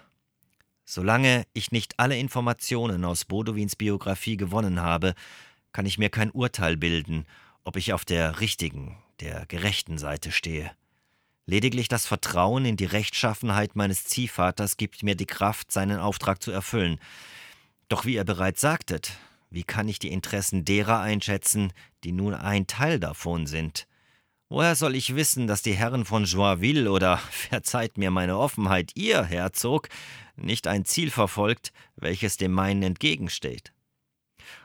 Solange 0.85 1.47
ich 1.55 1.73
nicht 1.73 1.99
alle 1.99 2.19
Informationen 2.19 3.07
aus 3.07 3.25
Bodowins 3.25 3.75
Biografie 3.75 4.37
gewonnen 4.37 4.83
habe, 4.83 5.15
kann 5.73 5.87
ich 5.87 5.97
mir 5.97 6.11
kein 6.11 6.31
Urteil 6.31 6.77
bilden, 6.77 7.25
ob 7.65 7.77
ich 7.77 7.95
auf 7.95 8.05
der 8.05 8.41
richtigen, 8.41 8.99
der 9.21 9.47
gerechten 9.47 9.97
Seite 9.97 10.31
stehe. 10.31 10.71
Lediglich 11.47 11.89
das 11.89 12.07
Vertrauen 12.07 12.65
in 12.65 12.77
die 12.77 12.87
Rechtschaffenheit 12.87 13.77
meines 13.77 14.05
Ziehvaters 14.05 14.77
gibt 14.77 15.03
mir 15.03 15.15
die 15.15 15.27
Kraft, 15.27 15.71
seinen 15.71 15.99
Auftrag 15.99 16.43
zu 16.43 16.51
erfüllen. 16.51 16.99
Doch 17.89 18.07
wie 18.07 18.15
ihr 18.15 18.25
bereits 18.25 18.63
sagtet, 18.63 19.13
wie 19.51 19.63
kann 19.63 19.89
ich 19.89 19.99
die 19.99 20.11
Interessen 20.11 20.65
derer 20.65 21.01
einschätzen, 21.01 21.73
die 22.03 22.13
nun 22.13 22.35
ein 22.35 22.67
Teil 22.67 22.99
davon 22.99 23.47
sind? 23.47 23.87
Woher 24.49 24.75
soll 24.75 24.95
ich 24.95 25.15
wissen, 25.15 25.47
dass 25.47 25.63
die 25.63 25.75
Herren 25.75 26.05
von 26.05 26.25
Joinville 26.25 26.91
oder, 26.91 27.19
verzeiht 27.31 27.99
mir 27.99 28.11
meine 28.11 28.39
Offenheit, 28.39 28.93
ihr 28.95 29.23
Herzog, 29.23 29.89
nicht 30.37 30.67
ein 30.67 30.85
Ziel 30.85 31.11
verfolgt, 31.11 31.73
welches 31.97 32.37
dem 32.37 32.53
meinen 32.53 32.83
entgegensteht? 32.83 33.73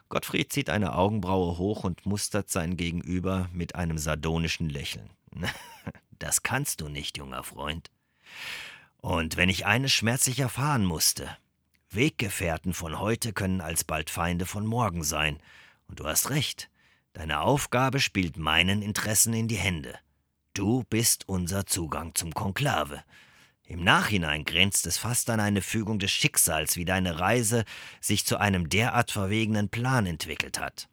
Gottfried 0.07 0.51
zieht 0.51 0.69
eine 0.69 0.95
Augenbraue 0.95 1.57
hoch 1.57 1.83
und 1.83 2.05
mustert 2.05 2.49
sein 2.49 2.77
Gegenüber 2.77 3.49
mit 3.53 3.75
einem 3.75 3.97
sardonischen 3.97 4.69
Lächeln. 4.69 5.09
Das 6.19 6.43
kannst 6.43 6.81
du 6.81 6.89
nicht, 6.89 7.17
junger 7.17 7.43
Freund. 7.43 7.89
Und 8.97 9.37
wenn 9.37 9.49
ich 9.49 9.65
eines 9.65 9.93
schmerzlich 9.93 10.39
erfahren 10.39 10.85
musste, 10.85 11.35
Weggefährten 11.89 12.73
von 12.73 12.99
heute 12.99 13.33
können 13.33 13.61
alsbald 13.61 14.09
Feinde 14.09 14.45
von 14.45 14.65
morgen 14.65 15.03
sein, 15.03 15.39
und 15.87 15.99
du 15.99 16.05
hast 16.05 16.29
recht, 16.29 16.69
deine 17.13 17.41
Aufgabe 17.41 17.99
spielt 17.99 18.37
meinen 18.37 18.83
Interessen 18.83 19.33
in 19.33 19.47
die 19.47 19.55
Hände. 19.55 19.97
Du 20.53 20.83
bist 20.89 21.27
unser 21.27 21.65
Zugang 21.65 22.13
zum 22.13 22.33
Konklave. 22.33 23.03
Im 23.65 23.83
Nachhinein 23.83 24.45
grenzt 24.45 24.85
es 24.85 24.97
fast 24.97 25.29
an 25.29 25.39
eine 25.39 25.61
Fügung 25.61 25.99
des 25.99 26.11
Schicksals, 26.11 26.75
wie 26.75 26.85
deine 26.85 27.19
Reise 27.19 27.65
sich 28.01 28.25
zu 28.25 28.37
einem 28.37 28.67
derart 28.67 29.11
verwegenen 29.11 29.69
Plan 29.69 30.05
entwickelt 30.05 30.59
hat. 30.59 30.89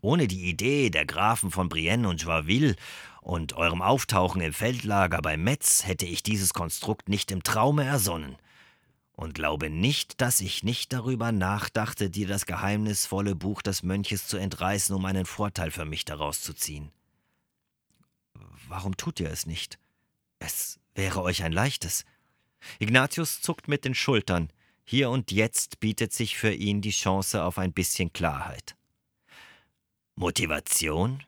Ohne 0.00 0.28
die 0.28 0.48
Idee 0.48 0.90
der 0.90 1.06
Grafen 1.06 1.50
von 1.50 1.68
Brienne 1.68 2.08
und 2.08 2.22
Joinville 2.22 2.76
und 3.22 3.52
eurem 3.52 3.82
Auftauchen 3.82 4.40
im 4.40 4.52
Feldlager 4.52 5.22
bei 5.22 5.36
Metz 5.36 5.86
hätte 5.86 6.04
ich 6.04 6.24
dieses 6.24 6.52
Konstrukt 6.52 7.08
nicht 7.08 7.30
im 7.30 7.44
Traume 7.44 7.84
ersonnen. 7.84 8.36
Und 9.12 9.34
glaube 9.34 9.70
nicht, 9.70 10.20
dass 10.20 10.40
ich 10.40 10.64
nicht 10.64 10.92
darüber 10.92 11.30
nachdachte, 11.30 12.10
dir 12.10 12.26
das 12.26 12.46
geheimnisvolle 12.46 13.36
Buch 13.36 13.62
des 13.62 13.84
Mönches 13.84 14.26
zu 14.26 14.38
entreißen, 14.38 14.94
um 14.94 15.04
einen 15.04 15.24
Vorteil 15.24 15.70
für 15.70 15.84
mich 15.84 16.04
daraus 16.04 16.40
zu 16.40 16.52
ziehen. 16.52 16.90
Warum 18.66 18.96
tut 18.96 19.20
ihr 19.20 19.30
es 19.30 19.46
nicht? 19.46 19.78
Es 20.40 20.80
wäre 20.96 21.22
euch 21.22 21.44
ein 21.44 21.52
leichtes. 21.52 22.04
Ignatius 22.80 23.40
zuckt 23.40 23.68
mit 23.68 23.84
den 23.84 23.94
Schultern. 23.94 24.50
Hier 24.84 25.10
und 25.10 25.30
jetzt 25.30 25.78
bietet 25.78 26.12
sich 26.12 26.36
für 26.36 26.52
ihn 26.52 26.80
die 26.80 26.90
Chance 26.90 27.44
auf 27.44 27.58
ein 27.58 27.72
bisschen 27.72 28.12
Klarheit. 28.12 28.74
Motivation, 30.16 31.22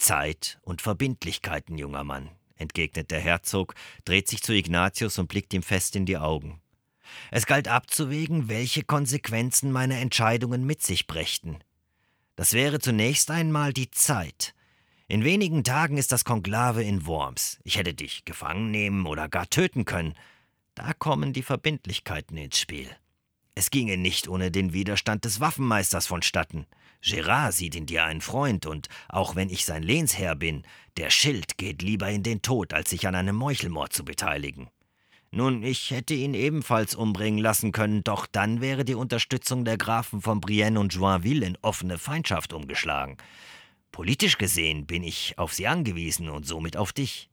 Zeit 0.00 0.58
und 0.62 0.82
Verbindlichkeiten, 0.82 1.78
junger 1.78 2.04
Mann, 2.04 2.30
entgegnet 2.56 3.10
der 3.10 3.20
Herzog, 3.20 3.74
dreht 4.04 4.28
sich 4.28 4.42
zu 4.42 4.52
Ignatius 4.52 5.18
und 5.18 5.28
blickt 5.28 5.54
ihm 5.54 5.62
fest 5.62 5.96
in 5.96 6.06
die 6.06 6.18
Augen. 6.18 6.60
Es 7.30 7.46
galt 7.46 7.68
abzuwägen, 7.68 8.48
welche 8.48 8.84
Konsequenzen 8.84 9.72
meine 9.72 9.98
Entscheidungen 9.98 10.64
mit 10.64 10.82
sich 10.82 11.06
brächten. 11.06 11.58
Das 12.36 12.52
wäre 12.52 12.78
zunächst 12.78 13.30
einmal 13.30 13.72
die 13.72 13.90
Zeit, 13.90 14.54
in 15.10 15.24
wenigen 15.24 15.64
Tagen 15.64 15.96
ist 15.96 16.12
das 16.12 16.24
Konklave 16.24 16.84
in 16.84 17.04
Worms. 17.04 17.58
Ich 17.64 17.76
hätte 17.76 17.94
dich 17.94 18.24
gefangen 18.24 18.70
nehmen 18.70 19.06
oder 19.06 19.28
gar 19.28 19.50
töten 19.50 19.84
können. 19.84 20.14
Da 20.76 20.92
kommen 20.92 21.32
die 21.32 21.42
Verbindlichkeiten 21.42 22.36
ins 22.36 22.60
Spiel. 22.60 22.88
Es 23.56 23.70
ginge 23.70 23.96
nicht 23.96 24.28
ohne 24.28 24.52
den 24.52 24.72
Widerstand 24.72 25.24
des 25.24 25.40
Waffenmeisters 25.40 26.06
vonstatten. 26.06 26.68
Gerard 27.02 27.54
sieht 27.54 27.74
in 27.74 27.86
dir 27.86 28.04
einen 28.04 28.20
Freund, 28.20 28.66
und 28.66 28.88
auch 29.08 29.36
wenn 29.36 29.48
ich 29.48 29.64
sein 29.64 29.82
Lehnsherr 29.82 30.34
bin, 30.34 30.64
der 30.96 31.10
Schild 31.10 31.56
geht 31.56 31.82
lieber 31.82 32.10
in 32.10 32.22
den 32.22 32.42
Tod, 32.42 32.74
als 32.74 32.90
sich 32.90 33.06
an 33.06 33.14
einem 33.14 33.36
Meuchelmord 33.36 33.92
zu 33.92 34.04
beteiligen. 34.04 34.68
Nun, 35.32 35.62
ich 35.62 35.92
hätte 35.92 36.12
ihn 36.12 36.34
ebenfalls 36.34 36.96
umbringen 36.96 37.38
lassen 37.38 37.70
können, 37.70 38.02
doch 38.02 38.26
dann 38.26 38.60
wäre 38.60 38.84
die 38.84 38.96
Unterstützung 38.96 39.64
der 39.64 39.78
Grafen 39.78 40.20
von 40.20 40.40
Brienne 40.40 40.80
und 40.80 40.92
Joinville 40.92 41.46
in 41.46 41.58
offene 41.62 41.98
Feindschaft 41.98 42.52
umgeschlagen. 42.52 43.16
Politisch 43.92 44.38
gesehen 44.38 44.86
bin 44.86 45.04
ich 45.04 45.38
auf 45.38 45.52
sie 45.54 45.68
angewiesen 45.68 46.28
und 46.28 46.46
somit 46.46 46.76
auf 46.76 46.92
dich. 46.92 47.30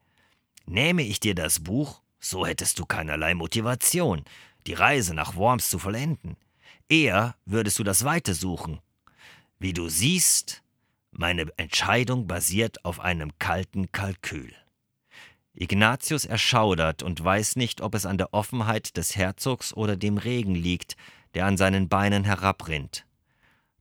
Nähme 0.67 1.01
ich 1.01 1.19
dir 1.19 1.33
das 1.33 1.59
Buch, 1.59 2.01
so 2.19 2.45
hättest 2.45 2.77
du 2.77 2.85
keinerlei 2.85 3.33
Motivation, 3.33 4.23
die 4.67 4.73
Reise 4.73 5.15
nach 5.15 5.35
Worms 5.35 5.69
zu 5.69 5.79
vollenden. 5.79 6.37
Eher 6.89 7.35
würdest 7.45 7.79
du 7.79 7.83
das 7.83 8.03
Weite 8.03 8.33
suchen. 8.33 8.79
Wie 9.59 9.73
du 9.73 9.89
siehst, 9.89 10.61
meine 11.11 11.47
Entscheidung 11.57 12.27
basiert 12.27 12.85
auf 12.85 12.99
einem 12.99 13.31
kalten 13.39 13.91
Kalkül. 13.91 14.53
Ignatius 15.53 16.25
erschaudert 16.25 17.01
und 17.01 17.23
weiß 17.23 17.55
nicht, 17.55 17.81
ob 17.81 17.95
es 17.95 18.05
an 18.05 18.19
der 18.19 18.33
Offenheit 18.33 18.95
des 18.95 19.15
Herzogs 19.15 19.73
oder 19.73 19.95
dem 19.95 20.19
Regen 20.19 20.53
liegt, 20.53 20.95
der 21.33 21.47
an 21.47 21.57
seinen 21.57 21.89
Beinen 21.89 22.23
herabrinnt. 22.23 23.07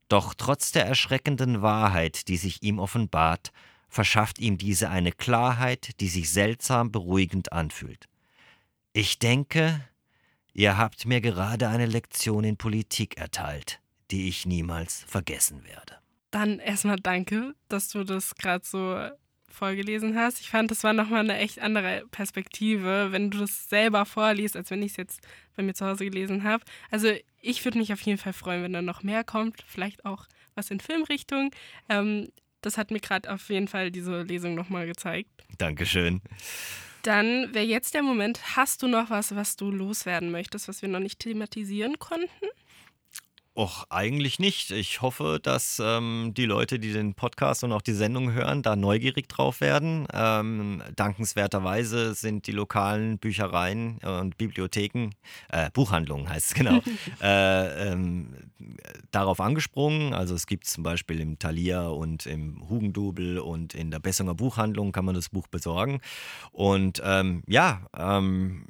Doch 0.09 0.33
trotz 0.33 0.73
der 0.73 0.87
erschreckenden 0.87 1.61
Wahrheit, 1.61 2.29
die 2.29 2.39
sich 2.39 2.63
ihm 2.63 2.79
offenbart, 2.79 3.53
verschafft 3.89 4.39
ihm 4.39 4.57
diese 4.57 4.89
eine 4.89 5.13
Klarheit, 5.13 6.01
die 6.01 6.09
sich 6.09 6.31
seltsam 6.31 6.91
beruhigend 6.91 7.53
anfühlt. 7.53 8.09
Ich 8.95 9.19
denke, 9.19 9.87
ihr 10.55 10.79
habt 10.79 11.05
mir 11.05 11.21
gerade 11.21 11.69
eine 11.69 11.87
Lektion 11.87 12.45
in 12.45 12.57
Politik 12.57 13.19
erteilt, 13.19 13.81
die 14.11 14.29
ich 14.29 14.47
niemals 14.47 15.05
vergessen 15.07 15.65
werde. 15.65 15.97
Dann 16.31 16.59
erstmal 16.59 16.97
danke, 16.97 17.55
dass 17.69 17.89
du 17.89 18.05
das 18.05 18.35
gerade 18.35 18.65
so 18.65 18.99
vorgelesen 19.49 20.17
hast. 20.17 20.41
Ich 20.41 20.51
fand, 20.51 20.71
das 20.71 20.85
war 20.85 20.93
nochmal 20.93 21.21
eine 21.21 21.39
echt 21.39 21.61
andere 21.61 22.05
Perspektive, 22.11 23.09
wenn 23.11 23.31
du 23.31 23.39
das 23.39 23.69
selber 23.69 24.05
vorliest, 24.05 24.57
als 24.57 24.71
wenn 24.71 24.83
ich 24.83 24.93
es 24.93 24.97
jetzt 24.97 25.21
bei 25.57 25.63
mir 25.63 25.75
zu 25.75 25.87
Hause 25.87 26.05
gelesen 26.05 26.45
habe. 26.45 26.65
Also 26.91 27.13
ich 27.41 27.65
würde 27.65 27.79
mich 27.79 27.93
auf 27.93 28.01
jeden 28.03 28.19
Fall 28.19 28.33
freuen, 28.33 28.63
wenn 28.63 28.73
da 28.73 28.83
noch 28.83 29.03
mehr 29.03 29.25
kommt, 29.25 29.65
vielleicht 29.67 30.05
auch 30.05 30.27
was 30.55 30.71
in 30.71 30.81
Filmrichtung. 30.81 31.53
Ähm, 31.89 32.29
das 32.61 32.77
hat 32.77 32.91
mir 32.91 33.01
gerade 33.01 33.33
auf 33.33 33.49
jeden 33.49 33.69
Fall 33.69 33.91
diese 33.91 34.23
Lesung 34.23 34.55
nochmal 34.55 34.87
gezeigt. 34.87 35.31
Dankeschön. 35.59 36.21
Dann 37.03 37.55
wäre 37.55 37.65
jetzt 37.65 37.95
der 37.95 38.03
Moment, 38.03 38.57
hast 38.57 38.83
du 38.83 38.89
noch 38.89 39.11
was, 39.11 39.35
was 39.37 39.55
du 39.57 39.71
loswerden 39.71 40.33
möchtest, 40.33 40.67
was 40.67 40.83
wir 40.83 40.89
noch 40.89 40.99
nicht 40.99 41.21
thematisieren 41.21 41.99
konnten? 41.99 42.47
Och, 43.59 43.87
eigentlich 43.89 44.39
nicht. 44.39 44.71
Ich 44.71 45.01
hoffe, 45.01 45.41
dass 45.43 45.81
ähm, 45.83 46.33
die 46.37 46.45
Leute, 46.45 46.79
die 46.79 46.93
den 46.93 47.15
Podcast 47.15 47.65
und 47.65 47.73
auch 47.73 47.81
die 47.81 47.95
Sendung 47.95 48.33
hören, 48.33 48.63
da 48.63 48.77
neugierig 48.77 49.31
drauf 49.31 49.63
werden. 49.63 50.07
Ähm, 50.13 50.83
dankenswerterweise 50.95 52.13
sind 52.13 52.47
die 52.49 52.53
lokalen 52.53 53.17
Büchereien 53.17 53.97
und 54.01 54.37
Bibliotheken, 54.37 55.09
äh, 55.49 55.71
Buchhandlungen 55.71 56.29
heißt 56.29 56.49
es 56.49 56.55
genau, 56.55 56.83
äh, 57.23 57.93
ähm, 57.93 58.35
darauf 59.11 59.41
angesprungen. 59.41 60.13
Also 60.13 60.35
es 60.35 60.47
gibt 60.47 60.67
zum 60.67 60.83
Beispiel 60.83 61.19
im 61.19 61.39
Thalia 61.39 61.89
und 61.89 62.27
im 62.27 62.69
Hugendubel 62.69 63.39
und 63.39 63.75
in 63.75 63.91
der 63.91 64.01
Bessunger 64.01 64.35
Buchhandlung 64.35 64.93
kann 64.93 65.07
man 65.07 65.15
das 65.15 65.31
Buch 65.31 65.47
besorgen. 65.47 66.03
Und 66.53 67.01
ähm, 67.03 67.43
ja, 67.47 67.81
ähm, 67.97 68.67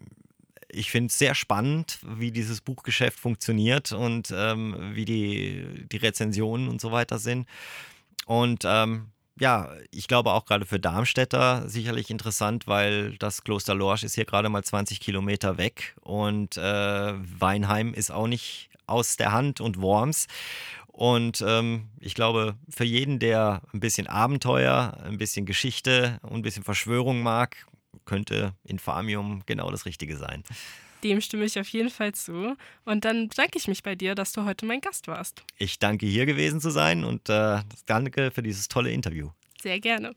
ich 0.76 0.90
finde 0.90 1.08
es 1.08 1.18
sehr 1.18 1.34
spannend, 1.34 1.98
wie 2.02 2.30
dieses 2.30 2.60
Buchgeschäft 2.60 3.18
funktioniert 3.18 3.92
und 3.92 4.32
ähm, 4.36 4.76
wie 4.92 5.04
die, 5.04 5.86
die 5.90 5.96
Rezensionen 5.96 6.68
und 6.68 6.80
so 6.80 6.92
weiter 6.92 7.18
sind. 7.18 7.48
Und 8.26 8.64
ähm, 8.66 9.06
ja, 9.38 9.70
ich 9.90 10.08
glaube 10.08 10.32
auch 10.32 10.44
gerade 10.44 10.66
für 10.66 10.78
Darmstädter 10.78 11.68
sicherlich 11.68 12.10
interessant, 12.10 12.66
weil 12.66 13.16
das 13.18 13.42
Kloster 13.42 13.74
Lorsch 13.74 14.02
ist 14.02 14.14
hier 14.14 14.24
gerade 14.24 14.48
mal 14.48 14.64
20 14.64 15.00
Kilometer 15.00 15.58
weg 15.58 15.94
und 16.02 16.56
äh, 16.56 16.60
Weinheim 16.60 17.94
ist 17.94 18.10
auch 18.10 18.26
nicht 18.26 18.70
aus 18.86 19.16
der 19.16 19.32
Hand 19.32 19.60
und 19.60 19.80
Worms. 19.80 20.26
Und 20.88 21.44
ähm, 21.46 21.90
ich 22.00 22.14
glaube, 22.14 22.56
für 22.70 22.84
jeden, 22.84 23.18
der 23.18 23.60
ein 23.74 23.80
bisschen 23.80 24.06
Abenteuer, 24.06 24.96
ein 25.04 25.18
bisschen 25.18 25.44
Geschichte 25.44 26.18
und 26.22 26.36
ein 26.36 26.42
bisschen 26.42 26.64
Verschwörung 26.64 27.22
mag, 27.22 27.66
könnte 28.04 28.54
Infamium 28.64 29.42
genau 29.46 29.70
das 29.70 29.86
Richtige 29.86 30.16
sein. 30.16 30.42
Dem 31.04 31.20
stimme 31.20 31.44
ich 31.44 31.58
auf 31.58 31.68
jeden 31.68 31.90
Fall 31.90 32.12
zu. 32.12 32.56
Und 32.84 33.04
dann 33.04 33.28
bedanke 33.28 33.58
ich 33.58 33.68
mich 33.68 33.82
bei 33.82 33.94
dir, 33.94 34.14
dass 34.14 34.32
du 34.32 34.44
heute 34.44 34.66
mein 34.66 34.80
Gast 34.80 35.08
warst. 35.08 35.42
Ich 35.58 35.78
danke 35.78 36.06
hier 36.06 36.26
gewesen 36.26 36.60
zu 36.60 36.70
sein 36.70 37.04
und 37.04 37.28
äh, 37.28 37.60
danke 37.86 38.30
für 38.30 38.42
dieses 38.42 38.68
tolle 38.68 38.90
Interview. 38.90 39.30
Sehr 39.62 39.80
gerne. 39.80 40.04